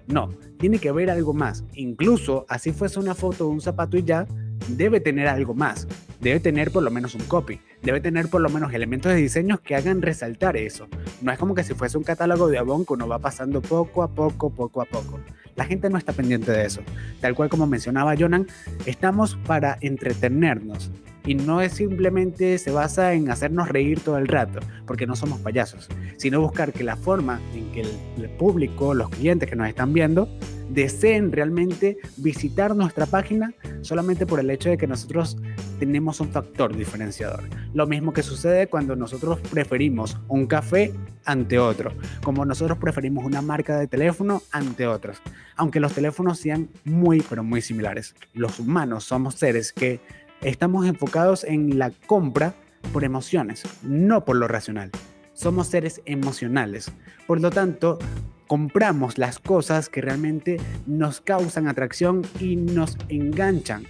No, 0.07 0.30
tiene 0.57 0.80
que 0.80 0.88
haber 0.88 1.09
algo 1.09 1.34
más. 1.34 1.66
Incluso 1.74 2.45
así 2.47 2.72
fuese 2.72 2.97
una 2.97 3.13
foto 3.13 3.43
de 3.43 3.49
un 3.49 3.59
zapato 3.59 3.97
y 3.97 4.03
ya, 4.03 4.26
debe 4.70 5.01
tener 5.01 5.28
algo 5.28 5.53
más. 5.53 5.86
Debe 6.22 6.39
tener 6.39 6.72
por 6.72 6.82
lo 6.82 6.91
menos 6.91 7.13
un 7.13 7.26
copy. 7.26 7.59
Debe 7.84 7.99
tener 7.99 8.30
por 8.30 8.39
lo 8.39 8.47
menos 8.47 8.74
elementos 8.74 9.11
de 9.11 9.18
diseño 9.18 9.57
que 9.57 9.76
hagan 9.76 10.01
resaltar 10.01 10.55
eso. 10.55 10.88
No 11.22 11.34
es 11.34 11.38
como 11.38 11.53
que 11.53 11.66
si 11.66 11.74
fuese 11.74 11.97
un 11.97 12.05
catálogo 12.05 12.47
de 12.47 12.57
Avon 12.57 12.86
que 12.86 12.93
uno 12.93 13.09
va 13.09 13.20
pasando 13.20 13.61
poco 13.61 14.01
a 14.01 14.07
poco, 14.07 14.49
poco 14.49 14.82
a 14.82 14.86
poco. 14.86 15.20
La 15.57 15.66
gente 15.66 15.89
no 15.89 15.97
está 15.97 16.13
pendiente 16.13 16.53
de 16.53 16.66
eso. 16.66 16.80
Tal 17.20 17.36
cual 17.36 17.49
como 17.49 17.68
mencionaba 17.68 18.16
Jonan, 18.18 18.47
estamos 18.86 19.38
para 19.45 19.78
entretenernos. 19.82 20.89
Y 21.26 21.36
no 21.36 21.61
es 21.61 21.73
simplemente 21.73 22.57
se 22.57 22.71
basa 22.71 23.13
en 23.13 23.30
hacernos 23.30 23.69
reír 23.69 23.99
todo 23.99 24.17
el 24.17 24.28
rato, 24.28 24.59
porque 24.86 25.07
no 25.07 25.15
somos 25.15 25.39
payasos, 25.39 25.89
sino 26.17 26.41
buscar 26.41 26.71
que 26.71 26.84
la 26.84 26.95
forma 26.95 27.39
en 27.53 27.71
que 27.71 27.82
el 27.82 28.30
público, 28.38 28.93
los 28.93 29.09
clientes 29.09 29.49
que 29.49 29.55
nos 29.55 29.67
están 29.67 29.93
viendo, 29.93 30.30
deseen 30.69 31.32
realmente 31.32 31.97
visitar 32.17 32.76
nuestra 32.76 33.05
página 33.05 33.53
solamente 33.82 34.26
por 34.26 34.39
el 34.39 34.49
hecho 34.49 34.69
de 34.69 34.78
que 34.78 34.88
nosotros 34.88 35.38
tenemos 35.80 36.19
un 36.19 36.30
factor 36.30 36.76
diferenciador. 36.76 37.43
Lo 37.73 37.86
mismo 37.86 38.13
que 38.13 38.23
sucede 38.23 38.67
cuando 38.67 38.95
nosotros 38.95 39.39
preferimos 39.51 40.17
un 40.28 40.47
café 40.47 40.93
ante 41.26 41.59
otro, 41.59 41.91
como 42.23 42.45
nosotros 42.45 42.78
preferimos 42.78 43.26
una 43.26 43.41
marca 43.41 43.78
de 43.78 43.88
teléfono 43.88 44.41
ante 44.51 44.88
otros, 44.88 45.17
aunque 45.55 45.80
los 45.80 45.93
teléfonos 45.93 46.39
sean 46.39 46.69
muy 46.84 47.23
pero 47.30 47.43
muy 47.43 47.61
similares. 47.61 48.15
Los 48.34 48.59
humanos 48.59 49.03
somos 49.03 49.36
seres 49.36 49.73
que 49.73 49.99
estamos 50.42 50.86
enfocados 50.86 51.44
en 51.44 51.78
la 51.78 51.92
compra 52.08 52.54
por 52.94 53.04
emociones, 53.04 53.64
no 53.84 54.26
por 54.26 54.36
lo 54.36 54.48
racional. 54.48 54.92
Somos 55.34 55.68
seres 55.68 56.02
emocionales. 56.06 56.92
Por 57.28 57.42
lo 57.42 57.50
tanto, 57.52 58.00
compramos 58.48 59.18
las 59.18 59.40
cosas 59.40 59.90
que 59.90 60.02
realmente 60.02 60.58
nos 60.86 61.22
causan 61.22 61.68
atracción 61.68 62.22
y 62.40 62.56
nos 62.56 62.98
enganchan. 63.10 63.86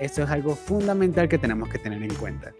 Eso 0.00 0.22
es 0.22 0.30
algo 0.30 0.56
fundamental 0.56 1.28
que 1.28 1.38
tenemos 1.38 1.68
que 1.68 1.78
tener 1.78 2.02
en 2.02 2.14
cuenta. 2.14 2.52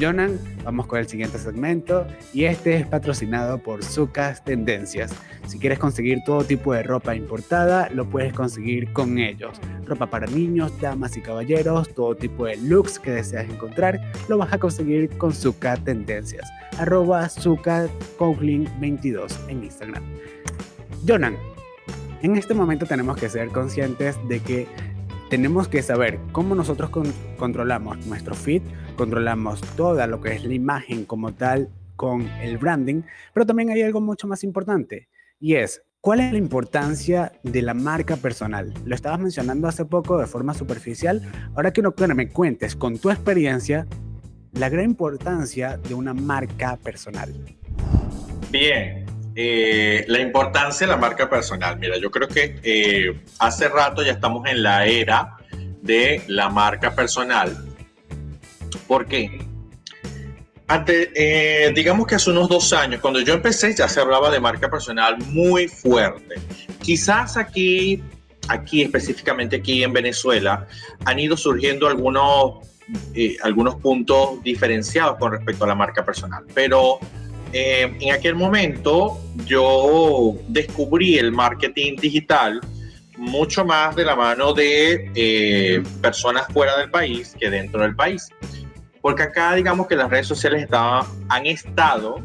Jonan, 0.00 0.38
vamos 0.64 0.86
con 0.86 0.98
el 0.98 1.08
siguiente 1.08 1.38
segmento 1.38 2.06
y 2.32 2.44
este 2.44 2.76
es 2.76 2.86
patrocinado 2.86 3.58
por 3.58 3.82
Sucas 3.82 4.44
Tendencias. 4.44 5.14
Si 5.46 5.58
quieres 5.58 5.78
conseguir 5.78 6.18
todo 6.24 6.44
tipo 6.44 6.74
de 6.74 6.82
ropa 6.82 7.14
importada, 7.14 7.88
lo 7.90 8.04
puedes 8.08 8.32
conseguir 8.32 8.92
con 8.92 9.18
ellos. 9.18 9.58
Ropa 9.86 10.10
para 10.10 10.26
niños, 10.26 10.72
damas 10.80 11.16
y 11.16 11.22
caballeros, 11.22 11.94
todo 11.94 12.14
tipo 12.14 12.46
de 12.46 12.56
looks 12.56 12.98
que 12.98 13.12
deseas 13.12 13.48
encontrar, 13.48 14.00
lo 14.28 14.36
vas 14.38 14.52
a 14.52 14.58
conseguir 14.58 15.08
con 15.16 15.32
Suka 15.32 15.76
Tendencias. 15.76 16.46
Arroba 16.78 17.30
22 18.80 19.40
en 19.48 19.64
Instagram. 19.64 20.02
Jonan, 21.06 21.36
en 22.22 22.36
este 22.36 22.54
momento 22.54 22.86
tenemos 22.86 23.16
que 23.16 23.28
ser 23.28 23.48
conscientes 23.48 24.16
de 24.28 24.40
que 24.40 24.66
tenemos 25.28 25.68
que 25.68 25.82
saber 25.82 26.18
cómo 26.32 26.54
nosotros 26.54 26.90
controlamos 27.38 28.06
nuestro 28.06 28.34
feed, 28.34 28.62
controlamos 28.96 29.60
toda 29.76 30.06
lo 30.06 30.20
que 30.20 30.34
es 30.34 30.44
la 30.44 30.54
imagen 30.54 31.04
como 31.04 31.34
tal 31.34 31.68
con 31.96 32.28
el 32.40 32.58
branding, 32.58 33.02
pero 33.32 33.46
también 33.46 33.70
hay 33.70 33.82
algo 33.82 34.00
mucho 34.00 34.28
más 34.28 34.44
importante 34.44 35.08
y 35.40 35.54
es 35.54 35.82
¿Cuál 36.06 36.20
es 36.20 36.30
la 36.30 36.38
importancia 36.38 37.32
de 37.42 37.62
la 37.62 37.74
marca 37.74 38.16
personal? 38.16 38.72
Lo 38.84 38.94
estabas 38.94 39.18
mencionando 39.18 39.66
hace 39.66 39.84
poco 39.84 40.18
de 40.18 40.28
forma 40.28 40.54
superficial. 40.54 41.20
Ahora 41.56 41.72
que 41.72 41.82
no 41.82 41.92
me 42.14 42.28
cuentes 42.28 42.76
con 42.76 42.96
tu 42.96 43.10
experiencia 43.10 43.88
la 44.52 44.68
gran 44.68 44.84
importancia 44.84 45.78
de 45.78 45.94
una 45.94 46.14
marca 46.14 46.76
personal. 46.76 47.34
Bien, 48.52 49.05
eh, 49.38 50.06
la 50.08 50.18
importancia 50.20 50.86
de 50.86 50.92
la 50.94 50.96
marca 50.96 51.28
personal. 51.28 51.78
Mira, 51.78 51.98
yo 51.98 52.10
creo 52.10 52.26
que 52.26 52.58
eh, 52.62 53.20
hace 53.38 53.68
rato 53.68 54.02
ya 54.02 54.12
estamos 54.12 54.48
en 54.48 54.62
la 54.62 54.86
era 54.86 55.36
de 55.82 56.22
la 56.26 56.48
marca 56.48 56.94
personal. 56.94 57.54
¿Por 58.88 59.04
qué? 59.04 59.46
eh, 60.88 61.70
digamos 61.74 62.06
que 62.06 62.14
hace 62.14 62.30
unos 62.30 62.48
dos 62.48 62.72
años, 62.72 63.00
cuando 63.02 63.20
yo 63.20 63.34
empecé, 63.34 63.74
ya 63.74 63.86
se 63.88 64.00
hablaba 64.00 64.30
de 64.30 64.40
marca 64.40 64.70
personal 64.70 65.18
muy 65.26 65.68
fuerte. 65.68 66.36
Quizás 66.80 67.36
aquí, 67.36 68.02
aquí 68.48 68.80
específicamente 68.80 69.56
aquí 69.56 69.84
en 69.84 69.92
Venezuela, 69.92 70.66
han 71.04 71.18
ido 71.18 71.36
surgiendo 71.36 71.86
algunos, 71.88 72.66
algunos 73.42 73.74
puntos 73.76 74.42
diferenciados 74.42 75.18
con 75.18 75.32
respecto 75.32 75.64
a 75.64 75.68
la 75.68 75.74
marca 75.74 76.06
personal. 76.06 76.44
Pero 76.54 77.00
eh, 77.58 77.96
en 78.00 78.12
aquel 78.12 78.34
momento 78.34 79.18
yo 79.46 80.34
descubrí 80.48 81.16
el 81.16 81.32
marketing 81.32 81.96
digital 81.96 82.60
mucho 83.16 83.64
más 83.64 83.96
de 83.96 84.04
la 84.04 84.14
mano 84.14 84.52
de 84.52 85.82
personas 86.02 86.46
fuera 86.52 86.76
del 86.76 86.90
país 86.90 87.34
que 87.40 87.48
dentro 87.48 87.80
del 87.80 87.96
país. 87.96 88.28
Porque 89.00 89.22
acá 89.22 89.54
digamos 89.54 89.86
que 89.86 89.96
las 89.96 90.10
redes 90.10 90.26
sociales 90.26 90.64
estaban, 90.64 91.06
han 91.30 91.46
estado, 91.46 92.22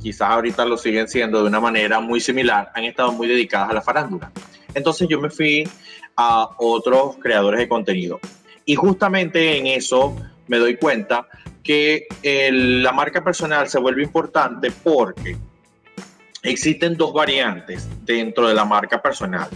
quizás 0.00 0.30
ahorita 0.30 0.64
lo 0.64 0.76
siguen 0.76 1.08
siendo 1.08 1.42
de 1.42 1.48
una 1.48 1.58
manera 1.58 1.98
muy 1.98 2.20
similar, 2.20 2.70
han 2.72 2.84
estado 2.84 3.10
muy 3.10 3.26
dedicadas 3.26 3.70
a 3.70 3.72
la 3.72 3.82
farándula. 3.82 4.30
Entonces 4.74 5.08
yo 5.08 5.20
me 5.20 5.28
fui 5.28 5.68
a 6.16 6.50
otros 6.58 7.16
creadores 7.16 7.58
de 7.58 7.68
contenido. 7.68 8.20
Y 8.64 8.76
justamente 8.76 9.58
en 9.58 9.66
eso 9.66 10.14
me 10.46 10.58
doy 10.58 10.76
cuenta 10.76 11.26
que 11.66 12.06
la 12.52 12.92
marca 12.92 13.22
personal 13.24 13.68
se 13.68 13.78
vuelve 13.80 14.02
importante 14.02 14.70
porque 14.70 15.36
existen 16.42 16.96
dos 16.96 17.12
variantes 17.12 17.88
dentro 18.04 18.48
de 18.48 18.54
la 18.54 18.64
marca 18.64 19.02
personal 19.02 19.48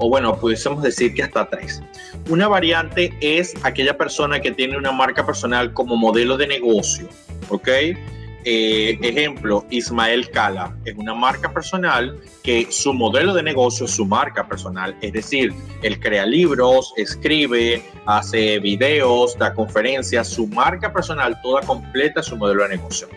o 0.00 0.08
bueno, 0.08 0.34
pudiésemos 0.38 0.82
decir 0.82 1.14
que 1.14 1.22
hasta 1.22 1.48
tres. 1.48 1.82
Una 2.30 2.48
variante 2.48 3.12
es 3.20 3.54
aquella 3.62 3.98
persona 3.98 4.40
que 4.40 4.50
tiene 4.50 4.78
una 4.78 4.92
marca 4.92 5.26
personal 5.26 5.74
como 5.74 5.94
modelo 5.94 6.38
de 6.38 6.46
negocio, 6.46 7.06
¿ok? 7.50 7.68
Eh, 8.44 8.98
ejemplo, 9.02 9.66
Ismael 9.70 10.30
Cala 10.30 10.74
es 10.86 10.96
una 10.96 11.14
marca 11.14 11.52
personal 11.52 12.18
que 12.42 12.66
su 12.70 12.94
modelo 12.94 13.34
de 13.34 13.42
negocio 13.42 13.84
es 13.84 13.92
su 13.92 14.06
marca 14.06 14.48
personal, 14.48 14.96
es 15.02 15.12
decir, 15.12 15.52
él 15.82 16.00
crea 16.00 16.24
libros, 16.24 16.94
escribe, 16.96 17.82
hace 18.06 18.58
videos, 18.58 19.36
da 19.36 19.52
conferencias, 19.52 20.28
su 20.28 20.46
marca 20.46 20.90
personal 20.90 21.38
toda 21.42 21.60
completa 21.62 22.22
su 22.22 22.36
modelo 22.36 22.62
de 22.62 22.76
negocio. 22.76 23.08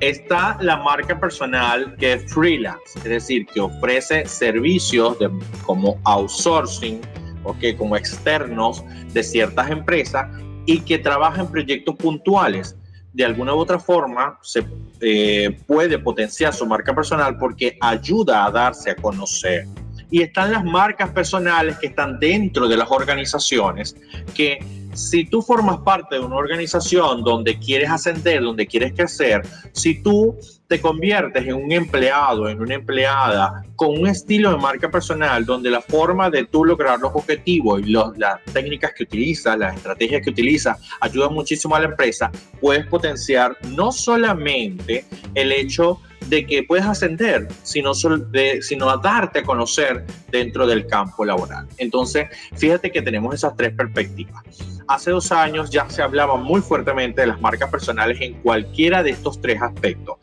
Está 0.00 0.58
la 0.60 0.76
marca 0.76 1.18
personal 1.18 1.94
que 1.96 2.14
es 2.14 2.32
freelance, 2.32 2.98
es 2.98 3.04
decir, 3.04 3.46
que 3.46 3.60
ofrece 3.60 4.26
servicios 4.26 5.18
de, 5.20 5.30
como 5.64 6.00
outsourcing, 6.04 7.00
o 7.44 7.56
que 7.58 7.76
como 7.76 7.96
externos 7.96 8.84
de 9.12 9.22
ciertas 9.22 9.70
empresas 9.70 10.26
y 10.66 10.80
que 10.80 10.98
trabaja 10.98 11.40
en 11.40 11.48
proyectos 11.48 11.96
puntuales. 11.96 12.76
De 13.18 13.24
alguna 13.24 13.52
u 13.52 13.58
otra 13.58 13.80
forma 13.80 14.38
se 14.42 14.64
eh, 15.00 15.50
puede 15.66 15.98
potenciar 15.98 16.54
su 16.54 16.64
marca 16.64 16.94
personal 16.94 17.36
porque 17.36 17.76
ayuda 17.80 18.44
a 18.44 18.50
darse 18.52 18.92
a 18.92 18.94
conocer. 18.94 19.66
Y 20.08 20.22
están 20.22 20.52
las 20.52 20.64
marcas 20.64 21.10
personales 21.10 21.76
que 21.80 21.88
están 21.88 22.20
dentro 22.20 22.68
de 22.68 22.76
las 22.76 22.88
organizaciones 22.88 23.96
que 24.36 24.60
si 24.94 25.24
tú 25.24 25.42
formas 25.42 25.78
parte 25.80 26.14
de 26.14 26.20
una 26.20 26.36
organización 26.36 27.24
donde 27.24 27.58
quieres 27.58 27.90
ascender, 27.90 28.40
donde 28.40 28.68
quieres 28.68 28.92
crecer, 28.92 29.42
si 29.72 30.00
tú 30.00 30.36
te 30.68 30.80
conviertes 30.82 31.46
en 31.46 31.54
un 31.54 31.72
empleado, 31.72 32.48
en 32.48 32.60
una 32.60 32.74
empleada 32.74 33.64
con 33.74 33.98
un 33.98 34.06
estilo 34.06 34.50
de 34.50 34.58
marca 34.58 34.90
personal 34.90 35.46
donde 35.46 35.70
la 35.70 35.80
forma 35.80 36.28
de 36.28 36.44
tú 36.44 36.64
lograr 36.64 37.00
los 37.00 37.10
objetivos 37.14 37.80
y 37.80 37.92
las 37.92 38.44
técnicas 38.52 38.92
que 38.92 39.04
utilizas, 39.04 39.58
las 39.58 39.76
estrategias 39.76 40.22
que 40.22 40.30
utilizas 40.30 40.78
ayudan 41.00 41.32
muchísimo 41.32 41.74
a 41.74 41.80
la 41.80 41.86
empresa, 41.86 42.30
puedes 42.60 42.86
potenciar 42.86 43.56
no 43.70 43.90
solamente 43.90 45.06
el 45.34 45.52
hecho 45.52 46.00
de 46.26 46.44
que 46.44 46.62
puedes 46.62 46.84
ascender, 46.84 47.48
sino, 47.62 47.94
sino 47.94 48.90
a 48.90 48.98
darte 48.98 49.38
a 49.38 49.42
conocer 49.42 50.04
dentro 50.30 50.66
del 50.66 50.86
campo 50.86 51.24
laboral. 51.24 51.66
Entonces, 51.78 52.28
fíjate 52.56 52.90
que 52.90 53.00
tenemos 53.00 53.34
esas 53.34 53.56
tres 53.56 53.72
perspectivas. 53.72 54.44
Hace 54.88 55.10
dos 55.10 55.32
años 55.32 55.68
ya 55.70 55.88
se 55.90 56.00
hablaba 56.00 56.36
muy 56.36 56.62
fuertemente 56.62 57.20
de 57.20 57.26
las 57.26 57.40
marcas 57.40 57.70
personales 57.70 58.18
en 58.22 58.34
cualquiera 58.40 59.02
de 59.02 59.10
estos 59.10 59.38
tres 59.40 59.60
aspectos, 59.60 60.16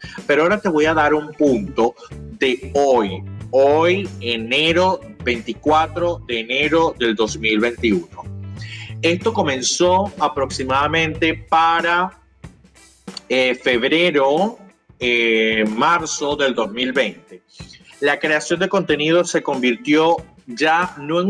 ahora 0.44 0.60
te 0.60 0.70
voy 0.70 0.86
a 0.86 0.94
dar 0.94 1.14
un 1.14 1.32
punto 1.34 1.96
de 2.12 2.72
hoy, 2.74 3.24
hoy 3.52 4.10
enero 4.22 5.00
24 5.24 6.22
de 6.28 6.40
enero 6.40 6.96
del 6.98 7.16
2021. 7.16 8.08
Esto 9.02 9.34
comenzó 9.34 10.12
aproximadamente 10.20 11.34
para 11.34 12.20
eh, 13.30 13.56
febrero 13.56 14.58
eh, 15.00 15.66
marzo 15.68 16.36
del 16.36 16.56
2020. 16.56 17.42
La 18.02 18.20
creación 18.20 18.60
de 18.60 18.70
contenido 18.70 19.24
se 19.26 19.42
convirtió 19.44 20.18
ya 20.48 20.96
no 20.98 21.22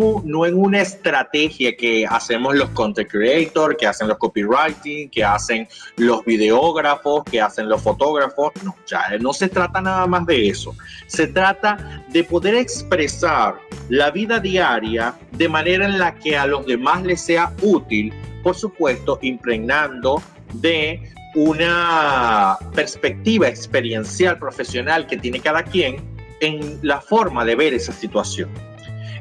en, 0.45 0.55
una 0.55 0.81
estrategia 0.81 1.75
que 1.75 2.05
hacemos 2.05 2.55
los 2.55 2.69
content 2.71 3.09
creators, 3.09 3.77
que 3.77 3.87
hacen 3.87 4.07
los 4.07 4.17
copywriting, 4.17 5.09
que 5.09 5.23
hacen 5.23 5.67
los 5.97 6.23
videógrafos, 6.25 7.23
que 7.23 7.39
hacen 7.39 7.69
los 7.69 7.81
fotógrafos. 7.81 8.51
No, 8.63 8.75
ya 8.85 9.17
no 9.19 9.31
se 9.31 9.47
trata 9.47 9.81
nada 9.81 10.05
más 10.05 10.25
de 10.25 10.49
eso. 10.49 10.75
Se 11.07 11.27
trata 11.27 12.03
de 12.09 12.23
poder 12.23 12.55
expresar 12.55 13.55
la 13.89 14.11
vida 14.11 14.39
diaria 14.39 15.15
de 15.31 15.47
manera 15.47 15.85
en 15.85 15.97
la 15.97 16.15
que 16.15 16.37
a 16.37 16.45
los 16.45 16.65
demás 16.65 17.03
les 17.03 17.21
sea 17.21 17.53
útil, 17.61 18.13
por 18.43 18.55
supuesto, 18.55 19.19
impregnando 19.21 20.21
de 20.53 21.01
una 21.35 22.57
perspectiva 22.73 23.47
experiencial 23.47 24.37
profesional 24.39 25.05
que 25.07 25.17
tiene 25.17 25.39
cada 25.39 25.63
quien 25.63 25.97
en 26.39 26.79
la 26.81 27.01
forma 27.01 27.45
de 27.45 27.55
ver 27.55 27.73
esa 27.73 27.91
situación. 27.91 28.49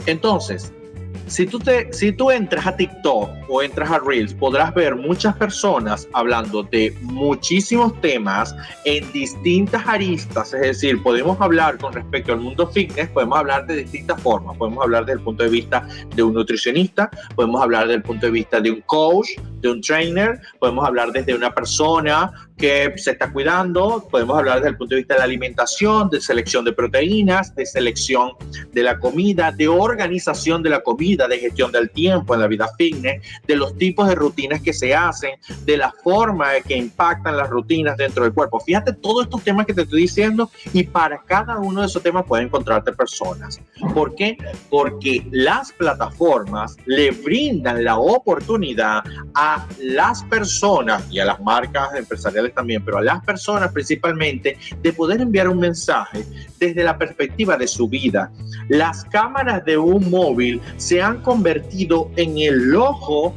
Entonces, 0.06 0.72
si 1.26 1.46
tú, 1.46 1.58
te, 1.58 1.92
si 1.92 2.12
tú 2.12 2.30
entras 2.30 2.66
a 2.66 2.76
TikTok 2.76 3.30
o 3.48 3.62
entras 3.62 3.90
a 3.90 3.98
Reels, 3.98 4.34
podrás 4.34 4.74
ver 4.74 4.94
muchas 4.94 5.34
personas 5.36 6.08
hablando 6.12 6.62
de 6.62 6.94
muchísimos 7.02 7.98
temas 8.00 8.54
en 8.84 9.10
distintas 9.12 9.86
aristas. 9.86 10.52
Es 10.54 10.60
decir, 10.60 11.02
podemos 11.02 11.40
hablar 11.40 11.78
con 11.78 11.92
respecto 11.92 12.32
al 12.32 12.40
mundo 12.40 12.66
fitness, 12.66 13.08
podemos 13.08 13.38
hablar 13.38 13.66
de 13.66 13.76
distintas 13.76 14.20
formas. 14.20 14.56
Podemos 14.56 14.84
hablar 14.84 15.04
desde 15.06 15.18
el 15.18 15.24
punto 15.24 15.44
de 15.44 15.50
vista 15.50 15.86
de 16.14 16.22
un 16.22 16.34
nutricionista, 16.34 17.10
podemos 17.34 17.62
hablar 17.62 17.84
desde 17.84 17.96
el 17.96 18.02
punto 18.02 18.26
de 18.26 18.32
vista 18.32 18.60
de 18.60 18.70
un 18.70 18.80
coach, 18.82 19.28
de 19.60 19.70
un 19.70 19.80
trainer, 19.80 20.40
podemos 20.58 20.86
hablar 20.86 21.10
desde 21.10 21.34
una 21.34 21.54
persona 21.54 22.30
que 22.56 22.92
se 22.96 23.12
está 23.12 23.32
cuidando, 23.32 24.06
podemos 24.10 24.38
hablar 24.38 24.56
desde 24.56 24.70
el 24.70 24.76
punto 24.76 24.94
de 24.94 25.00
vista 25.00 25.14
de 25.14 25.18
la 25.18 25.24
alimentación, 25.24 26.08
de 26.10 26.20
selección 26.20 26.64
de 26.64 26.72
proteínas, 26.72 27.54
de 27.54 27.66
selección 27.66 28.32
de 28.72 28.82
la 28.82 28.98
comida, 28.98 29.50
de 29.50 29.66
organización 29.66 30.62
de 30.62 30.70
la 30.70 30.80
comida, 30.80 31.13
de 31.16 31.38
gestión 31.38 31.70
del 31.72 31.90
tiempo 31.90 32.34
en 32.34 32.40
la 32.40 32.46
vida 32.46 32.68
fitness, 32.76 33.22
de 33.46 33.56
los 33.56 33.76
tipos 33.76 34.08
de 34.08 34.14
rutinas 34.14 34.60
que 34.60 34.72
se 34.72 34.94
hacen, 34.94 35.38
de 35.64 35.76
la 35.76 35.92
forma 36.02 36.48
que 36.66 36.76
impactan 36.76 37.36
las 37.36 37.48
rutinas 37.48 37.96
dentro 37.96 38.24
del 38.24 38.32
cuerpo. 38.32 38.60
Fíjate 38.60 38.92
todos 38.92 39.24
estos 39.24 39.42
temas 39.42 39.66
que 39.66 39.74
te 39.74 39.82
estoy 39.82 40.02
diciendo 40.02 40.50
y 40.72 40.82
para 40.84 41.22
cada 41.22 41.58
uno 41.58 41.80
de 41.80 41.86
esos 41.86 42.02
temas 42.02 42.24
pueden 42.26 42.46
encontrarte 42.46 42.92
personas. 42.92 43.60
¿Por 43.94 44.14
qué? 44.14 44.36
Porque 44.70 45.26
las 45.30 45.72
plataformas 45.72 46.76
le 46.86 47.10
brindan 47.12 47.84
la 47.84 47.98
oportunidad 47.98 49.04
a 49.34 49.66
las 49.78 50.24
personas 50.24 51.04
y 51.10 51.20
a 51.20 51.24
las 51.24 51.40
marcas 51.40 51.94
empresariales 51.94 52.52
también, 52.54 52.84
pero 52.84 52.98
a 52.98 53.02
las 53.02 53.24
personas 53.24 53.72
principalmente, 53.72 54.56
de 54.82 54.92
poder 54.92 55.20
enviar 55.20 55.48
un 55.48 55.58
mensaje 55.58 56.24
desde 56.58 56.82
la 56.82 56.96
perspectiva 56.96 57.56
de 57.56 57.66
su 57.66 57.88
vida. 57.88 58.30
Las 58.68 59.04
cámaras 59.04 59.64
de 59.64 59.76
un 59.76 60.10
móvil 60.10 60.60
se 60.76 61.02
han 61.04 61.22
convertido 61.22 62.10
en 62.16 62.38
el 62.38 62.74
ojo 62.74 63.34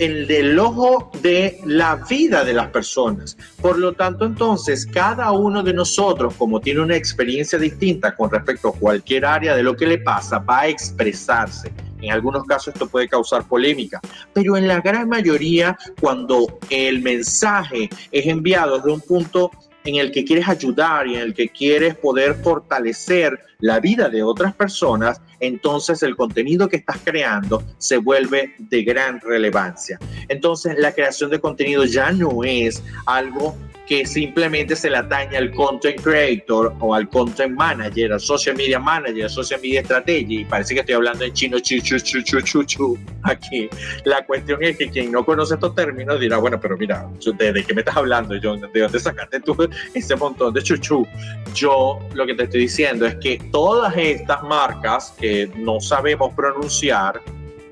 el 0.00 0.58
ojo 0.58 1.10
de 1.20 1.60
la 1.66 1.96
vida 2.08 2.42
de 2.42 2.54
las 2.54 2.68
personas. 2.68 3.36
Por 3.60 3.78
lo 3.78 3.92
tanto, 3.92 4.24
entonces, 4.24 4.86
cada 4.86 5.30
uno 5.32 5.62
de 5.62 5.74
nosotros, 5.74 6.34
como 6.38 6.58
tiene 6.58 6.80
una 6.80 6.96
experiencia 6.96 7.58
distinta 7.58 8.16
con 8.16 8.30
respecto 8.30 8.68
a 8.68 8.72
cualquier 8.72 9.26
área 9.26 9.54
de 9.54 9.62
lo 9.62 9.76
que 9.76 9.86
le 9.86 9.98
pasa, 9.98 10.38
va 10.38 10.60
a 10.60 10.68
expresarse. 10.68 11.70
En 12.00 12.12
algunos 12.12 12.44
casos 12.44 12.72
esto 12.72 12.88
puede 12.88 13.08
causar 13.08 13.46
polémica, 13.46 14.00
pero 14.32 14.56
en 14.56 14.66
la 14.66 14.80
gran 14.80 15.06
mayoría, 15.06 15.76
cuando 16.00 16.58
el 16.70 17.02
mensaje 17.02 17.90
es 18.10 18.26
enviado 18.26 18.78
desde 18.78 18.92
un 18.92 19.02
punto 19.02 19.50
en 19.84 19.96
el 19.96 20.10
que 20.12 20.24
quieres 20.24 20.48
ayudar 20.48 21.06
y 21.06 21.14
en 21.16 21.22
el 21.22 21.34
que 21.34 21.48
quieres 21.48 21.94
poder 21.94 22.34
fortalecer 22.34 23.38
la 23.58 23.80
vida 23.80 24.08
de 24.08 24.22
otras 24.22 24.54
personas, 24.54 25.20
entonces 25.38 26.02
el 26.02 26.16
contenido 26.16 26.68
que 26.68 26.76
estás 26.76 26.98
creando 27.04 27.62
se 27.78 27.98
vuelve 27.98 28.54
de 28.58 28.82
gran 28.82 29.20
relevancia. 29.20 29.98
Entonces 30.28 30.76
la 30.78 30.92
creación 30.92 31.30
de 31.30 31.40
contenido 31.40 31.84
ya 31.84 32.12
no 32.12 32.44
es 32.44 32.82
algo 33.06 33.56
que 33.90 34.06
simplemente 34.06 34.76
se 34.76 34.88
le 34.88 34.98
atañe 34.98 35.36
al 35.36 35.50
content 35.50 36.00
creator 36.00 36.72
o 36.78 36.94
al 36.94 37.08
content 37.08 37.56
manager, 37.56 38.12
al 38.12 38.20
social 38.20 38.54
media 38.54 38.78
manager, 38.78 39.24
al 39.24 39.30
social 39.30 39.60
media 39.60 39.82
strategy. 39.82 40.44
Parece 40.44 40.74
que 40.74 40.80
estoy 40.80 40.94
hablando 40.94 41.24
en 41.24 41.32
chino 41.32 41.58
chu, 41.58 41.80
chu, 41.80 41.98
chu, 41.98 42.22
chu, 42.22 42.62
chu, 42.62 42.98
aquí. 43.24 43.68
La 44.04 44.24
cuestión 44.24 44.62
es 44.62 44.76
que 44.76 44.88
quien 44.88 45.10
no 45.10 45.24
conoce 45.24 45.54
estos 45.54 45.74
términos 45.74 46.20
dirá, 46.20 46.36
bueno, 46.36 46.60
pero 46.60 46.76
mira, 46.76 47.04
¿de, 47.36 47.64
qué 47.64 47.74
me 47.74 47.80
estás 47.80 47.96
hablando, 47.96 48.36
John? 48.40 48.60
¿De 48.72 48.80
dónde 48.80 49.00
sacaste 49.00 49.40
tú 49.40 49.56
ese 49.92 50.14
montón 50.14 50.54
de 50.54 50.62
chuchu? 50.62 51.04
Yo 51.52 51.98
lo 52.14 52.26
que 52.26 52.34
te 52.34 52.44
estoy 52.44 52.60
diciendo 52.60 53.06
es 53.06 53.16
que 53.16 53.40
todas 53.50 53.96
estas 53.96 54.40
marcas 54.44 55.12
que 55.18 55.50
no 55.56 55.80
sabemos 55.80 56.32
pronunciar 56.34 57.20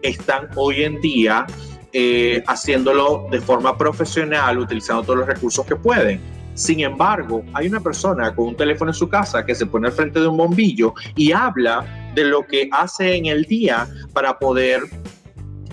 están 0.02 0.48
hoy 0.56 0.82
en 0.82 1.00
día 1.00 1.46
eh, 1.92 2.42
haciéndolo 2.46 3.26
de 3.30 3.40
forma 3.40 3.76
profesional, 3.76 4.58
utilizando 4.58 5.02
todos 5.02 5.18
los 5.20 5.28
recursos 5.28 5.64
que 5.64 5.76
pueden. 5.76 6.20
Sin 6.54 6.80
embargo, 6.80 7.44
hay 7.54 7.68
una 7.68 7.80
persona 7.80 8.34
con 8.34 8.48
un 8.48 8.56
teléfono 8.56 8.90
en 8.90 8.94
su 8.94 9.08
casa 9.08 9.46
que 9.46 9.54
se 9.54 9.66
pone 9.66 9.86
al 9.88 9.92
frente 9.92 10.18
de 10.20 10.26
un 10.26 10.36
bombillo 10.36 10.92
y 11.14 11.30
habla 11.30 12.10
de 12.14 12.24
lo 12.24 12.44
que 12.46 12.68
hace 12.72 13.14
en 13.14 13.26
el 13.26 13.44
día 13.44 13.86
para 14.12 14.38
poder 14.38 14.82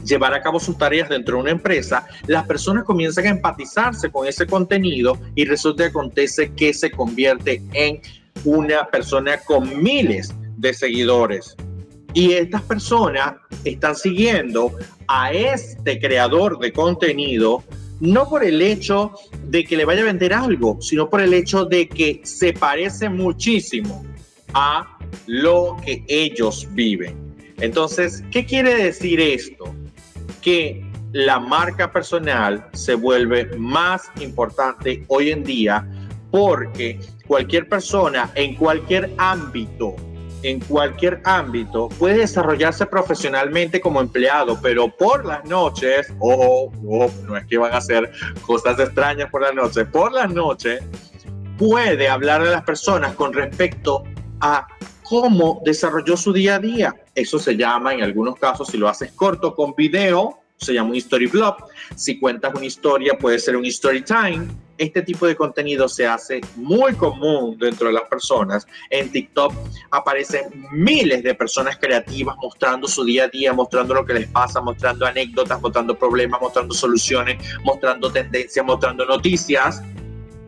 llevar 0.05 0.33
a 0.33 0.41
cabo 0.41 0.59
sus 0.59 0.77
tareas 0.77 1.09
dentro 1.09 1.37
de 1.37 1.41
una 1.41 1.51
empresa, 1.51 2.05
las 2.27 2.45
personas 2.45 2.83
comienzan 2.83 3.25
a 3.25 3.29
empatizarse 3.29 4.11
con 4.11 4.27
ese 4.27 4.45
contenido 4.45 5.17
y 5.33 5.45
resulta 5.45 5.83
que 5.83 5.89
acontece 5.89 6.53
que 6.53 6.73
se 6.73 6.91
convierte 6.91 7.61
en 7.73 8.01
una 8.43 8.85
persona 8.87 9.37
con 9.37 9.81
miles 9.81 10.33
de 10.57 10.73
seguidores. 10.73 11.55
Y 12.13 12.33
estas 12.33 12.61
personas 12.61 13.35
están 13.65 13.95
siguiendo 13.95 14.71
a 15.07 15.31
este 15.31 15.99
creador 15.99 16.59
de 16.59 16.71
contenido 16.71 17.63
no 17.99 18.27
por 18.27 18.43
el 18.43 18.61
hecho 18.61 19.11
de 19.43 19.63
que 19.63 19.77
le 19.77 19.85
vaya 19.85 20.01
a 20.01 20.05
vender 20.05 20.33
algo, 20.33 20.81
sino 20.81 21.09
por 21.09 21.21
el 21.21 21.33
hecho 21.33 21.65
de 21.65 21.87
que 21.87 22.21
se 22.23 22.53
parece 22.53 23.09
muchísimo 23.09 24.05
a 24.53 24.97
lo 25.27 25.77
que 25.83 26.03
ellos 26.07 26.67
viven. 26.71 27.15
Entonces, 27.57 28.23
¿qué 28.31 28.45
quiere 28.45 28.75
decir 28.75 29.19
esto? 29.19 29.73
Que 30.41 30.83
la 31.13 31.39
marca 31.39 31.91
personal 31.91 32.67
se 32.73 32.95
vuelve 32.95 33.45
más 33.57 34.03
importante 34.19 35.05
hoy 35.07 35.31
en 35.31 35.43
día 35.43 35.87
porque 36.31 36.99
cualquier 37.27 37.69
persona 37.69 38.29
en 38.35 38.55
cualquier 38.55 39.13
ámbito 39.17 39.95
en 40.45 40.59
cualquier 40.59 41.21
ámbito 41.23 41.89
puede 41.89 42.19
desarrollarse 42.19 42.85
profesionalmente 42.85 43.81
como 43.81 43.99
empleado, 43.99 44.59
pero 44.61 44.87
por 44.87 45.25
las 45.25 45.43
noches, 45.45 46.13
ojo, 46.19 46.71
no 47.23 47.35
es 47.35 47.45
que 47.47 47.57
van 47.57 47.73
a 47.73 47.77
hacer 47.77 48.11
cosas 48.45 48.79
extrañas 48.79 49.29
por 49.31 49.41
las 49.41 49.55
noches, 49.55 49.87
por 49.87 50.11
las 50.11 50.31
noches 50.31 50.83
puede 51.57 52.07
hablar 52.07 52.41
a 52.41 52.45
las 52.45 52.63
personas 52.63 53.15
con 53.15 53.33
respecto 53.33 54.03
a 54.39 54.67
cómo 55.01 55.61
desarrolló 55.65 56.15
su 56.15 56.31
día 56.31 56.55
a 56.55 56.59
día. 56.59 56.95
Eso 57.15 57.39
se 57.39 57.57
llama 57.57 57.95
en 57.95 58.03
algunos 58.03 58.35
casos, 58.35 58.67
si 58.67 58.77
lo 58.77 58.87
haces 58.87 59.13
corto 59.13 59.55
con 59.55 59.73
video, 59.73 60.41
se 60.57 60.73
llama 60.73 60.91
un 60.91 60.95
story 60.97 61.25
blog. 61.25 61.55
Si 61.95 62.19
cuentas 62.19 62.53
una 62.53 62.65
historia, 62.65 63.17
puede 63.17 63.39
ser 63.39 63.55
un 63.55 63.65
story 63.65 64.03
time 64.03 64.47
este 64.77 65.01
tipo 65.01 65.25
de 65.25 65.35
contenido 65.35 65.87
se 65.87 66.05
hace 66.05 66.41
muy 66.55 66.93
común 66.93 67.57
dentro 67.57 67.87
de 67.87 67.93
las 67.93 68.03
personas. 68.03 68.67
En 68.89 69.11
TikTok 69.11 69.53
aparecen 69.91 70.67
miles 70.71 71.23
de 71.23 71.33
personas 71.33 71.77
creativas 71.77 72.35
mostrando 72.41 72.87
su 72.87 73.03
día 73.03 73.25
a 73.25 73.27
día, 73.27 73.53
mostrando 73.53 73.93
lo 73.93 74.05
que 74.05 74.13
les 74.13 74.27
pasa, 74.27 74.61
mostrando 74.61 75.05
anécdotas, 75.05 75.61
mostrando 75.61 75.97
problemas, 75.97 76.41
mostrando 76.41 76.73
soluciones, 76.73 77.41
mostrando 77.63 78.11
tendencias, 78.11 78.65
mostrando 78.65 79.05
noticias. 79.05 79.81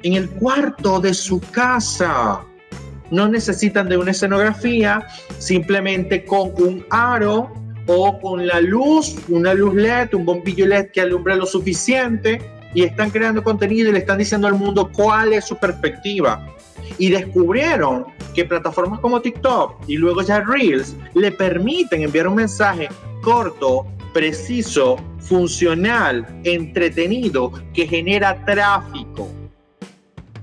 En 0.04 0.14
el 0.14 0.30
cuarto 0.30 1.00
de 1.00 1.14
su 1.14 1.40
casa. 1.52 2.44
No 3.10 3.26
necesitan 3.30 3.88
de 3.88 3.96
una 3.96 4.12
escenografía, 4.12 5.08
simplemente 5.40 6.26
con 6.26 6.52
un 6.58 6.86
aro 6.90 7.50
o 7.88 8.20
con 8.20 8.46
la 8.46 8.60
luz, 8.60 9.16
una 9.30 9.54
luz 9.54 9.76
LED, 9.76 10.14
un 10.14 10.26
bombillo 10.26 10.68
LED 10.68 10.92
que 10.92 11.00
alumbre 11.00 11.38
lo 11.38 11.46
suficiente 11.46 12.42
y 12.74 12.84
están 12.84 13.10
creando 13.10 13.44
contenido 13.44 13.90
y 13.90 13.94
le 13.94 14.00
están 14.00 14.18
diciendo 14.18 14.48
al 14.48 14.56
mundo 14.56 14.90
cuál 14.92 15.34
es 15.34 15.46
su 15.46 15.58
perspectiva. 15.58 16.56
Y 16.98 17.10
descubrieron 17.10 18.06
que 18.34 18.46
plataformas 18.46 19.00
como 19.00 19.22
TikTok 19.22 19.84
y 19.88 19.98
luego 19.98 20.22
ya 20.22 20.42
Reels 20.42 20.96
le 21.14 21.32
permiten 21.32 22.02
enviar 22.02 22.28
un 22.28 22.36
mensaje 22.36 22.88
corto, 23.22 23.86
preciso, 24.14 24.98
funcional, 25.20 26.26
entretenido, 26.44 27.52
que 27.74 27.88
genera 27.88 28.44
tráfico. 28.46 29.30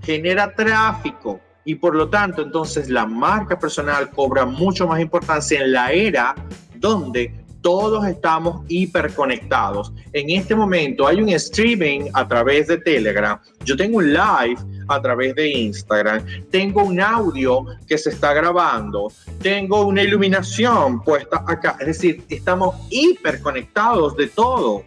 Genera 0.03 0.55
tráfico. 0.55 1.41
Y 1.65 1.77
por 1.77 1.95
lo 1.95 2.11
tanto, 2.11 2.43
entonces 2.43 2.91
la 2.91 3.07
marca 3.07 3.59
personal 3.59 4.11
cobra 4.11 4.45
mucho 4.45 4.87
más 4.87 5.01
importancia 5.01 5.63
en 5.63 5.73
la 5.73 5.93
era 5.93 6.35
donde 6.77 7.44
todos 7.65 8.07
estamos 8.07 8.63
hiperconectados. 8.69 9.91
En 10.13 10.29
este 10.29 10.55
momento 10.55 11.07
hay 11.07 11.23
un 11.23 11.31
streaming 11.31 12.11
a 12.13 12.29
través 12.29 12.67
de 12.67 12.77
Telegram, 12.77 13.41
yo 13.65 13.75
tengo 13.75 13.97
un 13.97 14.13
live 14.13 14.61
a 14.87 15.01
través 15.01 15.35
de 15.35 15.49
Instagram, 15.49 16.23
tengo 16.51 16.85
un 16.85 17.01
audio 17.01 17.65
que 17.89 17.97
se 17.97 18.11
está 18.11 18.35
grabando, 18.35 19.11
tengo 19.41 19.87
una 19.87 20.03
iluminación 20.03 21.03
puesta 21.03 21.43
acá, 21.47 21.79
es 21.81 21.87
decir, 21.87 22.23
estamos 22.29 22.75
hiperconectados 22.91 24.15
de 24.15 24.27
todo. 24.27 24.85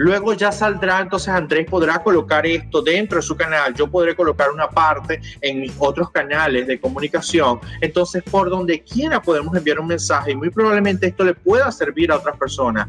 Luego 0.00 0.32
ya 0.32 0.50
saldrá, 0.50 1.00
entonces 1.00 1.28
Andrés 1.28 1.66
podrá 1.68 2.02
colocar 2.02 2.46
esto 2.46 2.80
dentro 2.80 3.16
de 3.16 3.22
su 3.22 3.36
canal, 3.36 3.74
yo 3.74 3.86
podré 3.86 4.16
colocar 4.16 4.50
una 4.50 4.66
parte 4.66 5.20
en 5.42 5.60
mis 5.60 5.74
otros 5.78 6.10
canales 6.10 6.66
de 6.66 6.80
comunicación. 6.80 7.60
Entonces, 7.82 8.22
por 8.22 8.48
donde 8.48 8.80
quiera 8.80 9.20
podemos 9.20 9.54
enviar 9.54 9.78
un 9.78 9.88
mensaje 9.88 10.30
y 10.30 10.36
muy 10.36 10.48
probablemente 10.48 11.08
esto 11.08 11.22
le 11.22 11.34
pueda 11.34 11.70
servir 11.70 12.10
a 12.10 12.16
otras 12.16 12.34
personas. 12.38 12.88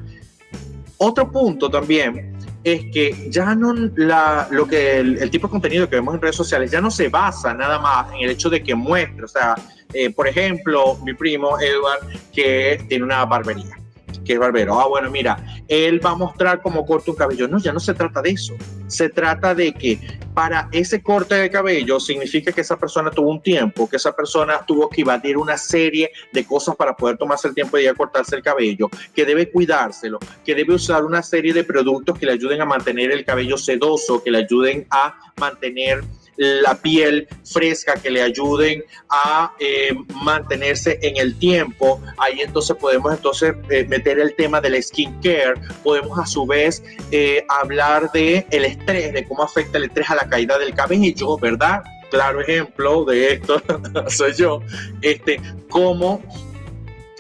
Otro 0.95 1.29
punto 1.29 1.69
también 1.69 2.33
es 2.63 2.85
que 2.93 3.29
ya 3.29 3.55
no 3.55 3.73
la, 3.97 4.47
lo 4.49 4.65
que 4.65 4.99
el, 4.99 5.29
tipo 5.29 5.47
de 5.47 5.51
contenido 5.51 5.89
que 5.89 5.97
vemos 5.97 6.15
en 6.15 6.21
redes 6.21 6.37
sociales 6.37 6.71
ya 6.71 6.79
no 6.79 6.89
se 6.89 7.09
basa 7.09 7.53
nada 7.53 7.77
más 7.77 8.07
en 8.13 8.21
el 8.21 8.29
hecho 8.29 8.49
de 8.49 8.63
que 8.63 8.73
muestre, 8.73 9.25
o 9.25 9.27
sea, 9.27 9.55
eh, 9.93 10.11
por 10.11 10.29
ejemplo, 10.29 10.97
mi 11.03 11.13
primo 11.13 11.59
Edward 11.59 12.07
que 12.31 12.85
tiene 12.87 13.03
una 13.03 13.25
barbería 13.25 13.80
que 14.25 14.33
es 14.33 14.39
barbero. 14.39 14.79
Ah, 14.79 14.87
bueno, 14.87 15.09
mira, 15.09 15.37
él 15.67 16.03
va 16.05 16.11
a 16.11 16.15
mostrar 16.15 16.61
cómo 16.61 16.85
corta 16.85 17.11
un 17.11 17.17
cabello. 17.17 17.47
No, 17.47 17.59
ya 17.59 17.73
no 17.73 17.79
se 17.79 17.93
trata 17.93 18.21
de 18.21 18.31
eso. 18.31 18.55
Se 18.87 19.09
trata 19.09 19.55
de 19.55 19.73
que 19.73 19.99
para 20.33 20.69
ese 20.71 21.01
corte 21.01 21.35
de 21.35 21.49
cabello 21.49 21.99
significa 21.99 22.51
que 22.51 22.61
esa 22.61 22.77
persona 22.77 23.11
tuvo 23.11 23.29
un 23.29 23.41
tiempo, 23.41 23.89
que 23.89 23.97
esa 23.97 24.15
persona 24.15 24.65
tuvo 24.65 24.89
que 24.89 25.01
evadir 25.01 25.37
una 25.37 25.57
serie 25.57 26.11
de 26.31 26.45
cosas 26.45 26.75
para 26.75 26.95
poder 26.95 27.17
tomarse 27.17 27.47
el 27.47 27.55
tiempo 27.55 27.77
de 27.77 27.83
ir 27.83 27.89
a 27.89 27.93
cortarse 27.93 28.35
el 28.35 28.41
cabello, 28.41 28.89
que 29.13 29.25
debe 29.25 29.51
cuidárselo, 29.51 30.19
que 30.45 30.55
debe 30.55 30.73
usar 30.75 31.03
una 31.03 31.21
serie 31.21 31.53
de 31.53 31.63
productos 31.63 32.17
que 32.17 32.25
le 32.25 32.33
ayuden 32.33 32.61
a 32.61 32.65
mantener 32.65 33.11
el 33.11 33.25
cabello 33.25 33.57
sedoso, 33.57 34.23
que 34.23 34.31
le 34.31 34.39
ayuden 34.39 34.87
a 34.89 35.15
mantener 35.37 36.03
la 36.41 36.75
piel 36.75 37.27
fresca, 37.43 37.93
que 37.93 38.09
le 38.09 38.21
ayuden 38.21 38.83
a 39.09 39.53
eh, 39.59 39.93
mantenerse 40.23 40.97
en 41.01 41.17
el 41.17 41.37
tiempo. 41.37 42.01
Ahí 42.17 42.41
entonces 42.41 42.75
podemos 42.77 43.13
entonces 43.13 43.53
eh, 43.69 43.85
meter 43.87 44.19
el 44.19 44.35
tema 44.35 44.59
del 44.59 44.81
skincare. 44.81 45.53
Podemos 45.83 46.17
a 46.17 46.25
su 46.25 46.47
vez 46.47 46.83
eh, 47.11 47.45
hablar 47.47 48.11
de 48.11 48.45
el 48.49 48.65
estrés, 48.65 49.13
de 49.13 49.23
cómo 49.27 49.43
afecta 49.43 49.77
el 49.77 49.85
estrés 49.85 50.09
a 50.09 50.15
la 50.15 50.27
caída 50.27 50.57
del 50.57 50.73
cabello, 50.73 51.37
¿verdad? 51.37 51.83
Claro 52.09 52.41
ejemplo 52.41 53.05
de 53.05 53.33
esto 53.33 53.61
soy 54.07 54.33
yo. 54.33 54.61
Este, 55.01 55.39
cómo 55.69 56.23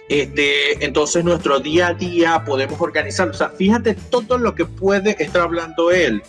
este, 0.09 0.83
entonces 0.83 1.23
nuestro 1.23 1.59
día 1.59 1.89
a 1.89 1.93
día 1.93 2.43
podemos 2.43 2.81
organizar. 2.81 3.29
O 3.29 3.33
sea, 3.33 3.49
fíjate 3.49 3.93
todo 3.93 4.39
lo 4.39 4.55
que 4.55 4.65
puede 4.65 5.15
estar 5.23 5.43
hablando 5.43 5.91
él 5.91 6.23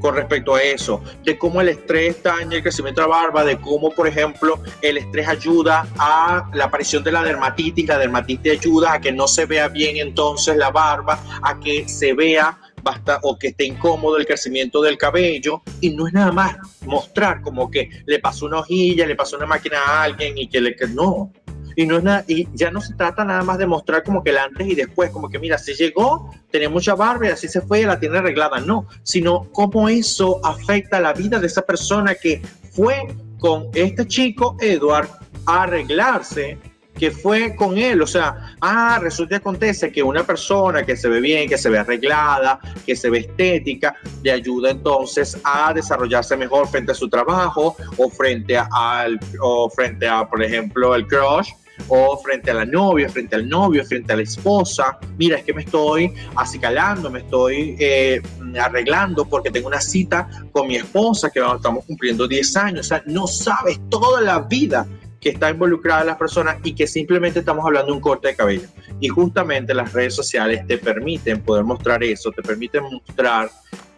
con 0.00 0.14
respecto 0.14 0.54
a 0.54 0.62
eso, 0.62 1.02
de 1.24 1.38
cómo 1.38 1.60
el 1.60 1.68
estrés 1.68 2.22
daña 2.22 2.56
el 2.56 2.62
crecimiento 2.62 3.00
de 3.00 3.08
la 3.08 3.14
barba, 3.14 3.44
de 3.44 3.58
cómo, 3.58 3.90
por 3.90 4.06
ejemplo, 4.06 4.60
el 4.82 4.98
estrés 4.98 5.28
ayuda 5.28 5.86
a 5.98 6.48
la 6.52 6.64
aparición 6.64 7.02
de 7.02 7.12
la 7.12 7.22
dermatitis, 7.22 7.88
la 7.88 7.98
dermatitis 7.98 8.52
ayuda 8.52 8.94
a 8.94 9.00
que 9.00 9.12
no 9.12 9.26
se 9.26 9.46
vea 9.46 9.68
bien 9.68 9.96
entonces 9.96 10.56
la 10.56 10.70
barba, 10.70 11.20
a 11.42 11.58
que 11.58 11.88
se 11.88 12.12
vea 12.14 12.58
basta 12.82 13.18
o 13.22 13.36
que 13.36 13.48
esté 13.48 13.64
incómodo 13.64 14.16
el 14.16 14.26
crecimiento 14.26 14.80
del 14.80 14.96
cabello 14.96 15.60
y 15.80 15.90
no 15.90 16.06
es 16.06 16.12
nada 16.12 16.30
más 16.30 16.56
mostrar 16.82 17.42
como 17.42 17.68
que 17.68 17.90
le 18.06 18.20
pasó 18.20 18.46
una 18.46 18.60
hojilla, 18.60 19.06
le 19.06 19.16
pasó 19.16 19.36
una 19.36 19.46
máquina 19.46 19.78
a 19.80 20.04
alguien 20.04 20.38
y 20.38 20.46
que 20.46 20.60
le 20.60 20.76
que 20.76 20.86
no, 20.86 21.32
y 21.76 21.86
no 21.86 21.98
es 21.98 22.02
nada, 22.02 22.24
y 22.26 22.48
ya 22.54 22.70
no 22.70 22.80
se 22.80 22.94
trata 22.94 23.24
nada 23.24 23.42
más 23.44 23.58
de 23.58 23.66
mostrar 23.66 24.02
como 24.02 24.24
que 24.24 24.30
el 24.30 24.38
antes 24.38 24.66
y 24.66 24.74
después, 24.74 25.10
como 25.10 25.28
que 25.28 25.38
mira, 25.38 25.58
se 25.58 25.74
llegó, 25.74 26.34
tenía 26.50 26.70
mucha 26.70 26.94
barba 26.94 27.26
y 27.26 27.30
así 27.30 27.46
se 27.48 27.60
fue, 27.60 27.82
la 27.82 28.00
tiene 28.00 28.18
arreglada, 28.18 28.58
no, 28.60 28.88
sino 29.02 29.46
cómo 29.52 29.88
eso 29.88 30.40
afecta 30.42 30.98
la 31.00 31.12
vida 31.12 31.38
de 31.38 31.46
esa 31.46 31.62
persona 31.62 32.14
que 32.14 32.40
fue 32.72 33.06
con 33.38 33.68
este 33.74 34.06
chico, 34.06 34.56
Edward, 34.58 35.08
a 35.44 35.64
arreglarse 35.64 36.58
que 36.98 37.10
fue 37.10 37.54
con 37.54 37.76
él. 37.76 38.00
O 38.02 38.06
sea, 38.06 38.56
ah, 38.60 38.98
resulta 39.00 39.34
y 39.34 39.36
acontece 39.36 39.92
que 39.92 40.02
una 40.02 40.24
persona 40.24 40.84
que 40.84 40.96
se 40.96 41.08
ve 41.08 41.20
bien, 41.20 41.48
que 41.48 41.58
se 41.58 41.68
ve 41.68 41.78
arreglada, 41.78 42.58
que 42.84 42.96
se 42.96 43.10
ve 43.10 43.18
estética, 43.18 43.94
le 44.22 44.32
ayuda 44.32 44.70
entonces 44.70 45.38
a 45.44 45.72
desarrollarse 45.74 46.36
mejor 46.36 46.68
frente 46.68 46.92
a 46.92 46.94
su 46.94 47.08
trabajo 47.08 47.76
o 47.96 48.08
frente 48.08 48.56
a, 48.56 48.66
al, 48.72 49.20
o 49.40 49.68
frente 49.68 50.08
a, 50.08 50.26
por 50.26 50.42
ejemplo, 50.42 50.94
el 50.94 51.06
crush 51.06 51.50
o 51.88 52.16
frente 52.18 52.50
a 52.50 52.54
la 52.54 52.64
novia, 52.64 53.08
frente 53.08 53.36
al 53.36 53.48
novio, 53.48 53.84
frente 53.84 54.12
a 54.12 54.16
la 54.16 54.22
esposa. 54.22 54.98
Mira, 55.16 55.38
es 55.38 55.44
que 55.44 55.54
me 55.54 55.62
estoy 55.62 56.12
acicalando, 56.34 57.10
me 57.10 57.20
estoy 57.20 57.76
eh, 57.78 58.20
arreglando 58.60 59.26
porque 59.26 59.50
tengo 59.50 59.68
una 59.68 59.80
cita 59.80 60.28
con 60.52 60.68
mi 60.68 60.76
esposa 60.76 61.30
que 61.30 61.40
estamos 61.40 61.84
cumpliendo 61.84 62.26
10 62.26 62.56
años. 62.56 62.86
O 62.86 62.88
sea, 62.88 63.02
no 63.06 63.26
sabes 63.26 63.80
toda 63.88 64.20
la 64.20 64.40
vida 64.40 64.86
que 65.20 65.30
está 65.30 65.50
involucrada 65.50 66.04
las 66.04 66.18
personas 66.18 66.58
y 66.62 66.74
que 66.74 66.86
simplemente 66.86 67.40
estamos 67.40 67.64
hablando 67.64 67.88
de 67.88 67.96
un 67.96 68.00
corte 68.00 68.28
de 68.28 68.36
cabello. 68.36 68.68
Y 69.00 69.08
justamente 69.08 69.74
las 69.74 69.92
redes 69.92 70.14
sociales 70.14 70.66
te 70.66 70.78
permiten 70.78 71.42
poder 71.42 71.64
mostrar 71.64 72.02
eso, 72.04 72.30
te 72.30 72.42
permiten 72.42 72.84
mostrar 72.84 73.50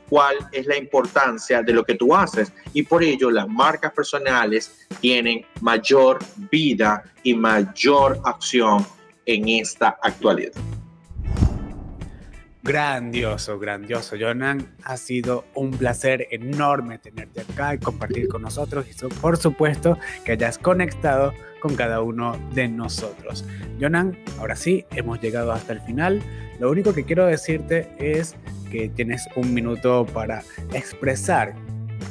cuál 0.08 0.36
es 0.52 0.66
la 0.66 0.76
importancia 0.76 1.62
de 1.62 1.72
lo 1.72 1.84
que 1.84 1.94
tú 1.94 2.14
haces. 2.14 2.52
Y 2.72 2.82
por 2.82 3.02
ello 3.02 3.30
las 3.30 3.48
marcas 3.48 3.92
personales 3.92 4.86
tienen 5.00 5.44
mayor 5.60 6.18
vida 6.50 7.04
y 7.22 7.34
mayor 7.34 8.20
acción 8.24 8.86
en 9.26 9.48
esta 9.48 9.98
actualidad. 10.02 10.52
Grandioso, 12.68 13.58
grandioso, 13.58 14.14
Jonan. 14.20 14.76
Ha 14.84 14.98
sido 14.98 15.46
un 15.54 15.70
placer 15.70 16.28
enorme 16.30 16.98
tenerte 16.98 17.40
acá 17.40 17.72
y 17.72 17.78
compartir 17.78 18.28
con 18.28 18.42
nosotros 18.42 18.84
y 18.86 19.14
por 19.22 19.38
supuesto 19.38 19.96
que 20.22 20.32
hayas 20.32 20.58
conectado 20.58 21.32
con 21.60 21.76
cada 21.76 22.02
uno 22.02 22.38
de 22.52 22.68
nosotros. 22.68 23.46
Jonan, 23.80 24.18
ahora 24.38 24.54
sí, 24.54 24.84
hemos 24.90 25.18
llegado 25.22 25.50
hasta 25.52 25.72
el 25.72 25.80
final. 25.80 26.20
Lo 26.60 26.70
único 26.70 26.92
que 26.92 27.04
quiero 27.04 27.24
decirte 27.24 27.90
es 27.98 28.36
que 28.70 28.90
tienes 28.90 29.26
un 29.34 29.54
minuto 29.54 30.04
para 30.04 30.42
expresar 30.74 31.54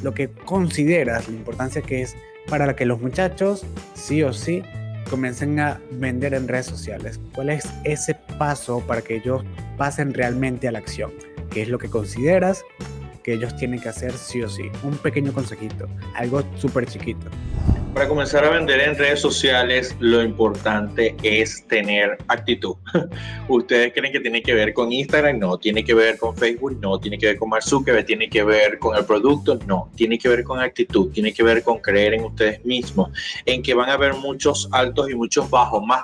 lo 0.01 0.15
que 0.15 0.31
consideras 0.31 1.29
la 1.29 1.35
importancia 1.35 1.83
que 1.83 2.01
es 2.01 2.15
para 2.49 2.75
que 2.75 2.87
los 2.87 2.99
muchachos, 2.99 3.63
sí 3.93 4.23
o 4.23 4.33
sí, 4.33 4.63
comiencen 5.07 5.59
a 5.59 5.79
vender 5.91 6.33
en 6.33 6.47
redes 6.47 6.67
sociales? 6.67 7.19
¿Cuál 7.33 7.49
es 7.49 7.67
ese 7.83 8.15
paso 8.37 8.81
para 8.85 9.01
que 9.01 9.15
ellos 9.15 9.43
pasen 9.77 10.13
realmente 10.13 10.67
a 10.67 10.71
la 10.71 10.79
acción? 10.79 11.11
¿Qué 11.49 11.63
es 11.63 11.69
lo 11.69 11.79
que 11.79 11.89
consideras 11.89 12.63
que 13.27 13.33
ellos 13.33 13.53
tienen 13.57 13.81
que 13.81 13.89
hacer 13.89 14.13
sí 14.13 14.41
o 14.41 14.47
sí? 14.47 14.71
Un 14.83 14.97
pequeño 14.99 15.33
consejito, 15.33 15.89
algo 16.15 16.41
súper 16.55 16.85
chiquito. 16.85 17.27
Para 17.93 18.07
comenzar 18.07 18.45
a 18.45 18.51
vender 18.51 18.79
en 18.79 18.97
redes 18.97 19.19
sociales, 19.19 19.93
lo 19.99 20.23
importante 20.23 21.13
es 21.23 21.67
tener 21.67 22.17
actitud. 22.29 22.77
Ustedes 23.49 23.91
creen 23.93 24.13
que 24.13 24.21
tiene 24.21 24.41
que 24.41 24.53
ver 24.53 24.73
con 24.73 24.93
Instagram, 24.93 25.39
no, 25.39 25.57
tiene 25.57 25.83
que 25.83 25.93
ver 25.93 26.17
con 26.17 26.37
Facebook, 26.37 26.79
no, 26.79 26.97
tiene 27.01 27.17
que 27.17 27.25
ver 27.25 27.37
con 27.37 27.49
Mark 27.49 27.63
Zuckerberg, 27.63 28.05
tiene 28.05 28.29
que 28.29 28.45
ver 28.45 28.79
con 28.79 28.95
el 28.95 29.03
producto, 29.03 29.59
no, 29.67 29.91
tiene 29.97 30.17
que 30.17 30.29
ver 30.29 30.45
con 30.45 30.61
actitud, 30.61 31.11
tiene 31.11 31.33
que 31.33 31.43
ver 31.43 31.63
con 31.63 31.79
creer 31.79 32.13
en 32.13 32.23
ustedes 32.23 32.63
mismos, 32.63 33.09
en 33.45 33.61
que 33.61 33.73
van 33.73 33.89
a 33.89 33.95
haber 33.95 34.13
muchos 34.13 34.69
altos 34.71 35.09
y 35.09 35.15
muchos 35.15 35.49
bajos, 35.49 35.83
más 35.85 36.03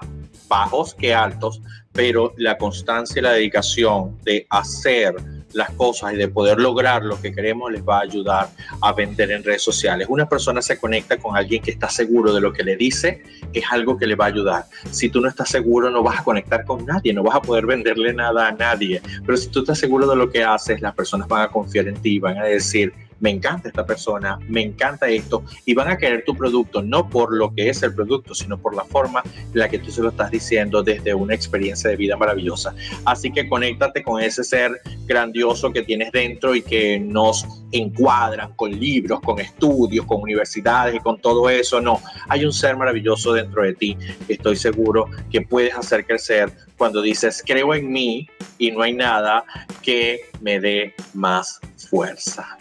bajos 0.50 0.94
que 0.94 1.14
altos, 1.14 1.62
pero 1.94 2.34
la 2.36 2.58
constancia 2.58 3.22
y 3.22 3.24
la 3.24 3.32
dedicación 3.32 4.20
de 4.24 4.46
hacer 4.50 5.16
las 5.54 5.72
cosas 5.72 6.14
y 6.14 6.18
de 6.18 6.28
poder 6.28 6.60
lograr 6.60 7.04
lo 7.04 7.20
que 7.22 7.34
queremos 7.34 7.72
les 7.72 7.84
va 7.84 8.00
a 8.00 8.02
ayudar 8.02 8.50
a 8.82 8.94
vender 8.94 9.32
en 9.32 9.44
redes 9.44 9.64
sociales. 9.64 10.08
Una 10.10 10.28
persona 10.28 10.62
se 10.62 10.78
conecta 10.78 11.18
con 11.18 11.36
alguien 11.36 11.62
que 11.62 11.72
está 11.72 11.90
seguro 11.90 12.34
de 12.34 12.42
lo 12.42 12.54
que 12.54 12.64
le 12.64 12.76
dice, 12.76 13.24
es 13.54 13.64
algo 13.72 13.98
que 13.98 14.08
le 14.08 14.16
va 14.16 14.26
a 14.26 14.28
ayudar. 14.30 14.66
Si 14.92 15.10
tú 15.10 15.22
no 15.22 15.30
estás 15.30 15.50
seguro, 15.50 15.90
no 15.90 16.04
vas 16.04 16.20
a 16.20 16.24
conectar 16.24 16.66
con 16.66 16.86
nadie, 16.86 17.14
no 17.14 17.24
vas 17.24 17.36
a 17.36 17.42
poder 17.42 17.66
venderle 17.66 18.14
nada 18.14 18.48
a 18.48 18.52
nadie. 18.52 19.02
Pero 19.26 19.38
si 19.38 19.50
tú 19.50 19.60
estás 19.60 19.80
seguro 19.80 20.08
de 20.08 20.16
lo 20.16 20.30
que 20.30 20.44
haces, 20.44 20.82
las 20.82 20.94
personas 20.94 21.28
van 21.28 21.44
a 21.44 21.48
confiar 21.50 21.88
en 21.88 21.96
ti, 21.96 22.20
van 22.20 22.38
a 22.38 22.46
decir, 22.46 22.94
me 23.20 23.30
encanta 23.30 23.68
esta 23.68 23.86
persona, 23.86 24.40
me 24.48 24.62
encanta 24.62 25.08
esto, 25.08 25.44
y 25.66 25.74
van 25.74 25.90
a 25.90 25.98
querer 25.98 26.24
tu 26.26 26.36
producto, 26.36 26.82
no 26.82 27.10
por 27.10 27.34
lo 27.34 27.54
que 27.54 27.70
es 27.70 27.84
el 27.84 27.94
producto, 27.94 28.34
sino 28.36 28.58
por 28.58 28.76
la 28.76 28.84
forma 28.86 29.24
en 29.26 29.60
la 29.60 29.70
que 29.70 29.80
tú 29.80 29.92
se 29.92 30.02
lo 30.02 30.10
estás 30.10 30.32
diciendo 30.32 30.84
desde 30.84 31.14
una 31.14 31.34
experiencia 31.34 31.90
de 31.90 31.96
vida 31.96 32.18
maravillosa. 32.18 32.74
Así 33.06 33.32
que 33.32 33.48
conéctate 33.48 34.04
con 34.04 34.22
ese 34.22 34.44
ser 34.44 34.82
grandioso 35.06 35.72
que 35.72 35.84
tienes 35.84 36.12
dentro 36.12 36.56
y 36.56 36.62
que 36.62 37.00
nos 37.00 37.46
encuadran 37.72 38.54
con 38.56 38.72
libros, 38.72 39.20
con 39.22 39.40
estudios, 39.40 40.06
con 40.06 40.22
universidades 40.22 40.96
y 40.96 41.00
con 41.00 41.20
todo 41.20 41.50
eso. 41.50 41.82
No, 41.82 42.02
hay 42.30 42.46
un 42.46 42.54
ser 42.54 42.78
maravilloso 42.78 43.34
dentro 43.34 43.64
de 43.64 43.74
ti. 43.74 43.98
Estoy 44.28 44.56
seguro 44.56 45.10
que 45.32 45.42
puedes 45.42 45.76
hacer 45.76 46.06
crecer 46.06 46.52
cuando 46.78 47.02
dices, 47.02 47.44
creo 47.46 47.74
en 47.74 47.92
mí 47.92 48.28
y 48.58 48.72
no 48.72 48.82
hay 48.82 48.94
nada 48.94 49.44
que 49.82 50.22
me 50.42 50.60
dé 50.60 50.94
más 51.14 51.60
fuerza. 51.90 52.58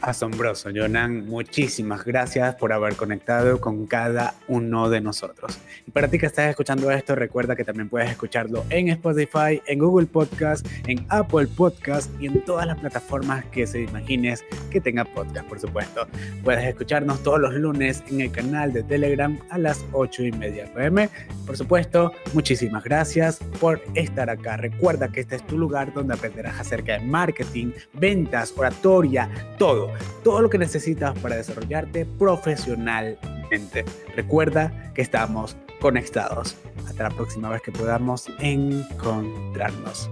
Asombroso, 0.00 0.70
Jonan. 0.74 1.26
Muchísimas 1.26 2.04
gracias 2.04 2.54
por 2.54 2.72
haber 2.72 2.96
conectado 2.96 3.60
con 3.60 3.86
cada 3.86 4.34
uno 4.48 4.88
de 4.88 5.00
nosotros. 5.00 5.58
Y 5.86 5.90
para 5.90 6.08
ti 6.08 6.18
que 6.18 6.26
estás 6.26 6.48
escuchando 6.48 6.90
esto, 6.90 7.14
recuerda 7.14 7.54
que 7.54 7.64
también 7.64 7.88
puedes 7.88 8.10
escucharlo 8.10 8.64
en 8.70 8.88
Spotify, 8.88 9.60
en 9.66 9.78
Google 9.78 10.06
Podcast, 10.06 10.66
en 10.86 11.04
Apple 11.10 11.48
Podcast 11.48 12.10
y 12.20 12.26
en 12.26 12.44
todas 12.44 12.66
las 12.66 12.78
plataformas 12.78 13.44
que 13.46 13.66
se 13.66 13.82
imagines 13.82 14.44
que 14.70 14.80
tenga 14.80 15.04
podcast, 15.04 15.46
por 15.46 15.60
supuesto. 15.60 16.06
Puedes 16.44 16.64
escucharnos 16.64 17.22
todos 17.22 17.40
los 17.40 17.54
lunes 17.54 18.02
en 18.10 18.22
el 18.22 18.30
canal 18.30 18.72
de 18.72 18.82
Telegram 18.82 19.38
a 19.50 19.58
las 19.58 19.84
8 19.92 20.24
y 20.24 20.32
media 20.32 20.72
pm. 20.72 21.10
Por 21.44 21.56
supuesto, 21.56 22.12
muchísimas 22.32 22.84
gracias 22.84 23.38
por 23.60 23.82
estar 23.94 24.30
acá. 24.30 24.56
Recuerda 24.56 25.10
que 25.10 25.20
este 25.20 25.36
es 25.36 25.46
tu 25.46 25.58
lugar 25.58 25.92
donde 25.92 26.14
aprenderás 26.14 26.58
acerca 26.58 26.94
de 26.94 27.00
marketing, 27.00 27.72
ventas, 27.94 28.54
oratoria, 28.56 29.28
todo 29.58 29.89
todo 30.22 30.42
lo 30.42 30.50
que 30.50 30.58
necesitas 30.58 31.18
para 31.18 31.36
desarrollarte 31.36 32.04
profesionalmente. 32.06 33.84
Recuerda 34.14 34.92
que 34.94 35.02
estamos 35.02 35.56
conectados. 35.80 36.56
Hasta 36.86 37.04
la 37.04 37.10
próxima 37.10 37.48
vez 37.48 37.62
que 37.62 37.72
podamos 37.72 38.26
encontrarnos. 38.38 40.10